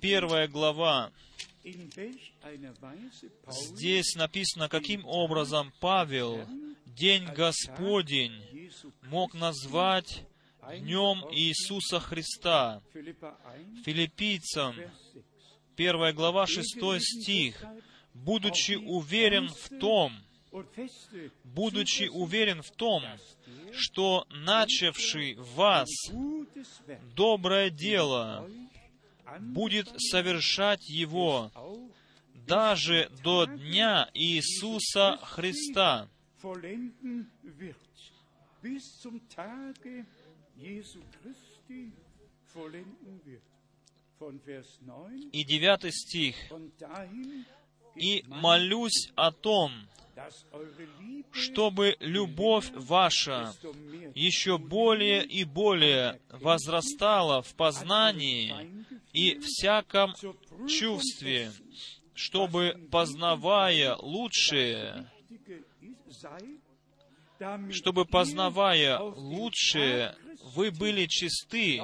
первая 0.00 0.48
глава, 0.48 1.12
Здесь 3.48 4.14
написано, 4.16 4.68
каким 4.68 5.04
образом 5.06 5.72
Павел 5.80 6.46
День 6.86 7.24
Господень 7.26 8.70
мог 9.02 9.34
назвать 9.34 10.26
Днем 10.78 11.24
Иисуса 11.32 12.00
Христа. 12.00 12.82
Филиппийцам, 13.84 14.76
первая 15.76 16.12
глава, 16.12 16.46
шестой 16.46 17.00
стих. 17.00 17.64
«Будучи 18.14 18.72
уверен 18.72 19.48
в 19.48 19.68
том, 19.80 20.12
будучи 21.44 22.08
уверен 22.08 22.62
в 22.62 22.70
том, 22.72 23.02
что 23.72 24.26
начавший 24.30 25.34
в 25.34 25.54
вас 25.54 25.88
доброе 27.14 27.70
дело 27.70 28.46
будет 29.40 29.88
совершать 29.98 30.88
его 30.88 31.50
даже 32.46 33.10
до 33.22 33.46
дня 33.46 34.08
Иисуса 34.14 35.18
Христа. 35.22 36.08
И 45.32 45.44
девятый 45.44 45.92
стих. 45.92 46.36
«И 47.94 48.24
молюсь 48.26 49.12
о 49.16 49.32
том, 49.32 49.72
чтобы 51.32 51.96
любовь 52.00 52.70
ваша 52.74 53.54
еще 54.14 54.58
более 54.58 55.24
и 55.24 55.44
более 55.44 56.20
возрастала 56.30 57.42
в 57.42 57.54
познании 57.54 58.84
и 59.12 59.38
всяком 59.38 60.14
чувстве, 60.68 61.50
чтобы, 62.14 62.88
познавая 62.90 63.96
лучшее, 63.96 65.10
чтобы, 67.70 68.04
познавая 68.04 68.98
лучшее, 68.98 70.14
вы 70.54 70.70
были 70.70 71.06
чисты 71.06 71.80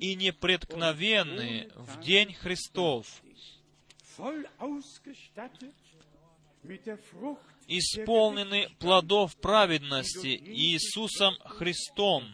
и 0.00 0.14
непреткновенны 0.14 1.70
в 1.76 2.00
день 2.00 2.34
Христов, 2.34 3.22
исполнены 7.70 8.68
плодов 8.80 9.36
праведности 9.36 10.36
Иисусом 10.36 11.34
Христом, 11.44 12.24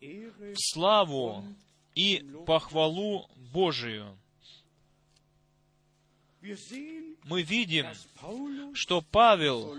в 0.00 0.56
славу 0.56 1.44
и 1.94 2.24
похвалу 2.44 3.30
Божию. 3.52 4.18
Мы 7.24 7.42
видим, 7.42 7.86
что 8.74 9.00
Павел 9.00 9.76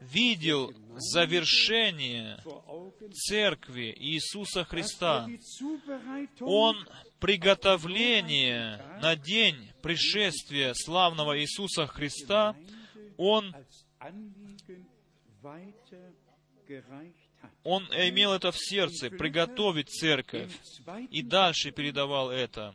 видел 0.00 0.74
завершение 0.98 2.38
Церкви 3.14 3.94
Иисуса 3.98 4.64
Христа. 4.64 5.26
Он 6.40 6.86
приготовление 7.20 8.82
на 9.00 9.16
день 9.16 9.70
пришествия 9.82 10.72
славного 10.74 11.40
Иисуса 11.40 11.86
Христа, 11.86 12.56
он 13.16 13.54
он 17.62 17.84
имел 17.84 18.32
это 18.32 18.52
в 18.52 18.58
сердце, 18.58 19.10
приготовить 19.10 19.88
церковь, 19.88 20.52
и 21.10 21.22
дальше 21.22 21.70
передавал 21.70 22.30
это. 22.30 22.74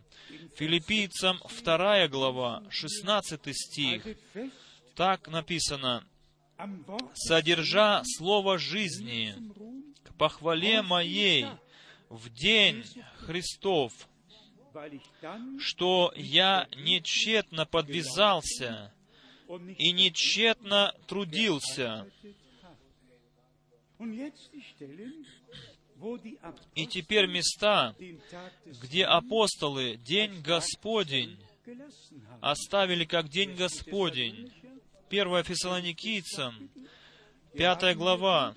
Филиппийцам 0.56 1.40
2 1.64 2.08
глава, 2.08 2.64
16 2.70 3.56
стих, 3.56 4.04
так 4.96 5.28
написано, 5.28 6.04
«Содержа 7.14 8.02
слово 8.04 8.58
жизни 8.58 9.36
к 10.04 10.14
похвале 10.16 10.82
моей 10.82 11.46
в 12.10 12.30
день 12.30 12.84
Христов, 13.20 13.94
что 15.60 16.14
я 16.16 16.68
нечетно 16.76 17.66
подвязался 17.66 18.94
и 19.78 19.92
нечетно 19.92 20.94
трудился, 21.08 22.08
и 26.76 26.88
теперь 26.88 27.28
места, 27.28 27.96
где 28.82 29.06
апостолы 29.06 29.98
День 29.98 30.42
Господень 30.42 31.38
оставили 32.42 33.06
как 33.06 33.30
День 33.30 33.56
Господень. 33.56 34.52
1 35.10 35.44
Фессалоникийцам, 35.44 36.70
5 37.54 37.98
глава. 37.98 38.54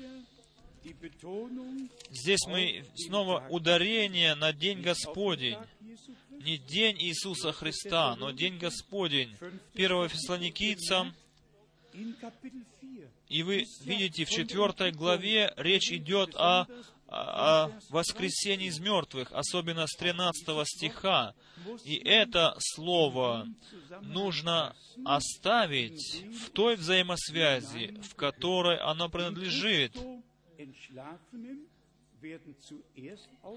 Здесь 2.11 2.47
мы 2.47 2.85
снова 2.97 3.47
ударение 3.51 4.35
на 4.35 4.53
День 4.53 4.81
Господень. 4.81 5.57
Не 6.31 6.59
День 6.59 6.97
Иисуса 7.01 7.53
Христа, 7.53 8.17
но 8.17 8.31
День 8.31 8.59
Господень. 8.59 9.37
1 9.75 10.09
Фессалоникийцам, 10.09 11.15
и 13.29 13.43
вы 13.43 13.65
видите, 13.81 14.25
в 14.25 14.31
четвертой 14.31 14.93
главе 14.93 15.53
речь 15.57 15.91
идет 15.93 16.35
о, 16.37 16.67
о 17.07 17.71
воскресении 17.91 18.67
из 18.67 18.79
мертвых, 18.79 19.33
особенно 19.33 19.87
с 19.87 19.97
13 19.97 20.67
стиха. 20.67 21.35
И 21.85 21.97
это 21.97 22.55
слово 22.59 23.47
нужно 24.03 24.75
оставить 25.05 26.25
в 26.45 26.51
той 26.51 26.77
взаимосвязи, 26.77 27.99
в 28.03 28.15
которой 28.17 28.79
оно 28.79 29.09
принадлежит. 29.09 29.97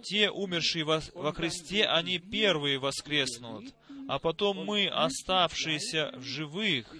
Те, 0.03 0.31
умершие 0.31 0.83
во, 0.83 1.01
во 1.13 1.33
Христе, 1.33 1.85
они 1.85 2.17
первые 2.17 2.79
воскреснут, 2.79 3.73
а 4.07 4.19
потом 4.19 4.65
мы, 4.65 4.87
оставшиеся 4.87 6.13
в 6.15 6.23
живых, 6.23 6.93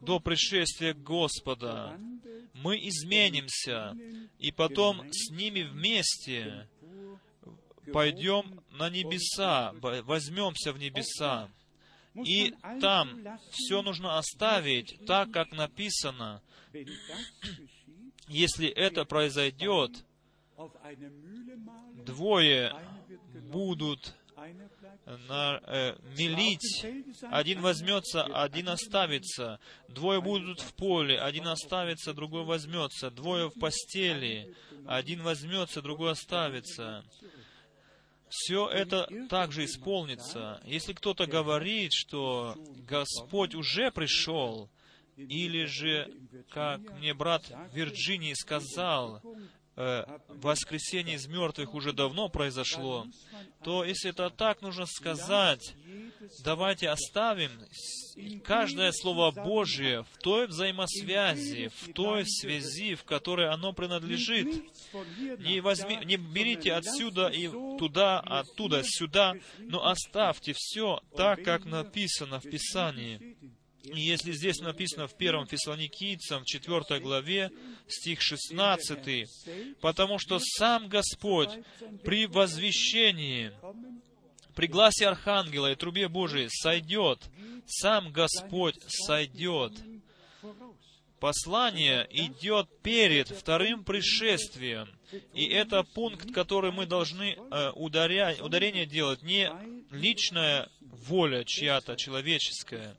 до 0.00 0.18
пришествия 0.18 0.94
Господа, 0.94 1.98
мы 2.54 2.76
изменимся, 2.76 3.96
и 4.38 4.50
потом 4.50 5.06
с 5.10 5.30
ними 5.30 5.62
вместе 5.62 6.68
пойдем 7.92 8.62
на 8.70 8.88
небеса, 8.88 9.74
возьмемся 9.80 10.72
в 10.72 10.78
небеса. 10.78 11.50
И 12.14 12.54
там 12.80 13.22
все 13.50 13.82
нужно 13.82 14.18
оставить 14.18 15.00
так, 15.06 15.30
как 15.30 15.52
написано. 15.52 16.42
Если 18.28 18.68
это 18.68 19.04
произойдет, 19.04 20.04
двое 22.04 22.74
будут 23.50 24.14
на, 25.28 25.60
э, 25.66 25.96
мелить. 26.16 26.84
Один 27.30 27.60
возьмется, 27.60 28.24
один 28.24 28.68
оставится. 28.68 29.60
Двое 29.88 30.20
будут 30.20 30.60
в 30.60 30.74
поле, 30.74 31.20
один 31.20 31.48
оставится, 31.48 32.14
другой 32.14 32.44
возьмется. 32.44 33.10
Двое 33.10 33.50
в 33.50 33.58
постели, 33.58 34.54
один 34.86 35.22
возьмется, 35.22 35.82
другой 35.82 36.12
оставится. 36.12 37.04
Все 38.28 38.66
это 38.68 39.08
также 39.28 39.66
исполнится. 39.66 40.60
Если 40.64 40.94
кто-то 40.94 41.26
говорит, 41.26 41.92
что 41.92 42.56
Господь 42.88 43.54
уже 43.54 43.90
пришел, 43.90 44.70
или 45.16 45.64
же, 45.64 46.12
как 46.50 46.80
мне 46.98 47.14
брат 47.14 47.44
Вирджинии 47.72 48.34
сказал, 48.34 49.20
э, 49.76 50.04
воскресение 50.28 51.16
из 51.16 51.26
мертвых 51.26 51.74
уже 51.74 51.92
давно 51.92 52.28
произошло, 52.28 53.06
то 53.64 53.84
если 53.84 54.10
это 54.10 54.30
так 54.30 54.62
нужно 54.62 54.86
сказать, 54.86 55.74
давайте 56.44 56.88
оставим 56.88 57.50
каждое 58.44 58.92
Слово 58.92 59.30
Божие 59.30 60.04
в 60.04 60.18
той 60.18 60.46
взаимосвязи, 60.46 61.70
в 61.80 61.92
той 61.92 62.24
связи, 62.26 62.94
в 62.94 63.04
которой 63.04 63.48
оно 63.48 63.72
принадлежит. 63.72 64.64
Не, 65.38 65.60
возьми, 65.60 65.98
не 66.04 66.16
берите 66.16 66.74
отсюда 66.74 67.28
и 67.28 67.48
туда, 67.78 68.20
оттуда 68.20 68.82
сюда, 68.84 69.34
но 69.58 69.86
оставьте 69.86 70.52
все 70.56 71.00
так, 71.16 71.42
как 71.42 71.64
написано 71.64 72.40
в 72.40 72.44
Писании. 72.44 73.36
Если 73.84 74.32
здесь 74.32 74.60
написано 74.60 75.08
в 75.08 75.14
1 75.14 75.46
Фессалоникийцам, 75.46 76.42
в 76.42 76.46
4 76.46 77.00
главе, 77.00 77.50
стих 77.88 78.20
16, 78.20 79.28
«Потому 79.80 80.18
что 80.18 80.38
сам 80.40 80.88
Господь 80.88 81.50
при 82.04 82.26
возвещении, 82.26 83.52
при 84.54 84.66
гласе 84.66 85.08
Архангела 85.08 85.72
и 85.72 85.74
трубе 85.74 86.08
Божией 86.08 86.48
сойдет, 86.48 87.18
сам 87.66 88.12
Господь 88.12 88.76
сойдет». 88.86 89.72
Послание 91.18 92.08
идет 92.10 92.66
перед 92.82 93.28
вторым 93.28 93.84
пришествием. 93.84 94.88
И 95.34 95.46
это 95.46 95.84
пункт, 95.84 96.32
который 96.32 96.72
мы 96.72 96.84
должны 96.84 97.36
э, 97.36 97.70
ударять, 97.76 98.40
ударение 98.40 98.86
делать, 98.86 99.22
не 99.22 99.48
личная 99.92 100.68
воля 100.80 101.44
чья-то 101.44 101.94
человеческая, 101.96 102.96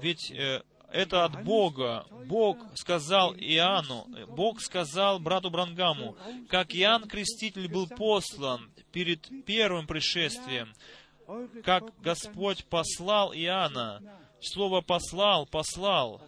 ведь 0.00 0.30
э, 0.30 0.62
это 0.90 1.24
от 1.24 1.44
Бога. 1.44 2.06
Бог 2.26 2.58
сказал 2.74 3.34
Иоанну, 3.34 4.06
Бог 4.28 4.60
сказал 4.60 5.18
брату 5.18 5.50
Брангаму, 5.50 6.16
как 6.48 6.74
Иоанн 6.74 7.08
Креститель 7.08 7.68
был 7.68 7.86
послан 7.88 8.70
перед 8.92 9.28
первым 9.44 9.86
пришествием, 9.86 10.72
как 11.64 11.84
Господь 12.00 12.64
послал 12.64 13.32
Иоанна. 13.34 14.02
Слово 14.40 14.82
«послал», 14.82 15.46
«послал». 15.46 16.22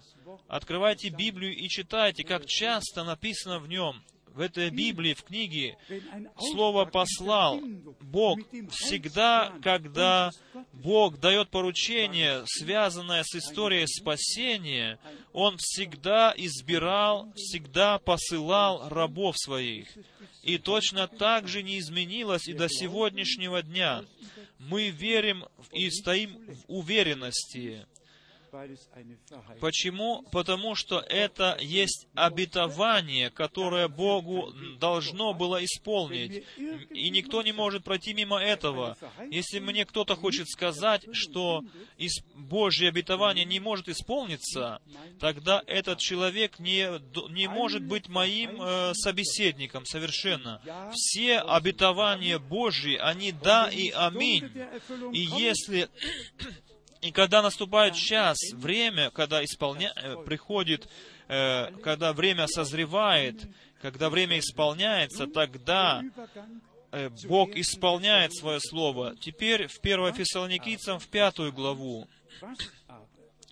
Открывайте 0.49 1.11
Библию 1.11 1.55
и 1.55 1.69
читайте, 1.69 2.25
как 2.25 2.45
часто 2.47 3.05
написано 3.05 3.61
в 3.61 3.69
нем 3.69 4.03
в 4.35 4.41
этой 4.41 4.71
Библии, 4.71 5.15
в 5.15 5.23
книге, 5.23 5.77
слово 6.39 6.85
«послал». 6.85 7.61
Бог 8.01 8.39
всегда, 8.71 9.53
когда 9.63 10.31
Бог 10.73 11.19
дает 11.19 11.51
поручение, 11.51 12.43
связанное 12.47 13.23
с 13.25 13.35
историей 13.35 13.87
спасения, 13.87 14.99
Он 15.33 15.57
всегда 15.59 16.33
избирал, 16.37 17.33
всегда 17.35 17.99
посылал 17.99 18.89
рабов 18.89 19.37
своих. 19.39 19.89
И 20.43 20.59
точно 20.59 21.07
так 21.07 21.49
же 21.49 21.63
не 21.63 21.79
изменилось 21.79 22.49
и 22.49 22.55
до 22.55 22.69
сегодняшнего 22.69 23.63
дня. 23.63 24.05
Мы 24.59 24.89
верим 24.91 25.45
и 25.73 25.91
стоим 25.91 26.39
в 26.47 26.73
уверенности, 26.73 27.87
Почему? 29.61 30.23
Потому 30.33 30.75
что 30.75 31.01
это 31.01 31.57
есть 31.61 32.07
обетование, 32.15 33.31
которое 33.31 33.89
Богу 33.89 34.53
должно 34.79 35.35
было 35.35 35.65
исполнить. 35.65 36.45
И 36.91 37.11
никто 37.11 37.43
не 37.43 37.53
может 37.53 37.85
пройти 37.85 38.15
мимо 38.15 38.39
этого. 38.39 38.97
Если 39.31 39.59
мне 39.59 39.85
кто-то 39.85 40.17
хочет 40.17 40.49
сказать, 40.49 41.07
что 41.13 41.63
Божье 42.35 42.89
обетование 42.89 43.45
не 43.45 43.61
может 43.61 43.89
исполниться, 43.89 44.81
тогда 45.19 45.63
этот 45.67 45.99
человек 45.99 46.59
не, 46.59 46.89
не 47.33 47.47
может 47.47 47.83
быть 47.83 48.09
моим 48.09 48.61
э, 48.61 48.93
собеседником 48.95 49.85
совершенно. 49.87 50.61
Все 50.93 51.39
обетования 51.39 52.39
Божьи, 52.39 52.97
они 52.97 53.33
да 53.33 53.69
и 53.69 53.91
аминь. 53.91 54.51
И 55.13 55.21
если 55.21 55.89
и 57.01 57.13
когда 57.13 57.43
наступает 57.43 57.95
час, 57.95 58.37
время, 58.53 59.11
когда 59.11 59.43
исполня... 59.45 59.93
Э, 59.97 60.17
приходит, 60.25 60.89
э, 61.29 61.71
когда 61.83 62.13
время 62.13 62.47
созревает, 62.47 63.37
когда 63.81 64.11
время 64.11 64.39
исполняется, 64.39 65.27
тогда 65.27 66.03
э, 66.93 67.09
Бог 67.25 67.57
исполняет 67.57 68.35
свое 68.35 68.61
слово. 68.61 69.15
Теперь 69.19 69.67
в 69.67 69.79
1 69.81 70.15
Фессалоникийцам, 70.15 70.99
в 70.99 71.09
пятую 71.09 71.53
главу. 71.53 72.07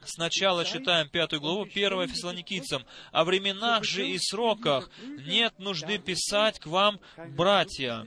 Сначала 0.04 0.64
читаем 0.64 1.08
пятую 1.08 1.40
главу 1.40 1.62
1 1.62 2.08
Фессалоникийцам. 2.08 2.84
«О 3.12 3.24
временах 3.24 3.84
же 3.84 4.06
и 4.06 4.18
сроках 4.18 4.90
нет 5.26 5.58
нужды 5.58 5.98
писать 5.98 6.58
к 6.58 6.66
вам, 6.66 7.00
братья, 7.36 8.06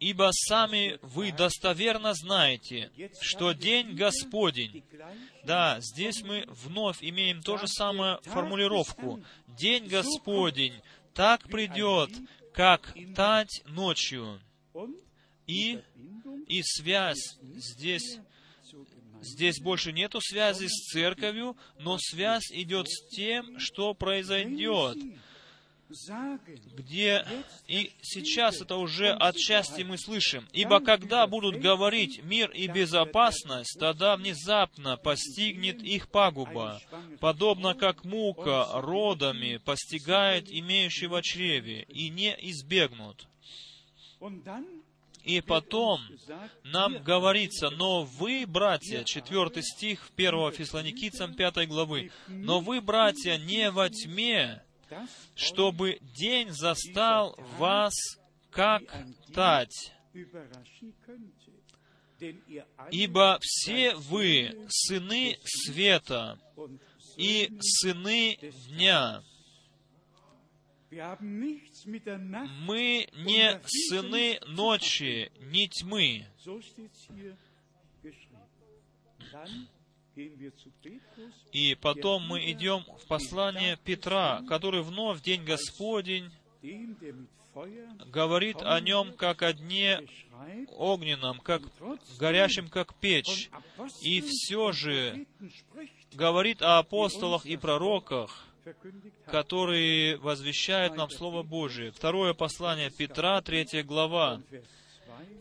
Ибо 0.00 0.30
сами 0.32 0.98
вы 1.02 1.32
достоверно 1.32 2.14
знаете, 2.14 2.90
что 3.20 3.52
день 3.52 3.94
Господень, 3.94 4.82
да, 5.44 5.78
здесь 5.80 6.22
мы 6.22 6.44
вновь 6.48 6.98
имеем 7.00 7.42
ту 7.42 7.58
же 7.58 7.68
самую 7.68 8.20
формулировку, 8.22 9.22
день 9.46 9.86
Господень 9.86 10.80
так 11.14 11.42
придет, 11.48 12.10
как 12.52 12.94
тать 13.14 13.62
ночью. 13.66 14.40
И, 15.46 15.80
и 16.46 16.62
связь 16.62 17.38
здесь 17.42 18.18
Здесь 19.22 19.60
больше 19.60 19.92
нету 19.92 20.18
связи 20.22 20.66
с 20.66 20.92
церковью, 20.92 21.54
но 21.78 21.98
связь 21.98 22.50
идет 22.52 22.88
с 22.88 23.06
тем, 23.10 23.58
что 23.58 23.92
произойдет 23.92 24.96
где 26.76 27.24
и 27.66 27.92
сейчас 28.02 28.60
это 28.60 28.76
уже 28.76 29.12
отчасти 29.12 29.82
мы 29.82 29.98
слышим. 29.98 30.46
«Ибо 30.52 30.80
когда 30.80 31.26
будут 31.26 31.60
говорить 31.60 32.22
мир 32.22 32.50
и 32.50 32.68
безопасность, 32.68 33.78
тогда 33.78 34.16
внезапно 34.16 34.96
постигнет 34.96 35.82
их 35.82 36.08
пагуба, 36.08 36.80
подобно 37.18 37.74
как 37.74 38.04
мука 38.04 38.68
родами 38.72 39.58
постигает 39.58 40.50
имеющего 40.50 41.22
чреве, 41.22 41.82
и 41.88 42.08
не 42.08 42.36
избегнут». 42.50 43.26
И 45.24 45.42
потом 45.42 46.00
нам 46.64 47.02
говорится, 47.02 47.68
но 47.70 48.04
вы, 48.04 48.44
братья, 48.46 49.04
четвертый 49.04 49.62
стих 49.62 50.10
1 50.16 50.52
Фессалоникийцам 50.52 51.34
5 51.34 51.68
главы, 51.68 52.10
но 52.28 52.60
вы, 52.60 52.80
братья, 52.80 53.36
не 53.36 53.70
во 53.70 53.90
тьме, 53.90 54.62
чтобы 55.34 55.98
день 56.00 56.50
застал 56.50 57.36
вас 57.58 57.94
как 58.50 58.82
тать. 59.32 59.92
Ибо 62.90 63.38
все 63.40 63.94
вы 63.94 64.66
сыны 64.68 65.38
света 65.44 66.38
и 67.16 67.50
сыны 67.60 68.36
дня. 68.68 69.22
Мы 72.66 73.08
не 73.12 73.60
сыны 73.64 74.40
ночи, 74.46 75.30
не 75.38 75.68
тьмы. 75.68 76.26
И 81.52 81.74
потом 81.80 82.26
мы 82.26 82.50
идем 82.50 82.84
в 83.02 83.06
послание 83.06 83.78
Петра, 83.84 84.42
который 84.48 84.82
вновь 84.82 85.22
День 85.22 85.44
Господень 85.44 86.30
говорит 88.06 88.56
о 88.60 88.80
нем 88.80 89.12
как 89.14 89.42
о 89.42 89.52
дне 89.52 90.00
огненном, 90.76 91.40
как 91.40 91.62
горящем, 92.18 92.68
как 92.68 92.94
печь. 92.94 93.50
И 94.02 94.20
все 94.20 94.72
же 94.72 95.26
говорит 96.12 96.62
о 96.62 96.78
апостолах 96.78 97.46
и 97.46 97.56
пророках, 97.56 98.46
которые 99.26 100.16
возвещают 100.18 100.96
нам 100.96 101.10
Слово 101.10 101.42
Божие. 101.42 101.92
Второе 101.92 102.34
послание 102.34 102.90
Петра, 102.90 103.40
третья 103.40 103.82
глава. 103.82 104.40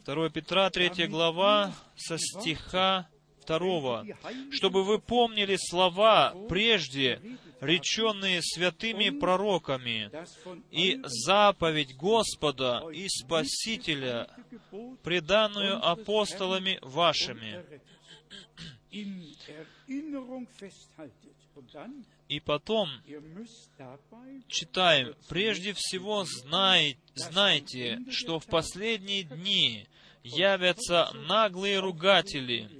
Второе 0.01 0.29
Петра, 0.29 0.69
третья 0.69 1.07
глава, 1.07 1.73
со 1.95 2.17
стиха 2.17 3.07
Второго, 3.49 4.05
чтобы 4.51 4.83
вы 4.83 4.99
помнили 4.99 5.57
слова, 5.59 6.35
прежде 6.47 7.19
реченные 7.61 8.43
святыми 8.43 9.09
пророками, 9.09 10.11
и 10.69 10.99
заповедь 11.03 11.95
Господа 11.95 12.83
и 12.93 13.07
Спасителя, 13.09 14.29
преданную 15.01 15.83
апостолами 15.83 16.77
вашими. 16.83 17.65
И 22.27 22.39
потом 22.39 22.89
читаем, 24.47 25.15
прежде 25.27 25.73
всего 25.73 26.23
знай, 26.25 26.99
знайте, 27.15 27.97
что 28.11 28.39
в 28.39 28.45
последние 28.45 29.23
дни 29.23 29.87
явятся 30.23 31.09
наглые 31.27 31.79
ругатели, 31.79 32.78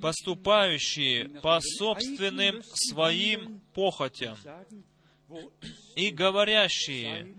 поступающие 0.00 1.28
по 1.40 1.60
собственным 1.60 2.62
своим 2.64 3.60
похотям, 3.74 4.36
и 5.94 6.10
говорящие, 6.10 7.34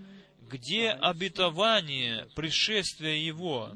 где 0.49 0.89
обетование 0.89 2.27
пришествия 2.35 3.15
Его. 3.15 3.71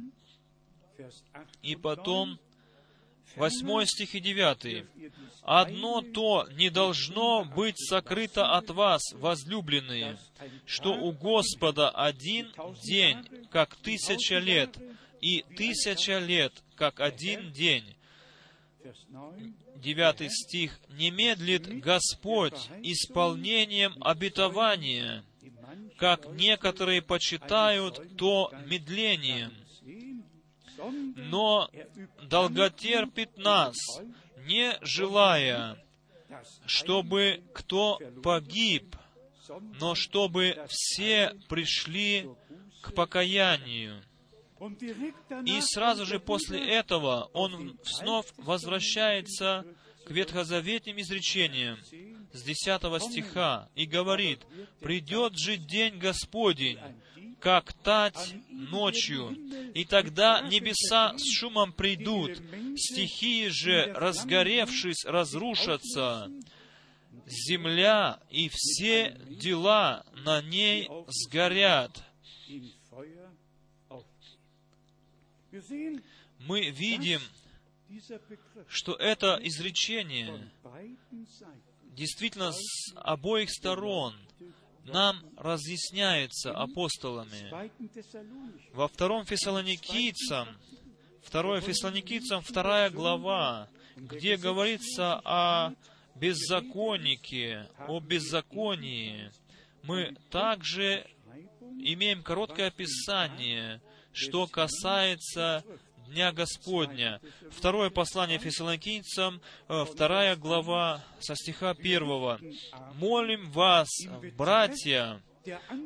И 1.62 1.76
потом, 1.76 2.40
восьмой 3.36 3.86
стих 3.88 4.16
и 4.16 4.20
девятый. 4.20 4.86
«Одно 5.42 6.02
то 6.02 6.48
не 6.54 6.70
должно 6.70 7.44
быть 7.44 7.78
сокрыто 7.78 8.56
от 8.56 8.70
вас, 8.70 9.02
возлюбленные, 9.14 10.18
что 10.66 10.94
у 10.94 11.12
Господа 11.12 11.90
один 11.90 12.54
день, 12.84 13.26
как 13.52 13.76
тысяча 13.76 14.38
лет, 14.38 14.78
и 15.20 15.44
тысяча 15.56 16.20
лет, 16.20 16.54
как 16.76 17.00
один 17.00 17.52
день. 17.52 17.96
Девятый 19.76 20.30
стих. 20.30 20.80
«Не 20.90 21.12
медлит 21.12 21.68
Господь 21.80 22.70
исполнением 22.82 23.96
обетования, 24.02 25.24
как 25.98 26.28
некоторые 26.28 27.02
почитают 27.02 28.18
то 28.18 28.52
медлением, 28.66 29.54
но 31.16 31.70
долготерпит 32.24 33.38
нас, 33.38 33.76
не 34.46 34.78
желая, 34.82 35.78
чтобы 36.66 37.44
кто 37.54 38.00
погиб, 38.24 38.96
но 39.80 39.96
чтобы 39.96 40.66
все 40.70 41.34
пришли 41.48 42.30
к 42.82 42.94
покаянию. 42.94 44.04
И 45.46 45.62
сразу 45.62 46.06
же 46.06 46.20
после 46.20 46.60
этого 46.60 47.30
он 47.34 47.78
снова 47.84 48.26
возвращается 48.38 49.66
к 50.06 50.12
ветхозаветным 50.12 51.00
изречениям 51.00 51.78
с 52.34 52.44
10 52.44 53.02
стиха 53.02 53.70
и 53.76 53.86
говорит, 53.86 54.40
«Придет 54.80 55.38
же 55.38 55.58
день 55.58 55.98
Господень, 55.98 56.80
как 57.40 57.74
тать 57.74 58.36
ночью, 58.50 59.32
и 59.74 59.86
тогда 59.86 60.42
небеса 60.42 61.18
с 61.18 61.40
шумом 61.40 61.74
придут, 61.74 62.38
стихии 62.78 63.48
же, 63.48 63.94
разгоревшись, 63.94 65.06
разрушатся, 65.06 66.32
земля 67.28 68.20
и 68.30 68.50
все 68.52 69.18
дела 69.30 70.06
на 70.26 70.42
ней 70.42 70.90
сгорят». 71.08 72.04
Мы 76.40 76.70
видим, 76.70 77.22
что 78.68 78.94
это 78.96 79.40
изречение 79.44 80.50
действительно 81.96 82.52
с 82.52 82.94
обоих 82.96 83.50
сторон 83.52 84.16
нам 84.86 85.24
разъясняется 85.38 86.52
апостолами. 86.52 87.72
Во 88.74 88.88
втором 88.88 89.26
Фессалоникийцам, 89.26 90.48
второе 91.22 91.62
Фессалоникийцам, 91.62 92.42
вторая 92.42 92.90
глава, 92.90 93.70
где 93.96 94.38
говорится 94.38 95.22
о 95.24 95.74
беззаконнике, 96.16 97.70
о 97.88 98.00
беззаконии, 98.00 99.32
мы 99.84 100.16
также 100.30 101.06
имеем 101.80 102.24
короткое 102.24 102.68
описание, 102.68 103.82
что 104.14 104.48
касается 104.48 105.64
Дня 106.08 106.32
Господня. 106.32 107.20
Второе 107.50 107.90
послание 107.90 108.38
Фессалоникийцам, 108.38 109.42
э, 109.68 109.86
вторая 109.92 110.36
глава, 110.36 111.04
со 111.20 111.36
стиха 111.36 111.74
первого. 111.74 112.40
«Молим 112.96 113.50
вас, 113.52 113.90
братья, 114.38 115.22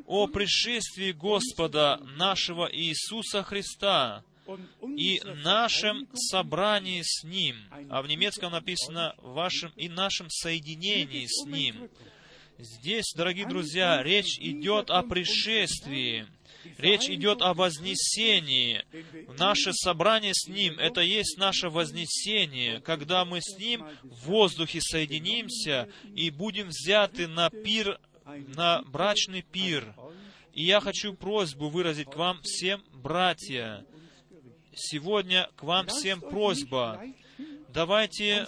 о 0.06 0.26
пришествии 0.26 1.12
Господа 1.12 1.98
нашего 2.16 2.68
Иисуса 2.70 3.42
Христа 3.42 4.22
и 4.96 5.22
нашем 5.42 6.06
собрании 6.14 7.00
с 7.02 7.24
Ним». 7.24 7.56
А 7.88 8.02
в 8.02 8.08
немецком 8.08 8.52
написано 8.52 9.14
«вашем 9.18 9.72
и 9.76 9.88
нашем 9.88 10.28
соединении 10.28 11.26
с 11.26 11.46
Ним». 11.46 11.88
Здесь, 12.58 13.14
дорогие 13.16 13.46
друзья, 13.46 14.02
речь 14.02 14.38
идет 14.40 14.90
о 14.90 15.02
пришествии– 15.04 16.26
Речь 16.76 17.08
идет 17.08 17.42
о 17.42 17.54
вознесении. 17.54 18.84
Наше 19.38 19.72
собрание 19.72 20.32
с 20.34 20.46
Ним— 20.48 20.78
это 20.78 21.00
есть 21.00 21.38
наше 21.38 21.70
вознесение, 21.70 22.80
когда 22.80 23.24
мы 23.24 23.40
с 23.40 23.56
Ним 23.58 23.84
в 24.02 24.26
воздухе 24.26 24.80
соединимся 24.80 25.88
и 26.14 26.30
будем 26.30 26.68
взяты 26.68 27.26
на 27.26 27.50
пир, 27.50 27.98
на 28.26 28.82
брачный 28.82 29.42
пир. 29.42 29.94
И 30.52 30.64
я 30.64 30.80
хочу 30.80 31.14
просьбу 31.14 31.68
выразить 31.68 32.10
к 32.10 32.16
вам 32.16 32.40
всем, 32.42 32.82
братья. 32.92 33.84
Сегодня 34.74 35.48
к 35.56 35.62
вам 35.62 35.86
всем 35.86 36.20
просьба. 36.20 37.02
Давайте, 37.68 38.46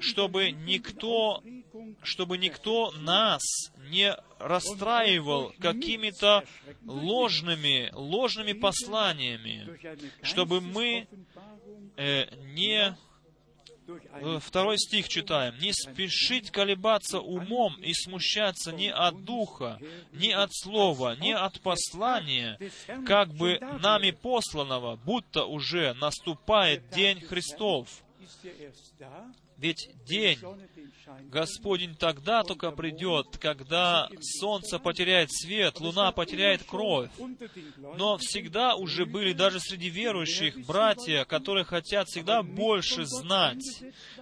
чтобы 0.00 0.50
никто, 0.50 1.42
чтобы 2.02 2.36
никто 2.36 2.92
нас 2.98 3.42
не 3.88 4.14
расстраивал 4.38 5.54
какими-то 5.58 6.44
ложными, 6.84 7.90
ложными 7.94 8.52
посланиями, 8.52 9.78
чтобы 10.22 10.60
мы 10.60 11.08
э, 11.96 12.26
не 12.54 12.94
э, 13.88 14.38
Второй 14.40 14.78
стих 14.78 15.08
читаем. 15.08 15.56
«Не 15.58 15.72
спешить 15.72 16.50
колебаться 16.50 17.20
умом 17.20 17.76
и 17.76 17.94
смущаться 17.94 18.72
ни 18.72 18.88
от 18.88 19.24
духа, 19.24 19.78
ни 20.12 20.30
от 20.30 20.50
слова, 20.52 21.16
ни 21.16 21.30
от 21.30 21.60
послания, 21.60 22.58
как 23.06 23.32
бы 23.32 23.58
нами 23.80 24.10
посланного, 24.10 24.96
будто 24.96 25.44
уже 25.44 25.94
наступает 25.94 26.90
день 26.90 27.20
Христов». 27.20 28.02
Ведь 29.56 29.88
день 30.04 30.38
Господень 31.30 31.94
тогда 31.94 32.42
только 32.42 32.70
придет, 32.72 33.38
когда 33.38 34.08
солнце 34.20 34.78
потеряет 34.78 35.32
свет, 35.32 35.80
луна 35.80 36.12
потеряет 36.12 36.62
кровь. 36.64 37.10
Но 37.96 38.18
всегда 38.18 38.74
уже 38.74 39.06
были 39.06 39.32
даже 39.32 39.60
среди 39.60 39.88
верующих 39.88 40.66
братья, 40.66 41.24
которые 41.24 41.64
хотят 41.64 42.08
всегда 42.08 42.42
больше 42.42 43.06
знать. 43.06 43.64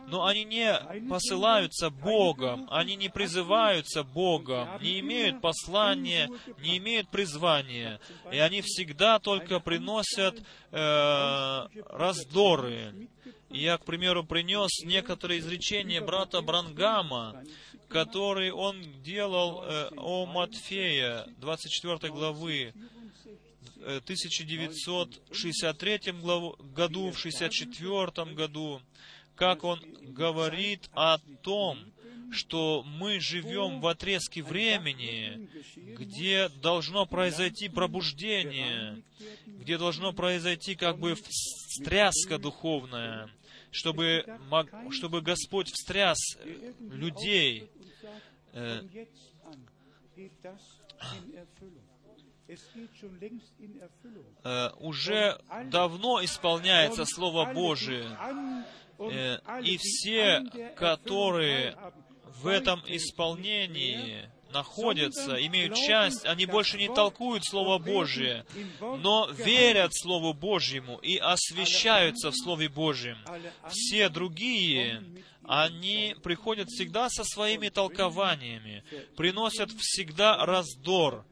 Но 0.07 0.25
они 0.25 0.45
не 0.45 0.73
посылаются 1.09 1.91
Богом, 1.91 2.69
они 2.71 2.95
не 2.95 3.09
призываются 3.09 4.05
Богом, 4.05 4.69
не 4.81 5.01
имеют 5.01 5.41
послания, 5.41 6.31
не 6.63 6.79
имеют 6.79 7.09
призвания. 7.09 8.01
И 8.31 8.39
они 8.39 8.61
всегда 8.61 9.19
только 9.19 9.59
приносят 9.59 10.41
э, 10.71 11.67
раздоры. 11.89 13.09
Я, 13.55 13.79
к 13.79 13.85
примеру, 13.85 14.25
принес 14.25 14.83
некоторые 14.83 15.39
изречения 15.39 16.01
брата 16.01 16.43
Брангама, 16.43 17.45
который 17.89 18.51
он 18.51 18.83
делал 19.05 19.63
э, 19.63 19.91
о 19.97 20.27
Матфея, 20.27 21.25
24 21.39 22.13
главы, 22.13 22.75
1963 23.85 26.01
э, 26.05 26.13
году, 26.75 27.13
в 27.13 27.19
64 27.19 28.35
году, 28.35 28.83
как 29.37 29.63
он 29.63 29.79
говорит 30.03 30.91
о 30.93 31.19
том, 31.45 31.79
что 32.33 32.83
мы 32.83 33.21
живем 33.21 33.81
в 33.81 33.87
отрезке 33.87 34.43
времени, 34.43 35.49
где 35.77 36.49
должно 36.61 37.07
произойти 37.07 37.69
пробуждение, 37.69 39.01
где 39.47 39.79
должно 39.79 40.13
произойти 40.13 40.75
как 40.75 40.99
бы 40.99 41.15
встряска 41.15 42.39
духовная, 42.39 43.31
чтобы, 43.75 44.25
чтобы 44.91 45.21
Господь 45.21 45.69
встряс 45.69 46.17
людей. 46.79 47.69
Э, 48.53 48.81
э, 54.45 54.71
уже 54.79 55.41
давно 55.71 56.25
исполняется 56.25 57.05
Слово 57.05 57.53
Божие. 57.53 58.17
Э, 58.99 59.39
И 59.65 59.77
все, 59.79 60.45
которые 60.77 61.77
в 62.27 62.47
этом 62.47 62.81
исполнении 62.87 64.31
находятся, 64.55 65.35
имеют 65.47 65.75
часть, 65.75 66.25
они 66.25 66.47
больше 66.47 66.79
не 66.79 66.89
толкуют 66.89 67.45
Слово 67.45 67.79
Божие, 67.79 68.47
но 68.81 69.29
верят 69.31 69.93
Слову 69.95 70.33
Божьему 70.33 70.97
и 70.99 71.17
освящаются 71.17 72.31
в 72.31 72.37
Слове 72.37 72.69
Божьем. 72.69 73.19
Все 73.69 74.09
другие, 74.09 75.03
они 75.43 76.17
приходят 76.23 76.69
всегда 76.69 77.11
со 77.11 77.25
своими 77.25 77.69
толкованиями, 77.69 78.85
приносят 79.17 79.71
всегда 79.73 80.45
раздор, 80.47 81.27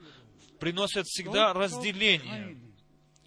приносят 0.59 1.07
всегда 1.07 1.53
разделение. 1.53 2.59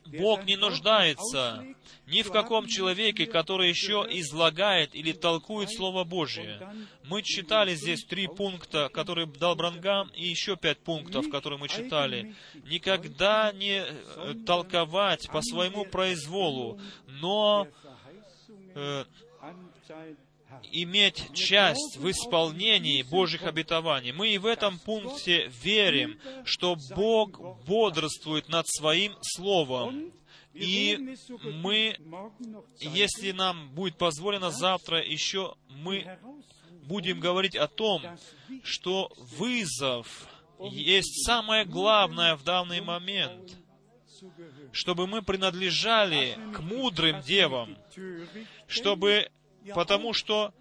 Бог 0.05 0.45
не 0.45 0.55
нуждается 0.55 1.65
ни 2.07 2.21
в 2.21 2.31
каком 2.31 2.67
человеке, 2.67 3.25
который 3.25 3.69
еще 3.69 4.05
излагает 4.09 4.93
или 4.93 5.11
толкует 5.11 5.71
Слово 5.71 6.03
Божие. 6.03 6.59
Мы 7.03 7.23
читали 7.23 7.75
здесь 7.75 8.03
три 8.05 8.27
пункта, 8.27 8.89
которые 8.89 9.27
дал 9.27 9.55
Брангам, 9.55 10.09
и 10.09 10.25
еще 10.25 10.55
пять 10.55 10.79
пунктов, 10.79 11.29
которые 11.29 11.59
мы 11.59 11.67
читали. 11.67 12.35
Никогда 12.65 13.51
не 13.53 13.83
э, 13.83 14.35
толковать 14.45 15.29
по 15.29 15.41
своему 15.41 15.85
произволу, 15.85 16.79
но 17.07 17.67
э, 18.75 19.05
иметь 20.71 21.33
часть 21.33 21.97
в 21.97 22.09
исполнении 22.09 23.03
Божьих 23.03 23.43
обетований. 23.43 24.11
Мы 24.11 24.29
и 24.29 24.37
в 24.37 24.45
этом 24.45 24.79
пункте 24.79 25.51
верим, 25.63 26.19
что 26.43 26.75
Бог 26.95 27.39
бодрствует 27.65 28.49
над 28.49 28.67
Своим 28.67 29.15
Словом. 29.21 30.11
И 30.53 31.17
мы, 31.43 31.97
если 32.79 33.31
нам 33.31 33.69
будет 33.71 33.97
позволено 33.97 34.51
завтра 34.51 35.01
еще, 35.01 35.55
мы 35.69 36.17
будем 36.83 37.19
говорить 37.19 37.55
о 37.55 37.67
том, 37.67 38.01
что 38.63 39.11
вызов 39.37 40.27
есть 40.59 41.25
самое 41.25 41.65
главное 41.65 42.35
в 42.35 42.43
данный 42.43 42.81
момент, 42.81 43.57
чтобы 44.71 45.07
мы 45.07 45.21
принадлежали 45.21 46.37
к 46.53 46.59
мудрым 46.59 47.21
девам, 47.21 47.77
чтобы 48.67 49.29
Потому 49.73 50.13
что 50.13 50.53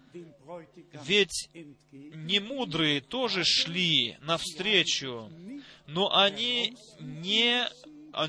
ведь 1.05 1.49
немудрые 1.91 3.01
тоже 3.01 3.43
шли 3.43 4.17
навстречу, 4.21 5.29
но 5.87 6.15
они 6.15 6.75
не 6.99 7.67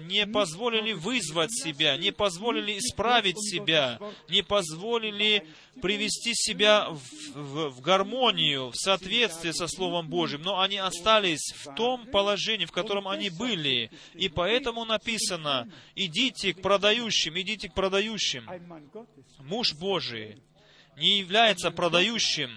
не 0.01 0.27
позволили 0.27 0.93
вызвать 0.93 1.53
себя, 1.53 1.97
не 1.97 2.11
позволили 2.11 2.79
исправить 2.79 3.39
себя, 3.39 4.01
не 4.29 4.43
позволили 4.43 5.47
привести 5.81 6.33
себя 6.35 6.89
в, 6.91 7.01
в, 7.35 7.69
в 7.71 7.81
гармонию, 7.81 8.71
в 8.71 8.75
соответствие 8.75 9.53
со 9.53 9.69
Словом 9.69 10.09
Божьим, 10.09 10.43
но 10.43 10.61
они 10.61 10.79
остались 10.79 11.55
в 11.65 11.75
том 11.75 12.07
положении, 12.07 12.65
в 12.65 12.73
котором 12.73 13.07
они 13.07 13.31
были. 13.31 13.91
И 14.15 14.29
поэтому 14.29 14.85
написано, 14.85 15.71
идите 15.95 16.53
к 16.53 16.63
продающим, 16.63 17.39
идите 17.39 17.69
к 17.69 17.75
продающим. 17.75 18.49
Муж 19.39 19.75
Божий 19.75 20.43
не 20.97 21.19
является 21.19 21.71
продающим. 21.71 22.51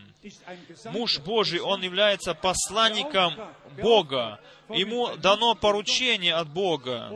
Муж 0.85 1.19
Божий, 1.19 1.59
он 1.59 1.81
является 1.81 2.33
посланником 2.33 3.35
Бога. 3.81 4.39
Ему 4.69 5.15
дано 5.15 5.55
поручение 5.55 6.33
от 6.33 6.49
Бога. 6.49 7.11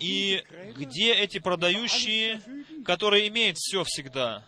И 0.00 0.42
где 0.76 1.14
эти 1.14 1.38
продающие, 1.38 2.42
которые 2.84 3.28
имеют 3.28 3.56
все 3.56 3.84
всегда? 3.84 4.44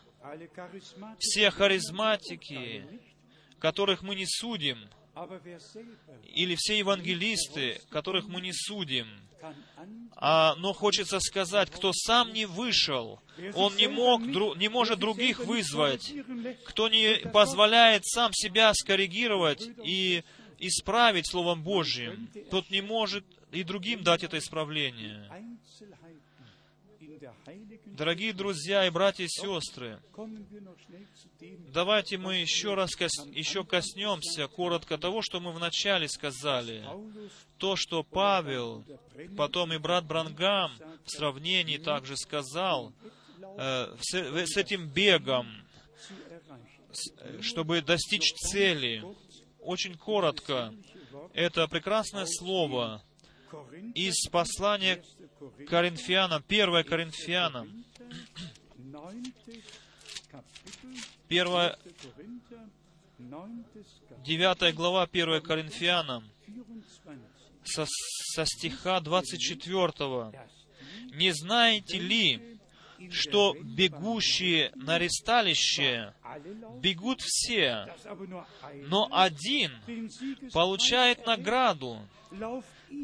Все 1.19 1.51
харизматики, 1.51 2.85
которых 3.59 4.03
мы 4.03 4.15
не 4.15 4.27
судим, 4.27 4.89
или 6.35 6.55
все 6.57 6.79
евангелисты, 6.79 7.81
которых 7.91 8.27
мы 8.29 8.41
не 8.41 8.53
судим, 8.53 9.07
а, 10.17 10.55
но 10.57 10.73
хочется 10.73 11.19
сказать, 11.21 11.71
кто 11.71 11.93
сам 11.95 12.33
не 12.33 12.47
вышел, 12.47 13.21
он 13.55 13.75
не, 13.77 13.89
мог, 13.89 14.21
не 14.23 14.69
может 14.69 14.99
других 14.99 15.41
вызвать, 15.41 16.13
кто 16.65 16.89
не 16.89 17.17
позволяет 17.33 18.07
сам 18.07 18.33
себя 18.35 18.73
скоррегировать 18.75 19.67
и 19.83 20.23
исправить 20.59 21.27
Словом 21.27 21.63
Божьим, 21.63 22.29
тот 22.51 22.71
не 22.71 22.83
может 22.83 23.25
и 23.51 23.63
другим 23.63 24.03
дать 24.03 24.25
это 24.25 24.39
исправление. 24.39 25.27
Дорогие 27.85 28.33
друзья 28.33 28.87
и 28.87 28.91
братья 28.91 29.25
и 29.25 29.29
сестры, 29.29 30.01
давайте 31.69 32.17
мы 32.17 32.37
еще 32.37 32.75
раз 32.75 32.95
кос... 32.97 33.13
еще 33.27 33.63
коснемся 33.65 34.49
коротко 34.49 34.97
того, 34.97 35.21
что 35.21 35.39
мы 35.39 35.53
вначале 35.53 36.09
сказали. 36.09 36.83
То, 37.59 37.77
что 37.77 38.05
Павел, 38.05 38.85
потом 39.37 39.75
и 39.75 39.79
брат 39.79 40.07
Брангам 40.07 40.73
в 41.05 41.11
сравнении 41.11 41.77
также 41.77 42.17
сказал 42.17 42.95
э, 43.59 43.95
с, 44.01 44.15
с 44.15 44.57
этим 44.57 44.89
бегом, 44.89 45.47
чтобы 47.43 47.83
достичь 47.83 48.33
цели. 48.35 49.05
Очень 49.59 49.95
коротко. 49.95 50.73
Это 51.35 51.69
прекрасное 51.69 52.25
слово 52.25 53.03
из 53.95 54.27
послания 54.31 55.03
Коринфянам, 55.69 56.43
1 56.49 56.85
Коринфянам, 56.85 57.85
Первая, 61.29 61.79
девятая 64.25 64.73
глава 64.73 65.05
1 65.11 65.41
Коринфянам, 65.43 66.29
со, 67.65 67.87
со 67.87 68.45
стиха 68.47 69.01
24. 69.01 70.49
«Не 71.13 71.33
знаете 71.33 71.99
ли, 71.99 72.59
что 73.11 73.55
бегущие 73.63 74.73
на 74.75 74.99
ресталище 74.99 76.15
бегут 76.81 77.21
все, 77.23 77.87
но 78.89 79.09
один 79.11 79.73
получает 80.53 81.27
награду. 81.27 81.99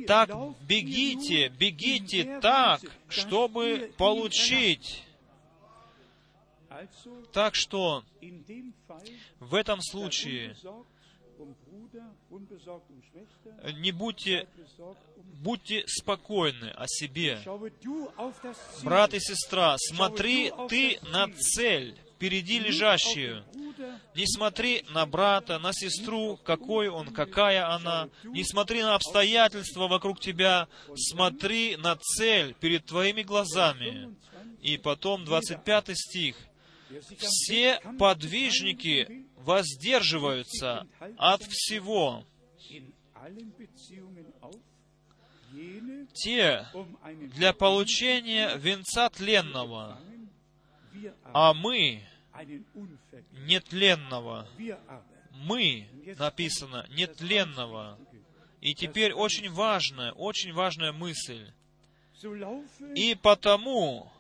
Так 0.07 0.31
бегите, 0.63 1.49
бегите 1.49 2.41
так, 2.41 2.81
чтобы 3.09 3.93
получить. 3.97 5.03
Так 7.33 7.55
что 7.55 8.05
в 9.41 9.55
этом 9.55 9.81
случае 9.81 10.57
не 13.79 13.93
будьте, 13.93 14.49
будьте 15.43 15.85
спокойны 15.87 16.71
о 16.71 16.87
себе. 16.87 17.41
Брат 18.83 19.15
и 19.15 19.21
сестра, 19.21 19.77
смотри 19.79 20.53
ты 20.69 20.99
на 21.03 21.29
цель, 21.29 21.97
впереди 22.17 22.59
лежащую. 22.59 23.45
Не 24.15 24.27
смотри 24.27 24.85
на 24.91 25.05
брата, 25.07 25.59
на 25.59 25.73
сестру, 25.73 26.39
какой 26.43 26.89
он, 26.89 27.13
какая 27.13 27.71
она. 27.71 28.09
Не 28.25 28.43
смотри 28.43 28.83
на 28.83 28.95
обстоятельства 28.95 29.87
вокруг 29.87 30.19
тебя. 30.19 30.69
Смотри 30.97 31.77
на 31.77 31.97
цель 31.97 32.55
перед 32.55 32.87
твоими 32.87 33.23
глазами. 33.23 34.17
И 34.63 34.79
потом 34.79 35.25
25 35.25 35.91
стих. 35.95 36.37
Все 37.19 37.81
подвижники 37.99 39.27
воздерживаются 39.37 40.87
от 41.19 41.43
всего. 41.43 42.25
Те 46.15 46.67
для 47.35 47.53
получения 47.53 48.57
венца 48.57 49.09
тленного, 49.11 49.99
а 51.33 51.55
мы 51.55 52.03
нетленного. 53.47 54.49
Мы, 55.33 55.87
написано, 56.19 56.87
нетленного. 56.91 57.99
И 58.61 58.75
теперь 58.75 59.13
очень 59.13 59.51
важная, 59.51 60.13
очень 60.13 60.53
важная 60.53 60.93
мысль. 60.93 61.53
И 62.95 63.15
потому 63.21 64.11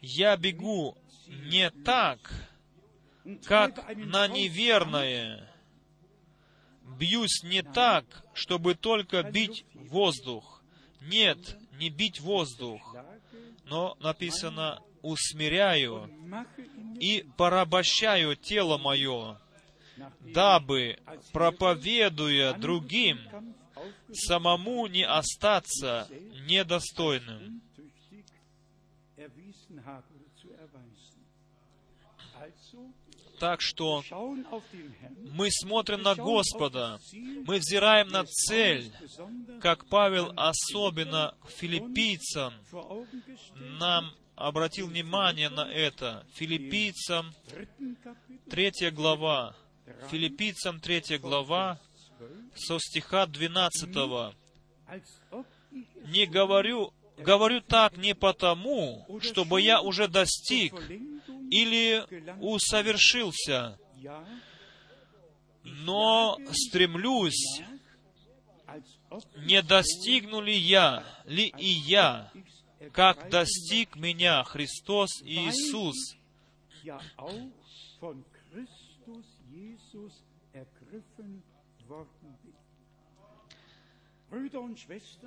я 0.00 0.36
бегу 0.36 0.96
не 1.26 1.70
так, 1.70 2.18
как 3.44 3.94
на 3.96 4.28
неверное. 4.28 5.48
Бьюсь 6.98 7.42
не 7.42 7.62
так, 7.62 8.24
чтобы 8.32 8.74
только 8.74 9.22
бить 9.22 9.64
воздух. 9.74 10.62
Нет, 11.02 11.38
не 11.78 11.90
бить 11.90 12.20
воздух. 12.20 12.96
Но 13.64 13.96
написано, 14.00 14.82
усмиряю 15.08 16.10
и 17.00 17.24
порабощаю 17.36 18.36
тело 18.36 18.78
мое, 18.78 19.38
дабы, 20.20 20.98
проповедуя 21.32 22.52
другим, 22.54 23.18
самому 24.12 24.86
не 24.86 25.04
остаться 25.04 26.08
недостойным. 26.46 27.62
Так 33.38 33.60
что 33.60 34.02
мы 35.30 35.48
смотрим 35.50 36.02
на 36.02 36.14
Господа, 36.16 36.98
мы 37.12 37.58
взираем 37.58 38.08
на 38.08 38.24
цель, 38.24 38.92
как 39.60 39.86
Павел 39.86 40.32
особенно 40.36 41.34
филиппийцам 41.46 42.52
нам 43.54 44.12
обратил 44.38 44.86
внимание 44.86 45.48
на 45.48 45.70
это. 45.70 46.24
Филиппийцам 46.34 47.34
3 48.50 48.90
глава. 48.90 49.56
Филиппийцам 50.10 50.80
3 50.80 51.18
глава 51.18 51.80
со 52.54 52.78
стиха 52.78 53.26
12. 53.26 53.96
als 54.88 55.20
ob 55.30 55.46
ich 55.70 55.86
es 56.02 56.08
Не 56.10 56.26
говорю, 56.26 56.92
говорю 57.18 57.60
так 57.60 57.96
не 57.96 58.14
потому, 58.14 59.06
чтобы 59.20 59.60
я 59.60 59.82
уже 59.82 60.08
достиг 60.08 60.74
или 61.50 62.04
усовершился, 62.40 63.78
но 65.62 66.38
стремлюсь, 66.52 67.60
не 69.36 69.62
достигну 69.62 70.40
ли 70.40 70.56
я, 70.56 71.04
ли 71.26 71.52
и 71.58 71.68
я, 71.68 72.30
как 72.92 73.30
достиг 73.30 73.96
меня 73.96 74.44
Христос 74.44 75.10
Иисус. 75.22 76.16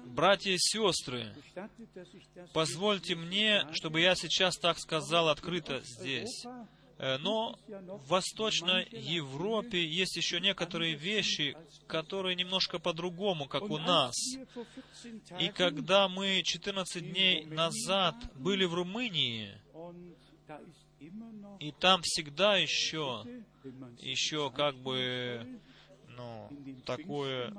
Братья 0.06 0.52
и 0.52 0.57
сестры, 0.60 1.34
позвольте 2.53 3.15
мне, 3.15 3.65
чтобы 3.73 3.99
я 4.02 4.14
сейчас 4.15 4.57
так 4.57 4.78
сказал 4.78 5.30
открыто 5.30 5.82
здесь. 5.84 6.45
Э, 7.02 7.18
Но 7.18 7.57
в 7.68 8.10
Восточной 8.10 8.88
Европе 8.91 9.84
есть 9.84 10.15
еще 10.15 10.40
некоторые 10.40 10.94
вещи, 10.94 11.57
которые 11.88 12.36
немножко 12.36 12.78
по-другому, 12.78 13.48
как 13.48 13.64
у 13.64 13.80
нас. 13.80 14.14
als 14.14 14.36
wir 14.36 14.45
vor 14.53 14.65
14 15.02 15.41
И 15.41 15.49
когда 15.49 16.07
мы 16.07 16.44
14 16.44 17.11
дней 17.11 17.45
назад 17.45 18.15
были 18.36 18.65
в 18.65 18.76
Румынии, 18.76 19.49
и 21.60 21.72
там 21.72 22.02
всегда 22.03 22.57
еще, 22.57 23.26
еще 23.98 24.52
как 24.52 24.76
бы, 24.76 25.60
ну, 26.22 26.49
такое 26.85 27.53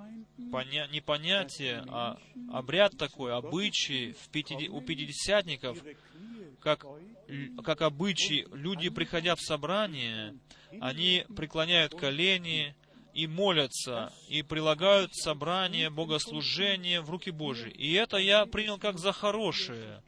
поня- 0.50 0.88
не 0.90 1.00
понятие, 1.00 1.84
а 1.88 2.18
обряд 2.52 2.96
такой, 2.96 3.32
обычай 3.34 4.12
в 4.12 4.28
пятиде- 4.30 4.68
у 4.68 4.80
пятидесятников, 4.80 5.78
как, 6.60 6.84
как 7.64 7.82
обычай, 7.82 8.46
люди, 8.52 8.88
приходя 8.88 9.34
в 9.34 9.40
собрание, 9.40 10.34
они 10.80 11.24
преклоняют 11.36 11.94
колени 11.94 12.74
и 13.14 13.26
молятся, 13.26 14.12
и 14.28 14.42
прилагают 14.42 15.14
собрание, 15.14 15.90
богослужение 15.90 17.00
в 17.02 17.10
руки 17.10 17.30
Божьи. 17.30 17.70
И 17.70 17.92
это 17.92 18.16
я 18.16 18.46
принял 18.46 18.78
как 18.78 18.98
за 18.98 19.12
хорошее. 19.12 20.02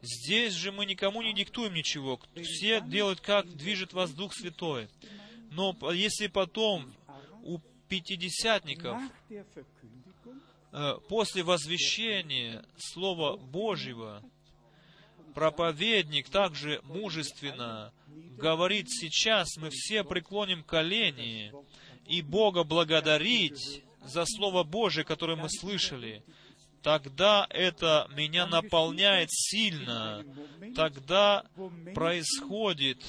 Здесь 0.00 0.54
же 0.54 0.72
мы 0.72 0.86
никому 0.86 1.20
не 1.22 1.34
диктуем 1.34 1.74
ничего. 1.74 2.18
Все 2.42 2.80
делают, 2.80 3.20
как 3.20 3.46
движет 3.54 3.92
вас 3.92 4.12
Дух 4.12 4.32
Святой. 4.34 4.88
Но 5.50 5.76
если 5.92 6.28
потом 6.28 6.92
пятидесятников 7.88 9.00
э, 10.72 10.94
после 11.08 11.42
возвещения 11.42 12.64
Слова 12.76 13.36
Божьего 13.36 14.22
проповедник 15.34 16.28
также 16.28 16.80
мужественно 16.84 17.92
говорит, 18.36 18.90
сейчас 18.90 19.56
мы 19.56 19.70
все 19.70 20.04
преклоним 20.04 20.62
колени 20.62 21.52
и 22.06 22.22
Бога 22.22 22.64
благодарить 22.64 23.82
за 24.04 24.24
Слово 24.26 24.64
Божие, 24.64 25.04
которое 25.04 25.36
мы 25.36 25.48
слышали, 25.48 26.24
тогда 26.82 27.46
это 27.50 28.08
меня 28.14 28.46
наполняет 28.46 29.28
сильно. 29.30 30.24
Тогда 30.74 31.44
происходит 31.94 33.02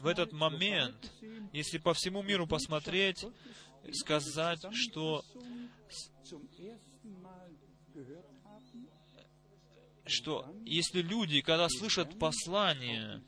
в 0.00 0.06
этот 0.06 0.32
момент, 0.32 1.12
если 1.52 1.78
по 1.78 1.94
всему 1.94 2.22
миру 2.22 2.46
посмотреть, 2.46 3.24
сказать, 3.92 4.64
что 4.72 5.24
что 10.06 10.46
если 10.64 11.00
люди, 11.00 11.40
когда 11.40 11.68
слышат 11.68 12.18
послание, 12.18 13.22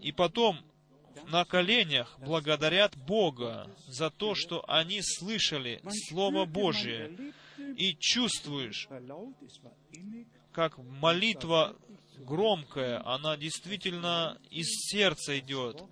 и 0.00 0.12
потом 0.12 0.58
на 1.28 1.44
коленях 1.44 2.18
благодарят 2.20 2.96
Бога 2.96 3.68
за 3.86 4.10
то, 4.10 4.34
что 4.34 4.64
они 4.68 5.00
слышали 5.02 5.82
Слово 6.08 6.44
Божие, 6.44 7.34
и 7.76 7.96
чувствуешь, 7.98 8.88
как 10.52 10.78
молитва 10.78 11.76
громкая, 12.18 13.06
она 13.06 13.36
действительно 13.36 14.38
из 14.50 14.66
сердца 14.90 15.38
идет, 15.38 15.82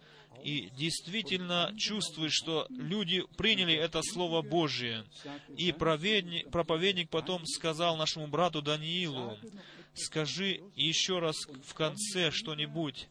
и 0.45 0.71
действительно 0.77 1.75
чувствуешь, 1.77 2.33
что 2.33 2.67
люди 2.71 3.23
приняли 3.37 3.75
это 3.75 4.03
Слово 4.03 4.43
Божие. 4.43 5.05
И 5.57 5.73
проповедник 5.73 7.11
потом 7.11 7.47
сказал 7.47 7.97
нашему 7.97 8.27
брату 8.27 8.63
Даниилу, 8.63 9.37
скажи 9.95 10.61
еще 10.75 11.19
раз 11.19 11.37
в 11.65 11.75
конце 11.75 12.31
что-нибудь, 12.31 13.09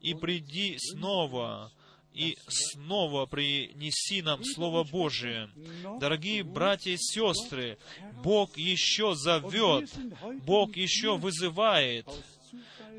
и 0.00 0.14
приди 0.14 0.76
снова, 0.78 1.72
и 2.12 2.36
снова 2.48 3.26
принеси 3.26 4.22
нам 4.22 4.42
Слово 4.44 4.84
Божие. 4.84 5.50
Дорогие 6.00 6.42
братья 6.42 6.90
и 6.90 6.96
сестры, 6.96 7.78
Бог 8.24 8.56
еще 8.56 9.14
зовет, 9.14 9.90
Бог 10.44 10.76
еще 10.76 11.16
вызывает. 11.16 12.06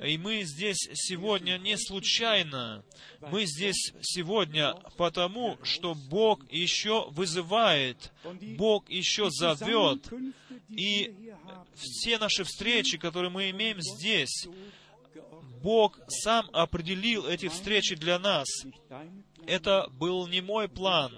И 0.04 0.18
мы 0.18 0.44
здесь 0.44 0.90
сегодня 0.94 1.58
не 1.58 1.78
случайно. 1.78 2.84
Мы 3.32 3.46
здесь 3.46 3.94
сегодня 4.02 4.74
потому, 4.98 5.58
что 5.64 5.94
Бог 5.94 6.40
еще 6.52 7.10
вызывает, 7.12 8.12
Бог 8.58 8.90
еще 8.90 9.30
зовет. 9.30 10.10
И 10.70 11.34
все 11.76 12.18
наши 12.18 12.44
встречи, 12.44 12.98
которые 12.98 13.30
мы 13.30 13.50
имеем 13.50 13.82
здесь, 13.82 14.48
Бог 15.62 16.00
сам 16.08 16.50
определил 16.54 17.28
эти 17.28 17.48
встречи 17.48 17.96
для 17.96 18.18
нас. 18.20 18.48
Это 19.46 19.88
был 19.92 20.28
не 20.28 20.42
мой 20.42 20.68
план, 20.68 21.12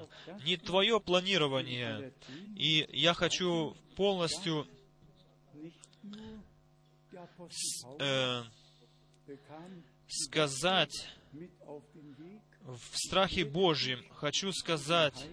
не 0.46 0.58
твое 0.58 1.00
планирование. 1.00 2.14
И 2.56 2.88
я 2.92 3.14
хочу 3.14 3.76
полностью 3.96 4.68
э, 8.00 8.44
сказать 10.08 11.08
в 12.62 12.98
страхе 12.98 13.46
Божьем, 13.46 14.04
хочу 14.16 14.52
сказать, 14.52 15.28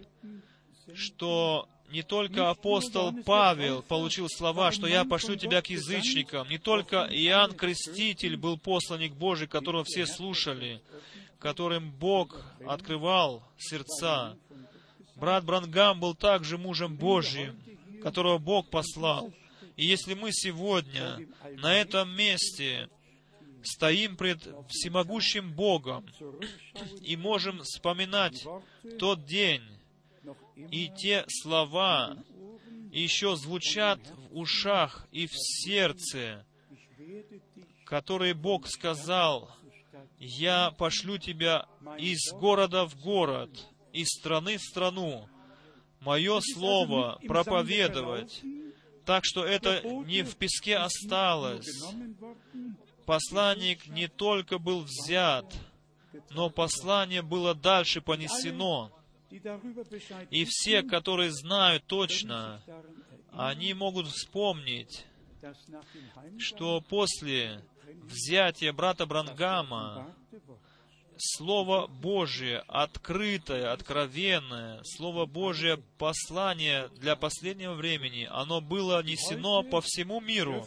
что 0.94 1.68
не 1.90 2.02
только 2.02 2.50
апостол 2.50 3.12
Павел 3.24 3.82
получил 3.82 4.28
слова, 4.28 4.72
что 4.72 4.86
я 4.86 5.04
пошлю 5.04 5.36
тебя 5.36 5.60
к 5.62 5.68
язычникам, 5.68 6.48
не 6.48 6.58
только 6.58 7.08
Иоанн 7.10 7.54
Креститель 7.54 8.36
был 8.36 8.58
посланник 8.58 9.14
Божий, 9.14 9.48
которого 9.48 9.84
все 9.84 10.06
слушали, 10.06 10.80
которым 11.38 11.90
Бог 11.90 12.44
открывал 12.66 13.42
сердца. 13.58 14.36
Брат 15.16 15.44
Брангам 15.44 16.00
был 16.00 16.14
также 16.14 16.58
мужем 16.58 16.96
Божьим, 16.96 17.60
которого 18.02 18.38
Бог 18.38 18.70
послал. 18.70 19.32
И 19.80 19.86
если 19.86 20.12
мы 20.12 20.30
сегодня 20.30 21.26
на 21.56 21.74
этом 21.74 22.14
месте 22.14 22.90
стоим 23.62 24.14
пред 24.18 24.46
всемогущим 24.68 25.54
Богом 25.54 26.06
и 27.00 27.16
можем 27.16 27.62
вспоминать 27.62 28.44
тот 28.98 29.24
день, 29.24 29.62
и 30.70 30.90
те 30.98 31.24
слова 31.28 32.14
еще 32.92 33.36
звучат 33.36 34.00
в 34.30 34.36
ушах 34.36 35.08
и 35.12 35.26
в 35.26 35.32
сердце, 35.34 36.44
которые 37.86 38.34
Бог 38.34 38.68
сказал, 38.68 39.50
«Я 40.18 40.72
пошлю 40.72 41.16
тебя 41.16 41.64
из 41.96 42.30
города 42.34 42.84
в 42.84 43.00
город, 43.00 43.48
из 43.94 44.08
страны 44.08 44.58
в 44.58 44.62
страну, 44.62 45.26
мое 46.00 46.38
слово 46.42 47.18
проповедовать». 47.26 48.42
Так 49.10 49.24
что 49.24 49.44
это 49.44 49.82
не 49.82 50.22
в 50.22 50.36
песке 50.36 50.76
осталось. 50.76 51.66
Посланник 53.06 53.88
не 53.88 54.06
только 54.06 54.60
был 54.60 54.82
взят, 54.82 55.52
но 56.30 56.48
послание 56.48 57.20
было 57.20 57.56
дальше 57.56 58.00
понесено. 58.00 58.92
И 60.30 60.44
все, 60.46 60.84
которые 60.84 61.32
знают 61.32 61.84
точно, 61.86 62.62
они 63.32 63.74
могут 63.74 64.06
вспомнить, 64.06 65.04
что 66.38 66.80
после 66.80 67.64
взятия 68.04 68.72
брата 68.72 69.06
Брангама 69.06 70.14
Слово 71.20 71.86
Божие, 71.86 72.64
открытое, 72.66 73.72
откровенное, 73.72 74.82
Слово 74.84 75.26
Божие, 75.26 75.76
послание 75.98 76.88
для 76.96 77.14
последнего 77.14 77.74
времени, 77.74 78.26
оно 78.30 78.60
было 78.60 79.02
несено 79.02 79.62
по 79.62 79.80
всему 79.80 80.20
миру. 80.20 80.66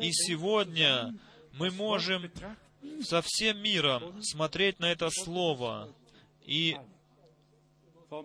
И 0.00 0.12
сегодня 0.12 1.14
мы 1.54 1.70
можем 1.70 2.30
со 3.02 3.22
всем 3.22 3.58
миром 3.58 4.22
смотреть 4.22 4.78
на 4.78 4.86
это 4.86 5.10
Слово 5.10 5.92
и 6.44 6.76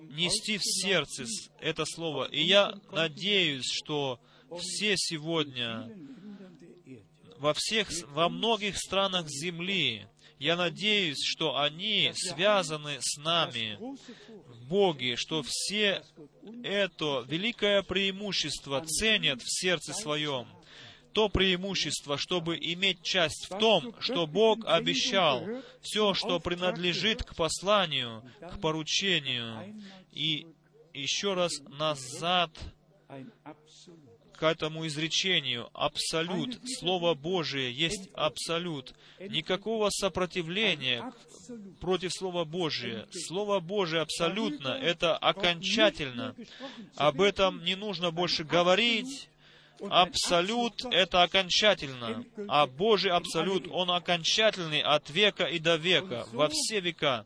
нести 0.09 0.57
в 0.57 0.63
сердце 0.63 1.25
это 1.59 1.85
Слово. 1.85 2.25
И 2.25 2.43
я 2.43 2.79
надеюсь, 2.91 3.65
что 3.65 4.19
все 4.59 4.95
сегодня 4.95 5.89
во 7.37 7.53
всех, 7.53 7.89
во 8.09 8.29
многих 8.29 8.77
странах 8.77 9.27
Земли, 9.27 10.07
я 10.39 10.55
надеюсь, 10.55 11.23
что 11.23 11.59
они 11.59 12.11
связаны 12.13 12.97
с 12.99 13.17
нами 13.17 13.77
в 14.47 14.65
Боге, 14.67 15.15
что 15.15 15.43
все 15.45 16.03
это 16.63 17.25
великое 17.27 17.81
преимущество 17.81 18.83
ценят 18.85 19.41
в 19.41 19.49
сердце 19.49 19.93
своем. 19.93 20.47
То 21.13 21.29
преимущество, 21.29 22.17
чтобы 22.19 22.57
иметь 22.57 23.01
часть 23.01 23.47
в 23.49 23.57
том, 23.57 23.95
что 23.99 24.27
Бог 24.27 24.65
обещал, 24.65 25.43
все, 25.81 26.13
что 26.13 26.39
принадлежит 26.39 27.23
к 27.23 27.35
посланию, 27.35 28.23
к 28.39 28.61
поручению. 28.61 29.75
И 30.11 30.45
еще 30.93 31.33
раз 31.33 31.59
назад 31.61 32.51
к 34.37 34.43
этому 34.43 34.85
изречению. 34.87 35.69
Абсолют. 35.73 36.59
Слово 36.79 37.13
Божие 37.15 37.71
есть 37.71 38.09
абсолют. 38.13 38.93
Никакого 39.19 39.89
сопротивления 39.89 41.11
против 41.79 42.13
Слова 42.13 42.45
Божия. 42.45 43.07
Слово 43.11 43.59
Божие 43.59 44.01
абсолютно, 44.01 44.69
это 44.69 45.17
окончательно. 45.17 46.35
Об 46.95 47.21
этом 47.21 47.63
не 47.63 47.75
нужно 47.75 48.11
больше 48.11 48.43
говорить, 48.43 49.29
Абсолют— 49.89 50.85
это 50.91 51.23
окончательно, 51.23 52.23
а 52.47 52.67
Божий 52.67 53.11
Абсолют, 53.11 53.67
Он 53.69 53.91
окончательный 53.91 54.81
от 54.81 55.09
века 55.09 55.45
и 55.45 55.59
до 55.59 55.75
века, 55.75 56.27
во 56.31 56.49
все 56.49 56.79
века. 56.79 57.25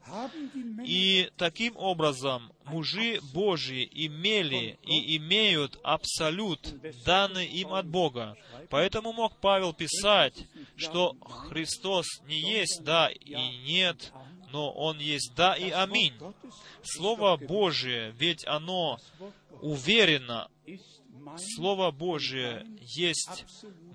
И 0.85 1.29
таким 1.37 1.77
образом 1.77 2.51
мужи 2.65 3.19
Божьи 3.33 3.87
имели 3.91 4.77
и 4.83 5.17
имеют 5.17 5.79
Абсолют, 5.83 6.73
данный 7.05 7.45
им 7.45 7.73
от 7.73 7.87
Бога. 7.87 8.35
Поэтому 8.69 9.13
мог 9.13 9.37
Павел 9.37 9.73
писать, 9.73 10.35
что 10.75 11.15
Христос 11.49 12.05
не 12.25 12.39
есть 12.39 12.83
«да» 12.83 13.09
и 13.09 13.35
«нет», 13.65 14.11
но 14.51 14.71
Он 14.71 14.99
есть 14.99 15.33
«да» 15.35 15.53
и 15.53 15.69
«аминь». 15.69 16.13
Слово 16.83 17.37
Божие, 17.37 18.11
ведь 18.17 18.45
оно 18.47 18.97
уверенно 19.61 20.49
Слово 21.55 21.91
Божие 21.91 22.65
есть 22.81 23.45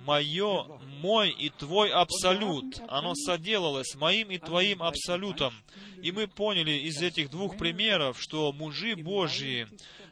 мое, 0.04 0.78
мой 1.00 1.30
и 1.30 1.50
твой 1.50 1.90
абсолют. 1.90 2.80
Оно 2.88 3.14
соделалось 3.14 3.94
моим 3.96 4.30
и 4.30 4.38
твоим 4.38 4.82
абсолютом. 4.82 5.54
И 6.02 6.12
мы 6.12 6.26
поняли 6.28 6.72
из 6.72 7.02
этих 7.02 7.30
двух 7.30 7.56
примеров, 7.56 8.20
что 8.20 8.52
мужи 8.52 8.94
Божьи 8.96 9.66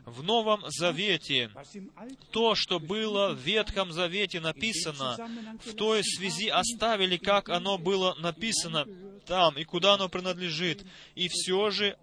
в 0.04 0.22
Новом 0.22 0.64
Завете, 0.68 1.50
то, 2.30 2.54
что 2.54 2.78
было 2.78 3.32
в 3.32 3.38
Ветхом 3.38 3.92
Завете 3.92 4.40
написано, 4.40 5.16
в 5.64 5.74
той 5.74 6.02
связи 6.04 6.48
оставили, 6.48 7.16
как 7.16 7.48
оно 7.48 7.78
было 7.78 8.14
написано 8.18 8.86
там 9.26 9.56
и 9.56 9.64
куда 9.64 9.94
оно 9.94 10.08
принадлежит. 10.08 10.84
И 11.14 11.28
все 11.28 11.70
же 11.70 11.96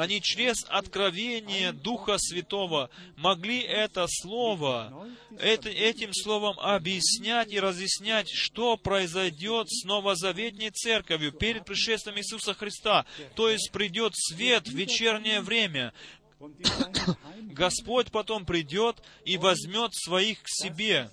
они 0.00 0.22
через 0.22 0.64
откровение 0.68 1.72
Духа 1.72 2.16
Святого 2.18 2.90
могли 3.16 3.60
это 3.60 4.06
слово, 4.08 5.08
это, 5.38 5.68
этим 5.68 6.12
словом 6.14 6.58
объяснять 6.58 7.52
и 7.52 7.60
разъяснять, 7.60 8.28
что 8.30 8.76
произойдет 8.76 9.68
с 9.70 9.84
новозаветней 9.84 10.70
церковью 10.70 11.32
перед 11.32 11.66
пришествием 11.66 12.18
Иисуса 12.18 12.54
Христа. 12.54 13.04
То 13.34 13.50
есть 13.50 13.70
придет 13.72 14.14
свет 14.16 14.66
в 14.66 14.72
вечернее 14.72 15.40
время, 15.40 15.92
Господь 17.42 18.10
потом 18.10 18.46
придет 18.46 18.96
и 19.26 19.36
возьмет 19.36 19.94
своих 19.94 20.42
к 20.42 20.48
себе 20.48 21.10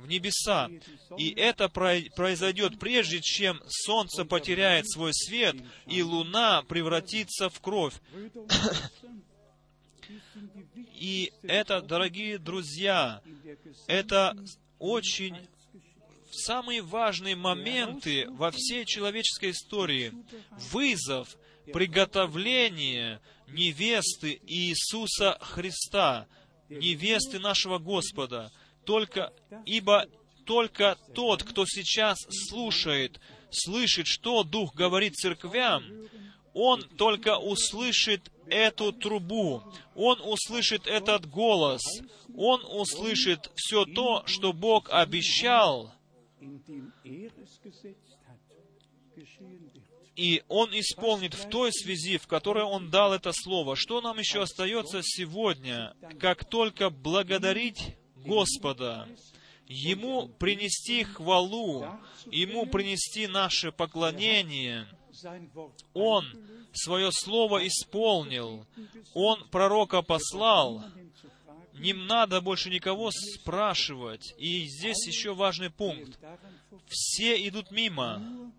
в 0.00 0.08
небеса. 0.08 0.70
И 1.16 1.30
это 1.30 1.68
произойдет 1.68 2.78
прежде, 2.78 3.20
чем 3.20 3.60
солнце 3.68 4.24
потеряет 4.24 4.90
свой 4.90 5.12
свет, 5.12 5.56
и 5.86 6.02
луна 6.02 6.62
превратится 6.62 7.48
в 7.48 7.60
кровь. 7.60 7.94
И 10.94 11.32
это, 11.42 11.80
дорогие 11.80 12.36
друзья, 12.38 13.22
это 13.86 14.36
очень 14.78 15.36
самые 16.30 16.82
важные 16.82 17.36
моменты 17.36 18.26
во 18.28 18.50
всей 18.50 18.84
человеческой 18.84 19.52
истории. 19.52 20.12
Вызов, 20.72 21.38
приготовление 21.72 23.20
невесты 23.48 24.40
Иисуса 24.46 25.38
Христа, 25.40 26.26
невесты 26.68 27.38
нашего 27.38 27.78
Господа— 27.78 28.52
только, 28.84 29.32
ибо 29.66 30.06
только 30.44 30.96
тот, 31.14 31.42
кто 31.42 31.64
сейчас 31.66 32.18
слушает, 32.48 33.20
слышит, 33.50 34.06
что 34.06 34.42
Дух 34.42 34.74
говорит 34.74 35.16
церквям, 35.16 35.84
он 36.52 36.82
только 36.82 37.38
услышит 37.38 38.30
эту 38.48 38.92
трубу, 38.92 39.62
он 39.94 40.20
услышит 40.20 40.86
этот 40.86 41.26
голос, 41.26 41.82
он 42.36 42.64
услышит 42.64 43.50
все 43.54 43.84
то, 43.84 44.24
что 44.26 44.52
Бог 44.52 44.88
обещал, 44.90 45.92
и 50.16 50.42
Он 50.48 50.68
исполнит 50.70 51.34
в 51.34 51.48
той 51.48 51.72
связи, 51.72 52.18
в 52.18 52.26
которой 52.26 52.64
Он 52.64 52.90
дал 52.90 53.14
это 53.14 53.32
слово. 53.32 53.74
Что 53.74 54.00
нам 54.00 54.18
еще 54.18 54.42
остается 54.42 55.00
сегодня, 55.02 55.94
как 56.18 56.44
только 56.44 56.90
благодарить 56.90 57.96
Господа, 58.24 59.08
Ему 59.66 60.28
принести 60.28 61.04
хвалу, 61.04 61.86
Ему 62.26 62.66
принести 62.66 63.26
наше 63.26 63.70
поклонение. 63.72 64.86
Он 65.94 66.24
свое 66.72 67.10
слово 67.12 67.66
исполнил, 67.66 68.66
Он 69.14 69.48
пророка 69.50 70.02
послал, 70.02 70.84
не 71.80 71.94
надо 71.94 72.40
больше 72.40 72.68
никого 72.68 73.10
спрашивать. 73.10 74.34
И 74.38 74.66
здесь 74.66 75.06
еще 75.06 75.34
важный 75.34 75.70
пункт. 75.70 76.18
Все 76.86 77.46
идут 77.48 77.70
мимо. 77.70 78.52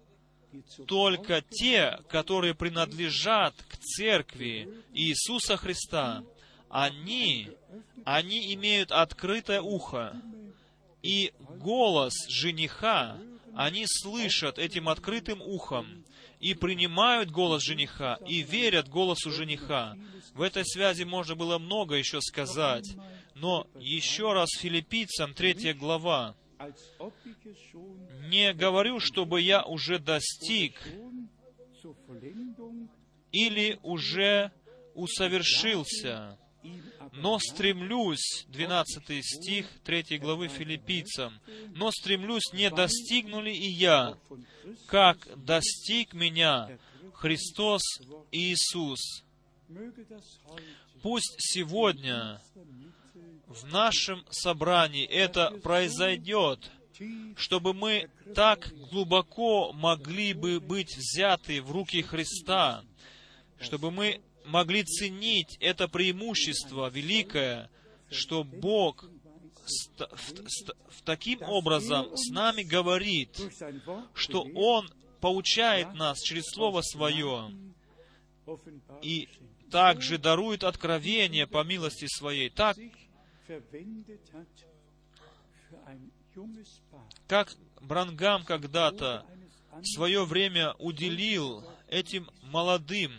Только 0.87 1.41
те, 1.41 1.99
которые 2.09 2.53
принадлежат 2.55 3.55
к 3.69 3.77
церкви 3.77 4.67
Иисуса 4.93 5.55
Христа, 5.55 6.23
они 6.71 7.51
они 8.03 8.53
имеют 8.55 8.91
открытое 8.91 9.61
ухо, 9.61 10.19
и 11.03 11.33
голос 11.39 12.13
жениха 12.29 13.17
они 13.55 13.85
слышат 13.85 14.57
этим 14.57 14.89
открытым 14.89 15.41
ухом, 15.41 16.03
и 16.39 16.53
принимают 16.53 17.29
голос 17.29 17.63
жениха, 17.63 18.17
и 18.25 18.41
верят 18.41 18.87
голосу 18.87 19.31
жениха. 19.31 19.95
В 20.33 20.41
этой 20.41 20.65
связи 20.65 21.03
можно 21.03 21.35
было 21.35 21.59
много 21.59 21.95
еще 21.95 22.21
сказать, 22.21 22.95
но 23.35 23.67
еще 23.75 24.33
раз 24.33 24.49
филиппийцам, 24.57 25.33
третья 25.33 25.73
глава. 25.73 26.35
«Не 28.29 28.53
говорю, 28.53 28.99
чтобы 28.99 29.41
я 29.41 29.63
уже 29.63 29.99
достиг 29.99 30.79
или 33.31 33.79
уже 33.83 34.51
усовершился, 34.93 36.37
но 37.11 37.39
стремлюсь, 37.39 38.45
12 38.49 39.25
стих 39.25 39.67
3 39.83 40.17
главы 40.17 40.47
филиппийцам, 40.47 41.39
но 41.75 41.91
стремлюсь, 41.91 42.53
не 42.53 42.69
достигну 42.69 43.41
ли 43.41 43.55
и 43.55 43.69
я, 43.69 44.17
как 44.87 45.27
достиг 45.43 46.13
меня 46.13 46.77
Христос 47.13 47.81
Иисус. 48.31 49.23
Пусть 51.01 51.35
сегодня 51.39 52.41
в 53.47 53.65
нашем 53.71 54.25
собрании 54.29 55.05
это 55.05 55.51
произойдет, 55.63 56.71
чтобы 57.35 57.73
мы 57.73 58.09
так 58.35 58.71
глубоко 58.89 59.73
могли 59.73 60.33
бы 60.33 60.59
быть 60.59 60.95
взяты 60.95 61.61
в 61.61 61.71
руки 61.71 62.01
Христа, 62.01 62.83
чтобы 63.59 63.91
мы 63.91 64.21
могли 64.45 64.83
ценить 64.83 65.57
это 65.59 65.87
преимущество 65.87 66.89
великое, 66.89 67.69
что 68.09 68.43
Бог 68.43 69.05
в, 70.09 71.01
таким 71.03 71.41
образом 71.43 72.15
с 72.15 72.29
нами 72.29 72.63
говорит, 72.63 73.39
что 74.13 74.43
Он 74.55 74.89
поучает 75.19 75.93
нас 75.93 76.19
через 76.21 76.45
Слово 76.53 76.81
Свое 76.81 77.51
и 79.01 79.29
также 79.69 80.17
дарует 80.17 80.63
откровение 80.63 81.47
по 81.47 81.63
милости 81.63 82.05
Своей. 82.07 82.49
Так, 82.49 82.77
как 87.27 87.55
Брангам 87.81 88.43
когда-то 88.43 89.25
в 89.71 89.85
свое 89.85 90.25
время 90.25 90.73
уделил 90.73 91.63
этим 91.87 92.29
молодым, 92.41 93.11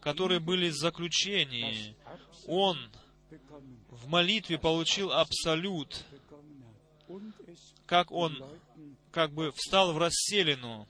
которые 0.00 0.40
были 0.40 0.68
в 0.68 0.74
заключении, 0.74 1.96
он 2.46 2.78
в 3.90 4.08
молитве 4.08 4.58
получил 4.58 5.12
абсолют, 5.12 6.04
как 7.86 8.10
он 8.10 8.42
как 9.10 9.32
бы 9.32 9.52
встал 9.52 9.92
в 9.92 9.98
расселину 9.98 10.86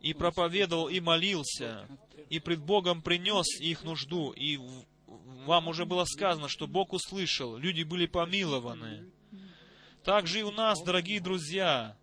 и 0.00 0.12
проповедовал 0.12 0.88
и 0.88 1.00
молился, 1.00 1.88
и 2.28 2.38
пред 2.38 2.60
Богом 2.60 3.02
принес 3.02 3.60
их 3.60 3.84
нужду, 3.84 4.32
и 4.32 4.58
вам 5.46 5.68
уже 5.68 5.84
было 5.84 6.04
сказано, 6.04 6.48
что 6.48 6.66
Бог 6.66 6.92
услышал, 6.92 7.56
люди 7.56 7.82
были 7.82 8.06
помилованы. 8.06 9.10
Также 10.04 10.40
и 10.40 10.42
у 10.42 10.50
нас, 10.50 10.82
дорогие 10.82 11.20
друзья, 11.20 11.96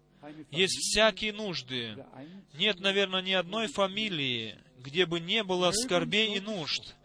есть 0.52 0.78
всякие 0.78 1.34
нужды. 1.34 1.98
Нет, 2.54 2.80
наверное, 2.80 3.22
ни 3.22 3.32
одной 3.32 3.68
фамилии, 3.68 4.58
где 4.80 5.06
бы 5.06 5.20
не 5.20 5.44
было 5.44 5.72
скорбей 5.72 6.36
и 6.36 6.40
нужд. 6.40 6.96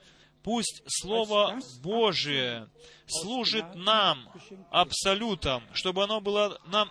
Пусть 0.42 0.82
Слово 0.86 1.58
Божие 1.82 2.68
служит 3.06 3.74
нам 3.74 4.28
абсолютом, 4.70 5.62
чтобы 5.72 6.04
оно 6.04 6.20
было 6.20 6.60
нам 6.66 6.90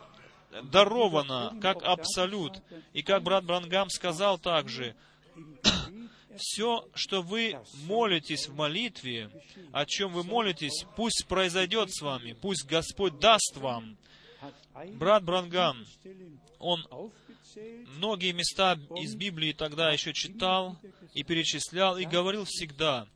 даровано 0.64 1.58
как 1.62 1.84
абсолют. 1.84 2.62
И 2.94 3.02
как 3.04 3.24
брат 3.24 3.46
Брангам 3.46 3.90
сказал 3.90 4.38
также, 4.38 4.96
все, 6.38 6.88
что 6.96 7.22
вы 7.22 7.60
молитесь 7.86 8.48
в 8.48 8.56
молитве, 8.56 9.30
о 9.72 9.86
чем 9.86 10.12
вы 10.12 10.24
молитесь, 10.24 10.86
пусть 10.96 11.26
произойдет 11.28 11.94
с 11.94 12.02
вами, 12.02 12.34
пусть 12.34 12.66
Господь 12.66 13.20
даст 13.20 13.56
вам. 13.58 13.98
Брат 14.94 15.24
Брангам, 15.24 15.86
он 16.60 16.86
многие 17.98 18.32
места 18.32 18.78
из 18.98 19.16
Библии 19.16 19.54
тогда 19.54 19.92
еще 19.92 20.14
читал 20.14 20.78
и 21.14 21.24
перечислял, 21.24 21.98
и 21.98 22.06
говорил 22.06 22.46
всегда, 22.46 23.08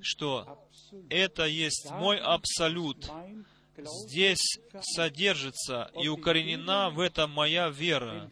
что 0.00 0.66
это 1.08 1.44
есть 1.44 1.90
мой 1.90 2.18
абсолют. 2.18 3.10
Здесь 3.76 4.60
содержится 4.80 5.90
и 6.00 6.08
укоренена 6.08 6.90
в 6.90 7.00
этом 7.00 7.30
моя 7.30 7.68
вера. 7.68 8.30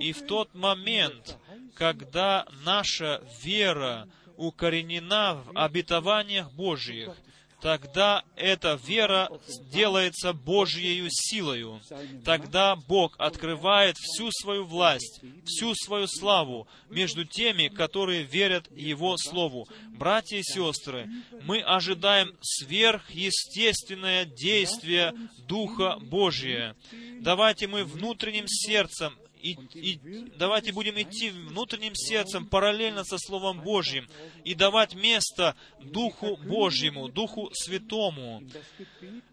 И 0.00 0.12
в 0.12 0.22
тот 0.26 0.54
момент, 0.54 1.36
когда 1.74 2.46
наша 2.64 3.22
вера 3.42 4.08
укоренена 4.36 5.34
в 5.34 5.58
обетованиях 5.58 6.50
Божьих, 6.52 7.14
тогда 7.60 8.24
эта 8.36 8.78
вера 8.86 9.30
делается 9.72 10.32
Божьей 10.32 11.06
силою. 11.10 11.80
Тогда 12.24 12.76
Бог 12.76 13.14
открывает 13.18 13.96
всю 13.96 14.30
свою 14.30 14.64
власть, 14.64 15.20
всю 15.44 15.74
свою 15.74 16.06
славу 16.06 16.68
между 16.88 17.24
теми, 17.24 17.68
которые 17.68 18.22
верят 18.22 18.70
Его 18.70 19.16
Слову. 19.16 19.68
Братья 19.88 20.36
и 20.36 20.42
сестры, 20.42 21.08
мы 21.42 21.60
ожидаем 21.60 22.36
сверхъестественное 22.40 24.24
действие 24.24 25.14
Духа 25.46 25.98
Божия. 26.00 26.76
Давайте 27.20 27.66
мы 27.66 27.84
внутренним 27.84 28.46
сердцем 28.46 29.14
и, 29.40 29.56
и 29.74 30.00
давайте 30.36 30.72
будем 30.72 31.00
идти 31.00 31.30
внутренним 31.30 31.94
сердцем 31.94 32.46
параллельно 32.46 33.04
со 33.04 33.18
Словом 33.18 33.60
Божьим 33.60 34.08
и 34.44 34.54
давать 34.54 34.94
место 34.94 35.56
Духу 35.80 36.36
Божьему, 36.36 37.08
Духу 37.08 37.50
Святому, 37.52 38.42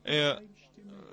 э, 0.03 0.39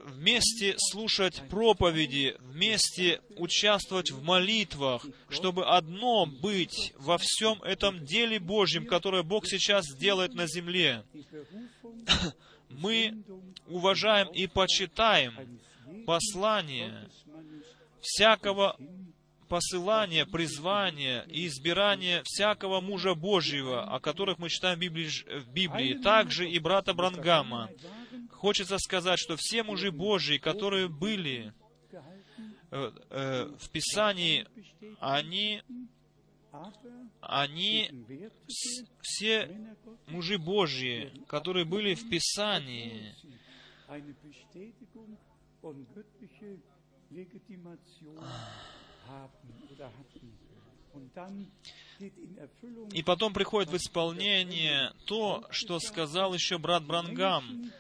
вместе 0.04 0.74
слушать 0.78 1.42
проповеди, 1.48 2.36
вместе 2.40 3.20
участвовать 3.36 4.10
в 4.10 4.22
молитвах, 4.22 5.06
чтобы 5.28 5.64
одно 5.66 6.26
быть 6.26 6.92
во 6.96 7.18
всем 7.18 7.62
этом 7.62 8.04
деле 8.04 8.38
Божьем, 8.38 8.86
которое 8.86 9.22
Бог 9.22 9.46
сейчас 9.46 9.86
делает 9.96 10.34
на 10.34 10.46
земле. 10.46 11.04
Мы 12.68 13.22
уважаем 13.66 14.28
и 14.28 14.46
почитаем 14.46 15.60
послание 16.06 17.08
всякого 18.02 18.76
посылания, 19.48 20.26
призвания 20.26 21.22
и 21.28 21.46
избирания 21.46 22.22
всякого 22.24 22.80
мужа 22.80 23.14
Божьего, 23.14 23.82
о 23.84 24.00
которых 24.00 24.38
мы 24.38 24.48
читаем 24.48 24.78
в 24.78 24.80
Библии, 24.80 25.08
в 25.40 25.48
Библии, 25.52 25.94
также 25.94 26.48
и 26.50 26.58
брата 26.58 26.94
Брангама. 26.94 27.70
Хочется 28.30 28.78
сказать, 28.78 29.18
что 29.18 29.36
все 29.38 29.62
мужи 29.62 29.92
Божьи, 29.92 30.38
которые 30.38 30.88
были 30.88 31.52
э, 32.70 32.92
э, 33.10 33.50
в 33.58 33.70
Писании, 33.70 34.46
они, 35.00 35.62
они, 37.20 37.90
все 39.02 39.50
мужи 40.06 40.38
Божьи, 40.38 41.12
которые 41.28 41.64
были 41.66 41.94
в 41.94 42.08
Писании, 42.08 43.14
и 52.92 53.02
потом 53.02 53.32
приходит 53.32 53.70
в 53.70 53.76
исполнение 53.76 54.92
то, 55.06 55.44
что 55.50 55.78
сказал 55.80 56.34
еще 56.34 56.58
брат 56.58 56.84
Брангам. 56.84 57.70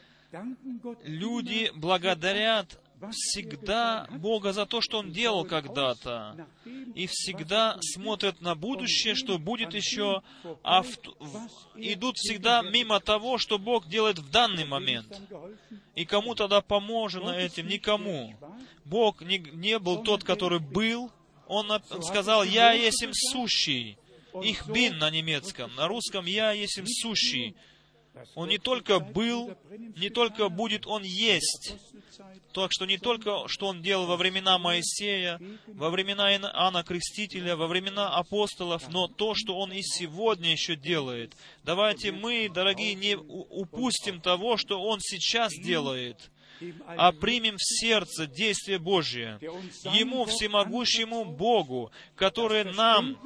Люди 1.04 1.70
благодарят 1.74 2.81
всегда 3.10 4.06
Бога 4.10 4.52
за 4.52 4.66
то, 4.66 4.80
что 4.80 4.98
Он 4.98 5.10
делал 5.10 5.44
когда-то, 5.44 6.46
и 6.94 7.06
всегда 7.06 7.76
смотрят 7.80 8.40
на 8.40 8.54
будущее, 8.54 9.14
что 9.14 9.38
будет 9.38 9.74
еще, 9.74 10.22
а 10.62 10.82
в, 10.82 10.88
в, 11.18 11.48
идут 11.76 12.16
всегда 12.16 12.62
мимо 12.62 13.00
того, 13.00 13.38
что 13.38 13.58
Бог 13.58 13.88
делает 13.88 14.18
в 14.18 14.30
данный 14.30 14.64
момент. 14.64 15.20
И 15.94 16.04
кому 16.04 16.34
тогда 16.34 16.60
поможено 16.60 17.30
этим? 17.30 17.66
Никому. 17.66 18.34
Бог 18.84 19.22
не, 19.22 19.38
не 19.38 19.78
был 19.78 20.02
тот, 20.02 20.24
который 20.24 20.60
был, 20.60 21.10
Он 21.46 21.70
сказал, 22.02 22.44
«Я 22.44 22.72
есть 22.72 23.02
им 23.02 23.10
сущий». 23.12 23.98
Их 24.42 24.66
бин 24.66 24.96
на 24.96 25.10
немецком, 25.10 25.74
на 25.74 25.88
русском 25.88 26.24
«Я 26.24 26.52
есть 26.52 26.78
им 26.78 26.86
сущий». 26.86 27.54
Он 28.34 28.48
не 28.48 28.58
только 28.58 28.98
был, 28.98 29.54
не 29.96 30.10
только 30.10 30.48
будет, 30.48 30.86
Он 30.86 31.02
есть. 31.02 31.76
Так 32.52 32.70
что 32.72 32.84
не 32.84 32.98
только, 32.98 33.48
что 33.48 33.66
Он 33.66 33.80
делал 33.82 34.06
во 34.06 34.16
времена 34.16 34.58
Моисея, 34.58 35.40
во 35.66 35.90
времена 35.90 36.34
Иоанна 36.36 36.82
Крестителя, 36.84 37.56
во 37.56 37.66
времена 37.66 38.14
апостолов, 38.14 38.88
но 38.90 39.08
то, 39.08 39.34
что 39.34 39.58
Он 39.58 39.72
и 39.72 39.82
сегодня 39.82 40.52
еще 40.52 40.76
делает. 40.76 41.34
Давайте 41.64 42.12
мы, 42.12 42.50
дорогие, 42.52 42.94
не 42.94 43.16
упустим 43.16 44.20
того, 44.20 44.56
что 44.56 44.82
Он 44.82 45.00
сейчас 45.00 45.52
делает 45.54 46.30
а 46.86 47.12
примем 47.12 47.56
в 47.56 47.62
сердце 47.62 48.26
действие 48.26 48.78
Божие. 48.78 49.38
Ему, 49.92 50.24
всемогущему 50.24 51.24
Богу, 51.24 51.90
который 52.14 52.64
нам 52.64 53.18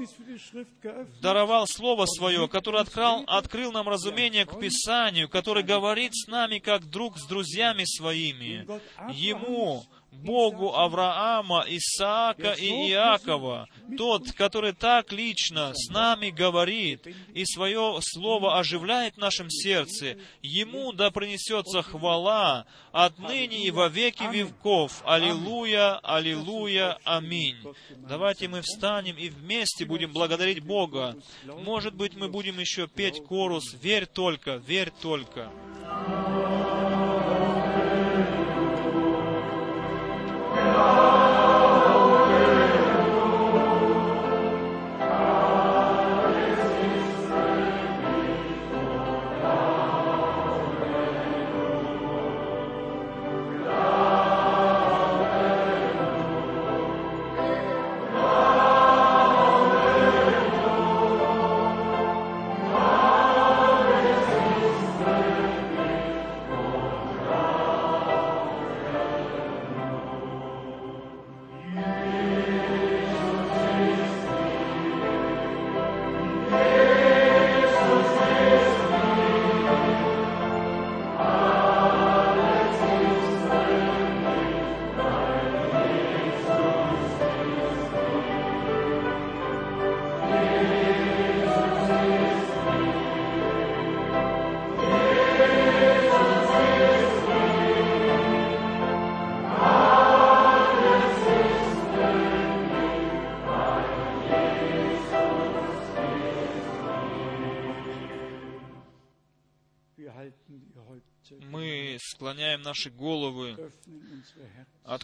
даровал 1.21 1.67
Слово 1.67 2.07
Свое, 2.07 2.49
который 2.49 2.81
открыл, 2.81 3.25
открыл 3.27 3.73
нам 3.73 3.89
разумение 3.89 4.47
к 4.47 4.59
Писанию, 4.59 5.29
который 5.29 5.63
говорит 5.63 6.13
с 6.15 6.27
нами 6.29 6.59
как 6.59 6.89
друг 6.89 7.19
с 7.19 7.27
друзьями 7.27 7.85
своими. 7.85 8.67
Ему, 9.13 9.85
Богу 10.11 10.75
Авраама, 10.75 11.65
Исаака 11.69 12.53
и 12.53 12.91
Иакова, 12.91 13.69
тот, 13.97 14.33
который 14.33 14.73
так 14.73 15.13
лично 15.13 15.73
с 15.75 15.89
нами 15.91 16.31
говорит 16.31 17.07
и 17.35 17.45
свое 17.45 17.99
слово 18.01 18.59
оживляет 18.59 19.15
в 19.15 19.19
нашем 19.19 19.51
сердце, 19.51 20.17
ему 20.43 20.93
да 20.93 21.11
принесется 21.11 21.83
хвала 21.83 22.67
отныне 22.93 23.65
и 23.65 23.71
во 23.71 23.89
веки 23.89 24.25
веков. 24.25 25.03
Аллилуйя, 25.05 25.99
аллилуйя, 25.99 26.99
аминь. 27.05 27.57
Давайте 27.97 28.49
мы 28.49 28.63
встанем 28.63 29.17
и 29.17 29.29
вместе 29.29 29.85
будем 29.85 30.13
благодарить 30.13 30.65
Бога. 30.65 31.17
Может 31.45 31.95
быть, 31.95 32.17
мы 32.17 32.29
будем 32.29 32.59
еще 32.59 32.89
петь 32.89 33.23
корус 33.25 33.77
«Верь 33.81 34.07
только, 34.07 34.57
верь 34.57 34.93
только». 35.03 35.51
мы 35.87 36.66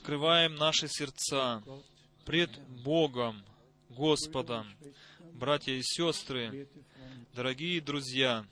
открываем 0.02 0.56
наши 0.56 0.88
сердца 0.88 1.62
пред 2.24 2.50
Богом, 2.82 3.40
Господом. 3.88 4.66
Братья 5.34 5.74
и 5.74 5.80
сестры, 5.80 6.66
дорогие 7.36 7.80
друзья, 7.80 8.44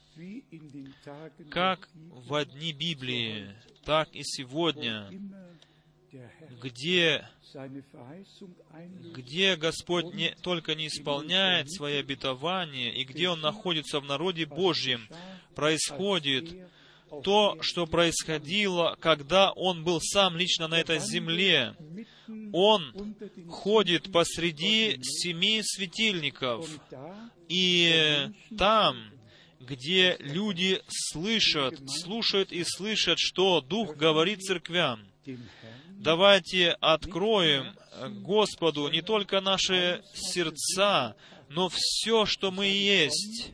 как 1.50 1.88
в 1.94 2.36
одни 2.36 2.72
Библии, 2.72 3.52
так 3.84 4.14
и 4.14 4.20
сегодня, 4.22 5.10
где, 6.62 7.28
где 9.12 9.56
Господь 9.56 10.14
не, 10.14 10.36
только 10.42 10.76
не 10.76 10.86
исполняет 10.86 11.68
свои 11.68 11.96
обетования, 11.96 12.92
и 12.92 13.02
где 13.02 13.28
Он 13.28 13.40
находится 13.40 13.98
в 13.98 14.04
народе 14.04 14.46
Божьем, 14.46 15.08
происходит 15.56 16.70
то, 17.22 17.58
что 17.60 17.86
происходило, 17.86 18.96
когда 19.00 19.52
Он 19.52 19.84
был 19.84 20.00
сам 20.00 20.36
лично 20.36 20.68
на 20.68 20.80
этой 20.80 20.98
земле. 20.98 21.74
Он 22.52 23.14
ходит 23.48 24.12
посреди 24.12 24.98
семи 25.02 25.60
светильников, 25.62 26.68
и 27.48 28.28
там, 28.56 28.96
где 29.60 30.16
люди 30.20 30.80
слышат, 30.88 31.74
слушают 31.88 32.52
и 32.52 32.64
слышат, 32.64 33.18
что 33.18 33.60
Дух 33.60 33.96
говорит 33.96 34.42
церквям, 34.42 35.06
давайте 35.88 36.70
откроем 36.80 37.74
Господу 38.22 38.88
не 38.88 39.02
только 39.02 39.40
наши 39.40 40.02
сердца, 40.14 41.16
но 41.48 41.68
все, 41.68 42.26
что 42.26 42.50
мы 42.50 42.66
есть, 42.66 43.52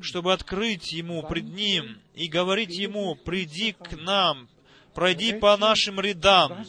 чтобы 0.00 0.32
открыть 0.32 0.92
Ему 0.92 1.22
пред 1.22 1.44
Ним 1.44 2.00
и 2.14 2.28
говорить 2.28 2.70
Ему, 2.76 3.14
«Приди 3.14 3.72
к 3.72 3.96
нам, 4.00 4.48
пройди 4.94 5.32
по 5.34 5.56
нашим 5.56 6.00
рядам, 6.00 6.64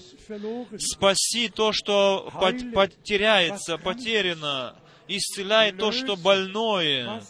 спаси 0.77 1.49
то, 1.49 1.71
что 1.73 2.29
пот- 2.39 2.73
потеряется, 2.73 3.77
потеряно, 3.77 4.75
исцеляй 5.07 5.71
то, 5.71 5.91
что 5.91 6.15
больное, 6.15 7.21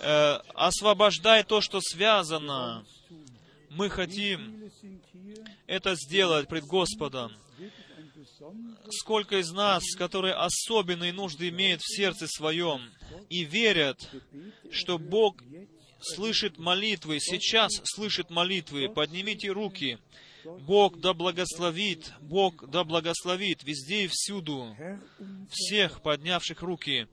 э, 0.00 0.38
освобождай 0.54 1.44
то, 1.44 1.60
что 1.60 1.80
связано». 1.80 2.84
Мы 3.70 3.88
хотим 3.88 4.68
это 5.68 5.94
сделать 5.94 6.48
пред 6.48 6.64
Господом. 6.64 7.32
Сколько 8.90 9.38
из 9.38 9.50
нас, 9.50 9.82
которые 9.96 10.34
особенные 10.34 11.12
нужды 11.12 11.48
имеют 11.48 11.82
в 11.82 11.94
сердце 11.94 12.26
своем 12.26 12.80
и 13.28 13.44
верят, 13.44 14.08
что 14.70 14.98
Бог 14.98 15.42
слышит 16.00 16.58
молитвы, 16.58 17.18
сейчас 17.20 17.70
слышит 17.84 18.30
молитвы, 18.30 18.88
поднимите 18.88 19.50
руки. 19.50 19.98
Бог 20.44 20.98
да 21.00 21.12
благословит, 21.12 22.12
Бог 22.20 22.68
да 22.70 22.84
благословит 22.84 23.62
везде 23.62 24.04
и 24.04 24.08
всюду 24.08 24.74
всех 25.50 26.00
поднявших 26.02 26.62
руки. 26.62 27.08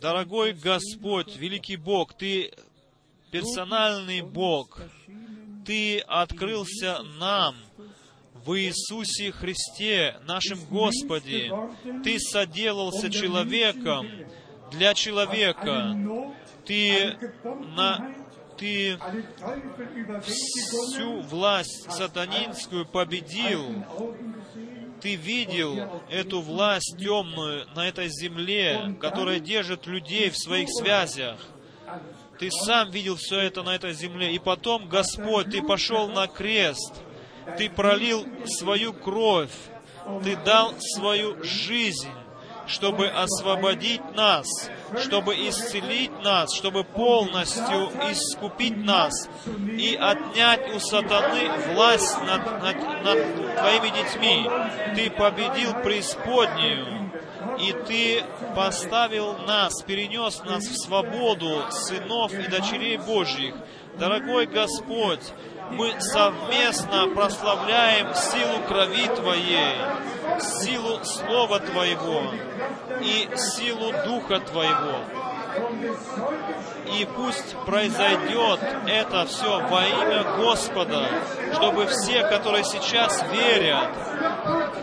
Дорогой 0.00 0.54
Господь, 0.54 1.36
великий 1.36 1.76
Бог, 1.76 2.16
Ты 2.16 2.52
персональный 3.30 4.22
Бог, 4.22 4.80
Ты 5.64 6.00
открылся 6.00 7.02
нам 7.02 7.56
в 8.44 8.58
Иисусе 8.58 9.32
Христе, 9.32 10.16
нашем 10.24 10.58
Господе. 10.64 11.52
Ты 12.02 12.18
соделался 12.18 13.10
человеком 13.10 14.08
для 14.70 14.94
человека. 14.94 15.96
Ты, 16.64 17.16
на, 17.76 18.14
Ты 18.56 18.98
всю 20.24 21.20
власть 21.22 21.90
сатанинскую 21.90 22.86
победил. 22.86 23.84
Ты 25.00 25.16
видел 25.16 26.02
эту 26.10 26.40
власть 26.40 26.96
темную 26.98 27.66
на 27.74 27.88
этой 27.88 28.08
земле, 28.08 28.96
которая 29.00 29.40
держит 29.40 29.86
людей 29.86 30.30
в 30.30 30.36
своих 30.36 30.68
связях. 30.70 31.38
Ты 32.38 32.50
сам 32.50 32.90
видел 32.90 33.16
все 33.16 33.40
это 33.40 33.62
на 33.62 33.74
этой 33.74 33.92
земле. 33.92 34.34
И 34.34 34.38
потом, 34.38 34.88
Господь, 34.88 35.50
Ты 35.50 35.62
пошел 35.62 36.08
на 36.08 36.26
крест. 36.26 37.02
Ты 37.58 37.68
пролил 37.70 38.26
свою 38.46 38.92
кровь. 38.92 39.50
Ты 40.24 40.36
дал 40.36 40.74
свою 40.78 41.42
жизнь, 41.44 42.08
чтобы 42.66 43.06
освободить 43.08 44.02
нас, 44.16 44.46
чтобы 44.98 45.34
исцелить 45.34 46.10
нас, 46.22 46.52
чтобы 46.54 46.82
полностью 46.84 47.90
искупить 48.10 48.76
нас 48.76 49.28
и 49.78 49.96
отнять 50.00 50.74
у 50.74 50.80
сатаны 50.80 51.50
власть 51.74 52.16
над, 52.22 52.62
над- 52.62 53.04
над 53.04 53.56
Твоими 53.58 53.88
детьми. 53.90 54.48
Ты 54.96 55.10
победил 55.10 55.72
преисподнюю, 55.82 57.12
и 57.60 57.72
Ты 57.86 58.24
поставил 58.56 59.34
нас, 59.46 59.82
перенес 59.82 60.42
нас 60.44 60.64
в 60.64 60.76
свободу 60.84 61.64
сынов 61.70 62.32
и 62.34 62.48
дочерей 62.48 62.96
Божьих. 62.96 63.54
Дорогой 63.98 64.46
Господь, 64.46 65.20
мы 65.72 66.00
совместно 66.00 67.08
прославляем 67.14 68.14
силу 68.14 68.60
крови 68.68 69.06
Твоей, 69.16 69.76
силу 70.40 71.02
Слова 71.04 71.60
Твоего 71.60 72.32
и 73.00 73.28
силу 73.36 73.92
Духа 74.04 74.40
Твоего. 74.40 75.21
И 76.98 77.06
пусть 77.16 77.56
произойдет 77.66 78.60
это 78.86 79.26
все 79.26 79.60
во 79.60 79.84
имя 79.84 80.24
Господа, 80.38 81.04
чтобы 81.54 81.86
все, 81.86 82.22
которые 82.24 82.64
сейчас 82.64 83.22
верят, 83.32 83.90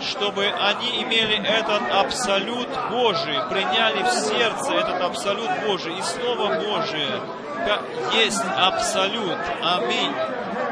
чтобы 0.01 0.45
они 0.45 1.03
имели 1.03 1.37
этот 1.43 1.81
абсолют 1.91 2.69
Божий, 2.91 3.37
приняли 3.49 4.03
в 4.03 4.11
сердце 4.11 4.73
этот 4.73 5.01
абсолют 5.01 5.49
Божий 5.65 5.97
и 5.97 6.01
Слово 6.01 6.55
Божие, 6.55 7.21
как 7.65 7.81
есть 8.13 8.43
абсолют. 8.57 9.37
Аминь. 9.61 10.13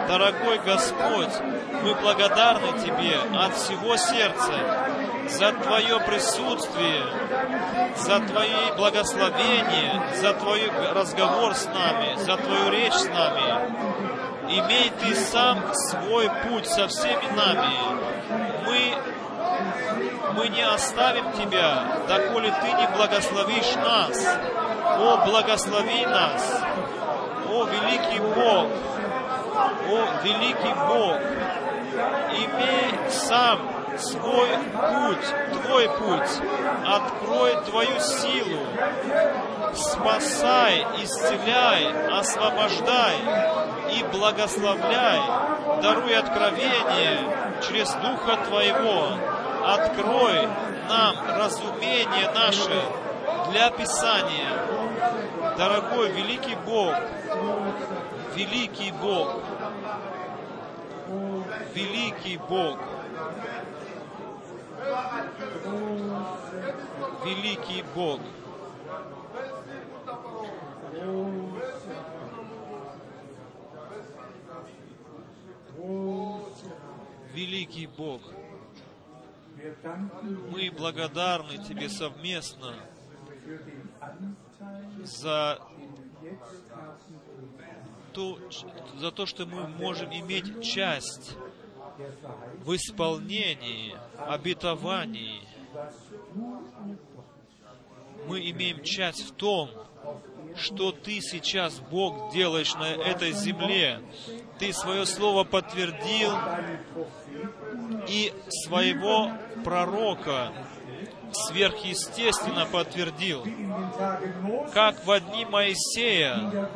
Дорогой 0.08 0.60
Господь, 0.60 1.34
мы 1.84 1.94
благодарны 1.96 2.80
Тебе 2.80 3.18
от 3.38 3.56
всего 3.56 3.98
сердца 3.98 4.54
за 5.30 5.52
Твое 5.54 6.00
присутствие, 6.02 7.04
за 7.96 8.20
Твои 8.20 8.72
благословения, 8.76 10.04
за 10.16 10.34
Твой 10.34 10.70
разговор 10.94 11.54
с 11.54 11.66
нами, 11.66 12.16
за 12.18 12.38
Твою 12.38 12.70
речь 12.72 12.94
с 12.94 13.06
нами. 13.06 14.08
Имей 14.50 14.92
Ты 15.02 15.16
сам 15.16 15.74
свой 15.74 16.30
путь 16.44 16.68
со 16.68 16.88
всеми 16.88 17.28
нами. 17.36 17.76
Мы, 18.66 18.96
мы 20.34 20.48
не 20.50 20.62
оставим 20.62 21.32
Тебя, 21.34 21.84
доколе 22.08 22.54
Ты 22.62 22.72
не 22.74 22.88
благословишь 22.96 23.76
нас. 23.76 24.26
О, 25.00 25.18
благослови 25.26 26.06
нас! 26.06 26.64
О, 27.52 27.66
великий 27.66 28.20
Бог! 28.20 28.68
О, 29.90 30.24
великий 30.24 30.74
Бог! 30.88 31.18
Имей 32.32 33.10
сам 33.10 33.77
свой 34.00 34.50
путь, 34.58 35.62
Твой 35.62 35.90
путь. 35.90 36.42
Открой 36.86 37.56
Твою 37.66 38.00
силу. 38.00 38.60
Спасай, 39.74 40.86
исцеляй, 41.04 42.10
освобождай 42.20 43.16
и 43.92 44.04
благословляй. 44.12 45.22
Даруй 45.82 46.16
откровение 46.16 47.20
через 47.68 47.92
Духа 47.94 48.38
Твоего. 48.48 49.10
Открой 49.66 50.48
нам 50.90 51.16
разумение 51.38 52.32
наше 52.34 52.82
для 53.52 53.70
Писания. 53.72 54.52
Дорогой 55.58 56.12
великий 56.12 56.56
Бог, 56.66 56.94
великий 58.36 58.92
Бог, 58.92 59.42
великий 61.74 62.38
Бог, 62.38 62.78
великий 67.26 67.84
Бог, 67.96 68.22
великий 77.34 77.88
Бог, 77.88 78.22
мы 80.52 80.72
благодарны 80.72 81.58
Тебе 81.68 81.90
совместно 81.90 82.74
за 85.04 85.60
то, 88.14 88.40
за 88.98 89.12
то, 89.12 89.26
что 89.26 89.46
мы 89.46 89.68
можем 89.68 90.12
иметь 90.12 90.64
часть 90.64 91.36
в 92.64 92.76
исполнении 92.76 93.96
обетований. 94.18 95.42
Мы 98.28 98.50
имеем 98.52 98.84
часть 98.84 99.30
в 99.30 99.32
том, 99.34 99.70
что 100.56 100.92
Ты 100.92 101.22
сейчас, 101.22 101.80
Бог, 101.80 102.32
делаешь 102.34 102.74
на 102.76 102.90
этой 102.90 103.32
земле. 103.32 104.02
Ты 104.60 104.74
свое 104.74 105.06
слово 105.06 105.44
подтвердил 105.44 106.32
и 108.08 108.34
своего 108.50 109.32
пророка 109.64 110.52
сверхъестественно 111.32 112.66
подтвердил. 112.66 113.46
Как 114.74 115.06
в 115.06 115.12
одни 115.12 115.46
Моисея 115.46 116.70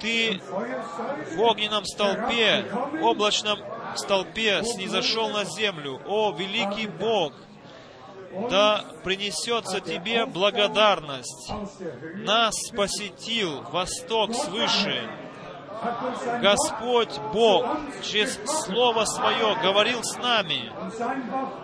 Ты 0.00 0.40
в 1.36 1.40
огненном 1.40 1.84
столпе, 1.84 2.66
облачном 3.02 3.58
столпе 3.98 4.62
снизошел 4.64 5.28
на 5.30 5.44
землю. 5.44 6.00
О, 6.06 6.32
великий 6.32 6.86
Бог! 6.86 7.32
Да 8.50 8.84
принесется 9.04 9.80
Тебе 9.80 10.26
благодарность. 10.26 11.50
Нас 12.16 12.54
посетил 12.76 13.62
Восток 13.72 14.34
свыше, 14.34 15.08
Господь 16.40 17.18
Бог 17.32 17.66
через 18.02 18.38
Слово 18.46 19.04
Свое 19.04 19.56
говорил 19.62 20.02
с 20.02 20.16
нами, 20.16 20.72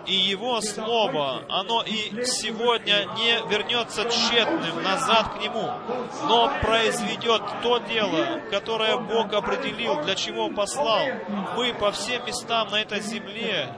и 0.05 0.13
Его 0.13 0.61
Слово, 0.61 1.43
оно 1.49 1.83
и 1.83 2.23
сегодня 2.25 3.05
не 3.17 3.47
вернется 3.49 4.05
тщетным 4.09 4.83
назад 4.83 5.35
к 5.35 5.41
Нему, 5.41 5.69
но 6.27 6.51
произведет 6.61 7.41
то 7.61 7.77
дело, 7.79 8.41
которое 8.51 8.97
Бог 8.97 9.33
определил, 9.33 10.01
для 10.01 10.15
чего 10.15 10.49
послал. 10.49 11.05
Мы 11.55 11.73
по 11.73 11.91
всем 11.91 12.25
местам 12.25 12.69
на 12.69 12.81
этой 12.81 13.01
земле, 13.01 13.73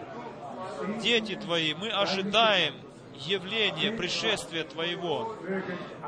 дети 1.01 1.35
Твои, 1.35 1.73
мы 1.73 1.89
ожидаем 1.89 2.86
явление, 3.25 3.91
пришествия 3.91 4.63
Твоего. 4.63 5.35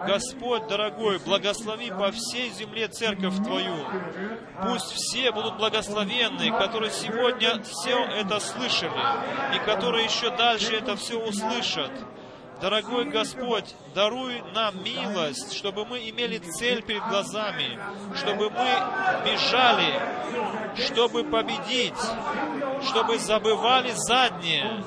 Господь, 0.06 0.68
дорогой, 0.68 1.19
благослови 1.19 1.90
по 1.91 2.11
всей 2.11 2.49
земле 2.52 2.88
церковь 2.88 3.36
Твою. 3.38 3.86
Пусть 4.64 4.91
все 4.91 5.31
будут 5.31 5.57
благословенны, 5.57 6.52
которые 6.57 6.91
сегодня 6.91 7.61
все 7.64 7.98
это 8.06 8.40
слышали, 8.40 9.56
и 9.56 9.60
которые 9.65 10.06
еще 10.06 10.36
дальше 10.36 10.76
это 10.76 10.95
все 10.95 11.19
услышат. 11.19 11.91
Дорогой 12.61 13.06
Господь, 13.06 13.73
даруй 13.95 14.41
нам 14.53 14.84
милость, 14.84 15.53
чтобы 15.56 15.86
мы 15.86 16.10
имели 16.10 16.40
цель 16.40 16.81
перед 16.81 17.02
глазами, 17.07 17.80
чтобы 18.15 18.49
мы 18.49 18.69
бежали, 19.23 20.02
чтобы 20.76 21.23
победить, 21.23 21.94
чтобы 22.84 23.18
забывали 23.18 23.91
заднее 23.95 24.84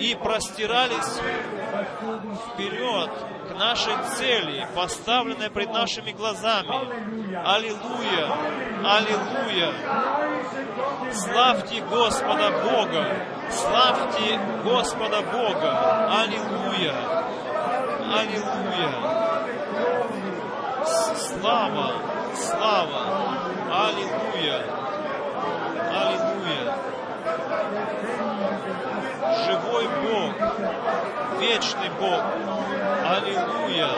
и 0.00 0.14
простирались 0.14 1.20
вперед 2.48 3.10
к 3.50 3.54
нашей 3.58 3.92
цели, 4.16 4.66
поставленной 4.74 5.50
пред 5.50 5.72
нашими 5.72 6.12
глазами. 6.12 6.74
Аллилуйя! 7.44 8.32
Аллилуйя! 8.82 9.74
Славьте 11.12 11.82
Господа 11.82 12.50
Бога! 12.64 13.04
Славьте 13.50 14.40
Господа 14.64 15.20
Бога! 15.20 16.20
Аллилуйя! 16.22 16.94
Аллилуйя! 18.18 18.90
Слава! 21.16 21.92
Слава! 22.34 23.02
Аллилуйя! 23.70 24.64
Аллилуйя! 25.92 26.74
Живой 29.50 29.88
Бог, 30.04 31.40
вечный 31.40 31.90
Бог. 31.98 32.22
Аллилуйя! 33.04 33.88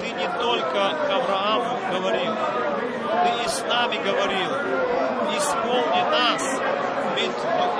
Ты 0.00 0.10
не 0.12 0.28
только 0.40 0.96
к 1.06 1.10
Аврааму 1.10 1.78
говорил, 1.92 2.32
Ты 2.32 3.44
и 3.44 3.48
с 3.48 3.62
нами 3.68 3.96
говорил. 3.96 4.50
Исполни 5.36 6.02
нас, 6.10 6.42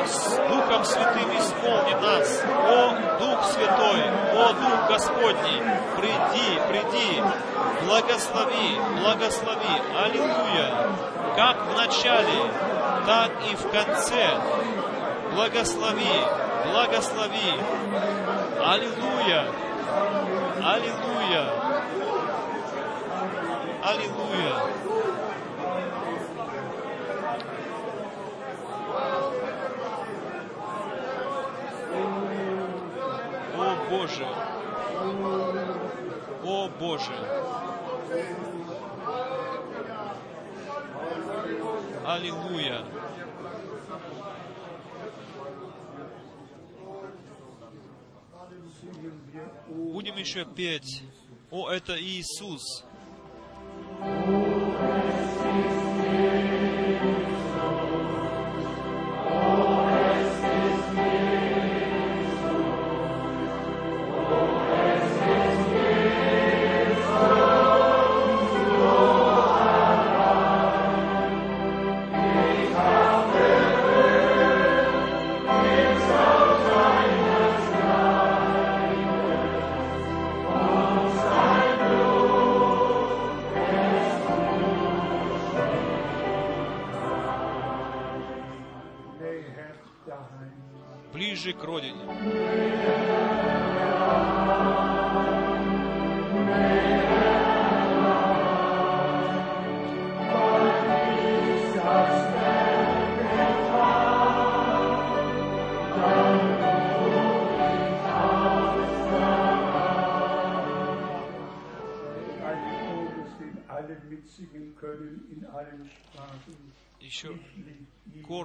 с 0.06 0.36
Духом 0.46 0.84
Святым 0.84 1.30
исполни 1.38 1.94
нас. 2.02 2.44
О, 2.44 3.18
Дух 3.18 3.44
Святой, 3.44 4.02
о, 4.34 4.52
Дух 4.52 4.88
Господний, 4.90 5.62
приди, 5.96 6.60
приди, 6.68 7.22
благослови, 7.86 8.78
благослови. 9.00 9.80
Аллилуйя! 10.04 10.90
Как 11.34 11.56
в 11.66 11.76
начале, 11.78 12.50
так 13.06 13.30
и 13.50 13.56
в 13.56 13.70
конце. 13.70 14.73
Благослови, 15.34 16.14
благослови. 16.70 17.52
Аллилуйя! 18.60 19.44
Аллилуйя! 20.62 21.44
Аллилуйя! 23.82 24.54
О 33.56 33.76
Боже! 33.90 34.26
О 36.44 36.68
Боже! 36.78 37.12
Аллилуйя! 42.06 43.03
Будем 49.68 50.16
еще 50.16 50.44
петь. 50.44 51.02
О, 51.50 51.68
это 51.70 51.96
Иисус. 52.00 52.84
näher 54.00 55.03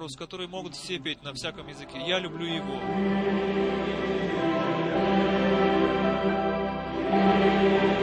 корус, 0.00 0.16
который 0.16 0.48
могут 0.48 0.74
все 0.74 0.98
петь 0.98 1.22
на 1.22 1.34
всяком 1.34 1.68
языке. 1.68 2.02
Я 2.06 2.18
люблю 2.18 2.46
его. 2.46 2.80
Englisch 7.60 8.00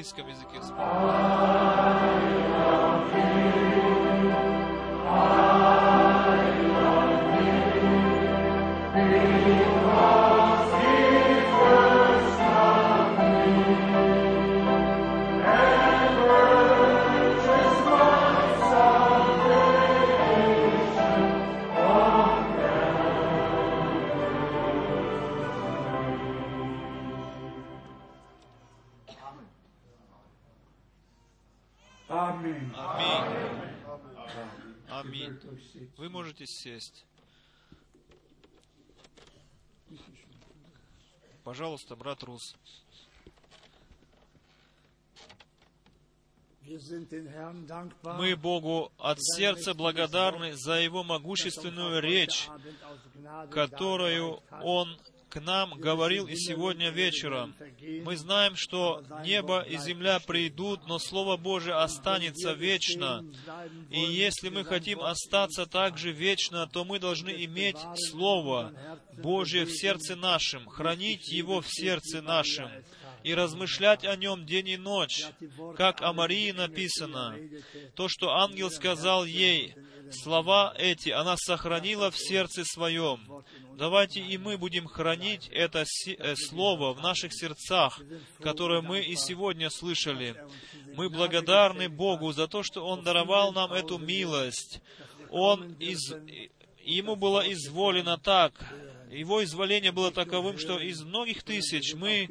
Miss 0.00 0.14
Camisa 0.14 0.46
15. 0.50 1.29
Пожалуйста, 41.60 41.94
брат 41.94 42.22
Рус. 42.22 42.56
Мы 48.02 48.34
Богу 48.34 48.90
от 48.96 49.18
сердца 49.20 49.74
благодарны 49.74 50.56
за 50.56 50.80
Его 50.80 51.04
могущественную 51.04 52.00
речь, 52.00 52.48
которую 53.50 54.40
Он 54.62 54.98
к 55.30 55.40
нам 55.40 55.78
говорил 55.78 56.26
и 56.26 56.34
сегодня 56.34 56.90
вечером. 56.90 57.54
Мы 58.04 58.16
знаем, 58.16 58.56
что 58.56 59.02
небо 59.24 59.60
и 59.62 59.78
земля 59.78 60.18
придут, 60.18 60.86
но 60.88 60.98
Слово 60.98 61.36
Божие 61.36 61.76
останется 61.76 62.52
вечно. 62.52 63.24
И 63.90 64.00
если 64.00 64.48
мы 64.48 64.64
хотим 64.64 65.00
остаться 65.00 65.66
также 65.66 66.10
вечно, 66.10 66.66
то 66.66 66.84
мы 66.84 66.98
должны 66.98 67.30
иметь 67.44 67.78
Слово 68.10 68.72
Божье 69.22 69.64
в 69.64 69.70
сердце 69.70 70.16
нашем, 70.16 70.68
хранить 70.68 71.28
его 71.28 71.60
в 71.60 71.68
сердце 71.68 72.20
нашем 72.20 72.68
и 73.22 73.34
размышлять 73.34 74.04
о 74.04 74.16
нем 74.16 74.46
день 74.46 74.68
и 74.68 74.76
ночь, 74.76 75.24
как 75.76 76.02
о 76.02 76.12
Марии 76.12 76.52
написано. 76.52 77.36
То, 77.94 78.08
что 78.08 78.30
ангел 78.30 78.70
сказал 78.70 79.24
ей, 79.24 79.74
слова 80.10 80.74
эти 80.76 81.10
она 81.10 81.36
сохранила 81.36 82.10
в 82.10 82.18
сердце 82.18 82.64
своем. 82.64 83.44
Давайте 83.76 84.20
и 84.20 84.36
мы 84.36 84.58
будем 84.58 84.86
хранить 84.86 85.48
это 85.48 85.84
э, 86.06 86.34
слово 86.36 86.92
в 86.92 87.00
наших 87.00 87.32
сердцах, 87.32 88.00
которое 88.42 88.82
мы 88.82 89.00
и 89.00 89.16
сегодня 89.16 89.70
слышали. 89.70 90.36
Мы 90.94 91.08
благодарны 91.08 91.88
Богу 91.88 92.32
за 92.32 92.46
то, 92.46 92.62
что 92.62 92.84
Он 92.84 93.02
даровал 93.02 93.52
нам 93.52 93.72
эту 93.72 93.98
милость. 93.98 94.82
Он 95.30 95.72
из... 95.74 96.14
Ему 96.82 97.14
было 97.14 97.40
изволено 97.52 98.18
так, 98.18 98.52
его 99.10 99.42
изволение 99.42 99.92
было 99.92 100.12
таковым, 100.12 100.58
что 100.58 100.78
из 100.78 101.02
многих 101.02 101.42
тысяч 101.42 101.94
мы 101.94 102.28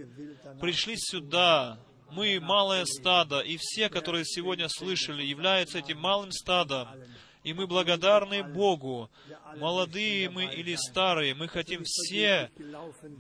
пришли 0.61 0.95
сюда, 0.97 1.79
мы 2.11 2.39
малое 2.39 2.85
стадо, 2.85 3.39
и 3.39 3.57
все, 3.59 3.89
которые 3.89 4.25
сегодня 4.25 4.67
слышали, 4.69 5.23
являются 5.23 5.79
этим 5.79 5.99
малым 5.99 6.31
стадом. 6.31 6.87
И 7.43 7.53
мы 7.53 7.67
благодарны 7.67 8.43
Богу. 8.43 9.09
Молодые 9.57 10.29
мы 10.29 10.45
или 10.45 10.75
старые, 10.75 11.33
мы 11.33 11.47
хотим 11.47 11.83
все 11.85 12.51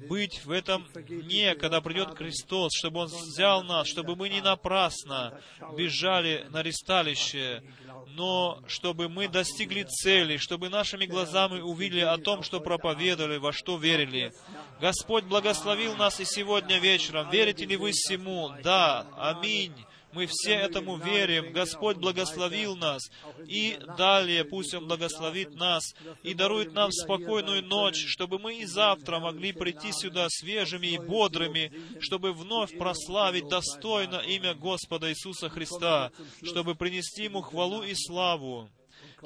быть 0.09 0.45
в 0.45 0.51
этом 0.51 0.85
дне, 0.93 1.55
когда 1.55 1.79
придет 1.79 2.17
Христос, 2.17 2.73
чтобы 2.77 2.99
Он 2.99 3.07
взял 3.07 3.63
нас, 3.63 3.87
чтобы 3.87 4.17
мы 4.17 4.27
не 4.27 4.41
напрасно 4.41 5.39
бежали 5.77 6.45
на 6.49 6.61
ресталище, 6.61 7.63
но 8.07 8.61
чтобы 8.67 9.07
мы 9.07 9.29
достигли 9.29 9.83
цели, 9.83 10.35
чтобы 10.35 10.67
нашими 10.69 11.05
глазами 11.05 11.61
увидели 11.61 12.01
о 12.01 12.17
том, 12.17 12.43
что 12.43 12.59
проповедовали, 12.59 13.37
во 13.37 13.53
что 13.53 13.77
верили. 13.77 14.33
Господь 14.81 15.23
благословил 15.23 15.95
нас 15.95 16.19
и 16.19 16.25
сегодня 16.25 16.79
вечером. 16.79 17.29
Верите 17.29 17.65
ли 17.65 17.77
вы 17.77 17.91
всему? 17.91 18.51
Да. 18.63 19.07
Аминь. 19.17 19.73
Мы 20.11 20.27
все 20.27 20.53
этому 20.53 20.97
верим. 20.97 21.53
Господь 21.53 21.97
благословил 21.97 22.75
нас. 22.75 23.01
И 23.45 23.79
далее 23.97 24.43
пусть 24.43 24.73
Он 24.73 24.87
благословит 24.87 25.55
нас 25.55 25.83
и 26.23 26.33
дарует 26.33 26.73
нам 26.73 26.91
спокойную 26.91 27.63
ночь, 27.63 28.05
чтобы 28.07 28.39
мы 28.39 28.55
и 28.59 28.65
завтра 28.65 29.19
могли 29.19 29.51
прийти 29.51 29.91
сюда 29.91 30.27
свежими 30.29 30.87
и 30.87 30.97
бодрыми, 30.97 31.71
чтобы 31.99 32.33
вновь 32.33 32.77
прославить 32.77 33.47
достойно 33.47 34.17
имя 34.17 34.53
Господа 34.53 35.09
Иисуса 35.09 35.49
Христа, 35.49 36.11
чтобы 36.43 36.75
принести 36.75 37.23
Ему 37.23 37.41
хвалу 37.41 37.83
и 37.83 37.93
славу. 37.95 38.69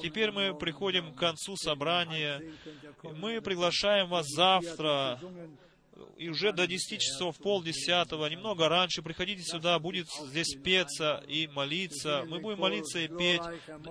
Теперь 0.02 0.32
мы 0.32 0.56
приходим 0.56 1.14
к 1.14 1.18
концу 1.18 1.56
собрания. 1.56 2.42
Мы 3.04 3.42
приглашаем 3.42 4.10
вас 4.10 4.26
завтра 4.28 5.20
и 6.18 6.30
уже 6.30 6.52
до 6.54 6.68
10 6.68 7.02
часов, 7.02 7.38
полдесятого, 7.38 8.28
немного 8.28 8.70
раньше, 8.70 9.02
приходите 9.02 9.44
сюда, 9.44 9.78
будет 9.80 10.08
здесь 10.28 10.56
петься 10.56 11.24
и 11.28 11.48
молиться. 11.48 12.24
Мы 12.28 12.40
будем 12.40 12.60
молиться 12.60 13.00
и 13.00 13.08
петь. 13.08 13.42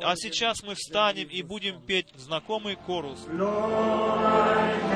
А 0.02 0.16
сейчас 0.16 0.62
мы 0.62 0.74
встанем 0.74 1.28
и 1.28 1.42
будем 1.42 1.80
петь 1.82 2.08
знакомый 2.16 2.76
корус. 2.76 3.20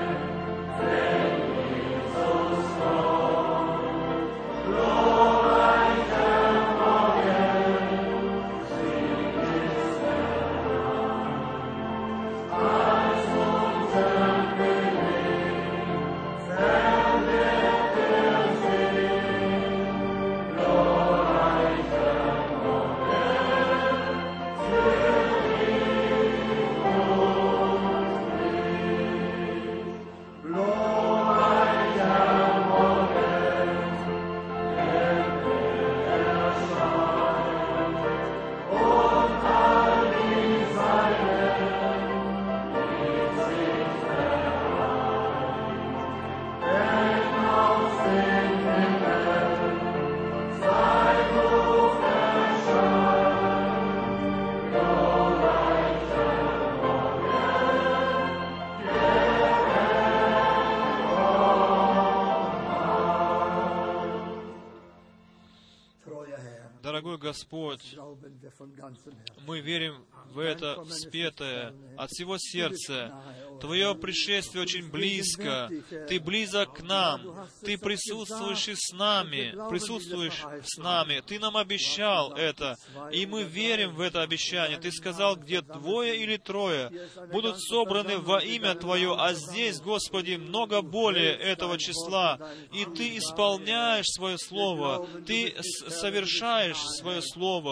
Herzen. 67.82 69.16
мы 69.46 69.62
верим 69.62 70.06
в 70.32 70.40
это 70.40 70.84
спетое 70.90 71.74
от 71.98 72.10
всего 72.10 72.38
сердца. 72.38 73.14
Твое 73.62 73.96
пришествие 73.96 74.64
очень 74.64 74.90
близко. 74.90 75.70
Ты 76.10 76.20
близок 76.20 76.78
к 76.78 76.82
нам. 76.82 77.48
Ты 77.62 77.78
присутствуешь 77.78 78.68
и 78.68 78.76
с 78.76 78.92
нами. 78.94 79.54
Присутствуешь 79.70 80.44
с 80.64 80.78
нами. 80.78 81.24
Ты 81.26 81.40
нам 81.40 81.56
обещал 81.58 82.34
это. 82.34 82.78
И 83.12 83.26
мы 83.26 83.44
верим 83.44 83.96
в 83.96 84.02
это 84.02 84.22
обещание. 84.22 84.78
Ты 84.78 84.92
сказал, 84.92 85.36
где 85.38 85.62
двое 85.62 86.22
или 86.22 86.38
трое 86.38 86.92
будут 87.32 87.62
собраны 87.62 88.18
во 88.18 88.40
имя 88.40 88.76
Твое, 88.76 89.16
а 89.18 89.34
здесь, 89.34 89.80
Господи, 89.80 90.36
много 90.36 90.82
более 90.82 91.34
этого 91.34 91.78
числа. 91.78 92.40
И 92.74 92.86
Ты 92.86 93.18
исполняешь 93.18 94.08
свое 94.08 94.38
слово. 94.38 95.08
Ты 95.26 95.56
совершаешь 95.62 96.82
свое 97.00 97.22
слово. 97.22 97.65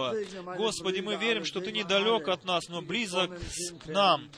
Господи, 0.58 1.00
мы 1.02 1.16
верим, 1.16 1.46
что 1.46 1.62
Ты 1.62 1.72
недалек 1.72 2.28
от 2.28 2.46
нас, 2.46 2.68
но 2.70 2.82
близок 2.82 3.32
к 3.84 3.88
нам. 3.88 4.30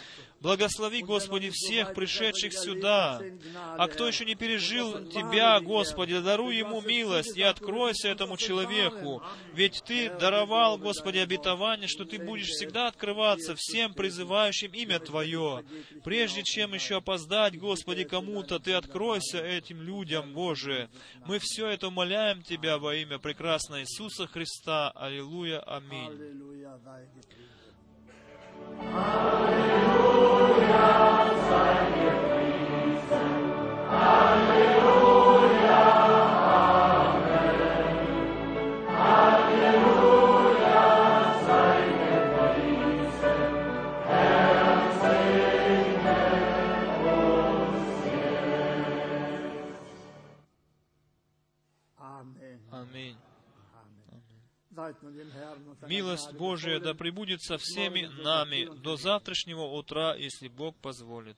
Благослови, 0.45 1.01
Господи, 1.01 1.49
всех 1.51 1.95
пришедших 1.95 2.53
сюда. 2.53 3.19
А 3.55 3.87
кто 3.87 4.07
еще 4.07 4.25
не 4.25 4.35
пережил 4.35 5.09
Тебя, 5.09 5.59
Господи, 5.59 6.19
даруй 6.19 6.57
ему 6.57 6.81
милость 6.81 7.35
и 7.35 7.41
откройся 7.41 8.09
этому 8.09 8.37
человеку. 8.37 9.23
Ведь 9.53 9.81
Ты 9.83 10.11
даровал, 10.11 10.77
Господи, 10.77 11.17
обетование, 11.17 11.87
что 11.87 12.05
Ты 12.05 12.19
будешь 12.19 12.49
всегда 12.49 12.89
открываться 12.89 13.55
всем 13.57 13.95
призывающим 13.95 14.71
имя 14.71 14.99
Твое. 14.99 15.65
Прежде 16.03 16.43
чем 16.43 16.75
еще 16.75 16.97
опоздать, 16.97 17.57
Господи, 17.57 18.03
кому-то, 18.03 18.59
Ты 18.59 18.73
откройся 18.73 19.39
этим 19.39 19.81
людям, 19.81 20.33
Боже. 20.33 20.89
Мы 21.25 21.39
все 21.41 21.69
это 21.69 21.87
умоляем 21.87 22.43
Тебя 22.43 22.77
во 22.77 22.93
имя 22.93 23.17
прекрасного 23.17 23.81
Иисуса 23.81 24.27
Христа. 24.27 24.91
Аллилуйя. 24.91 25.61
Аминь. 25.61 26.35
Alleluia, 28.93 30.45
sei 31.47 31.79
gepriesen. 31.95 33.31
Alleluia. 33.89 34.74
Милость 55.87 56.33
Божия 56.33 56.79
да 56.79 56.93
пребудет 56.93 57.41
со 57.41 57.57
всеми 57.57 58.05
нами 58.21 58.65
до 58.81 58.97
завтрашнего 58.97 59.63
утра, 59.63 60.15
если 60.15 60.47
Бог 60.47 60.75
позволит. 60.77 61.37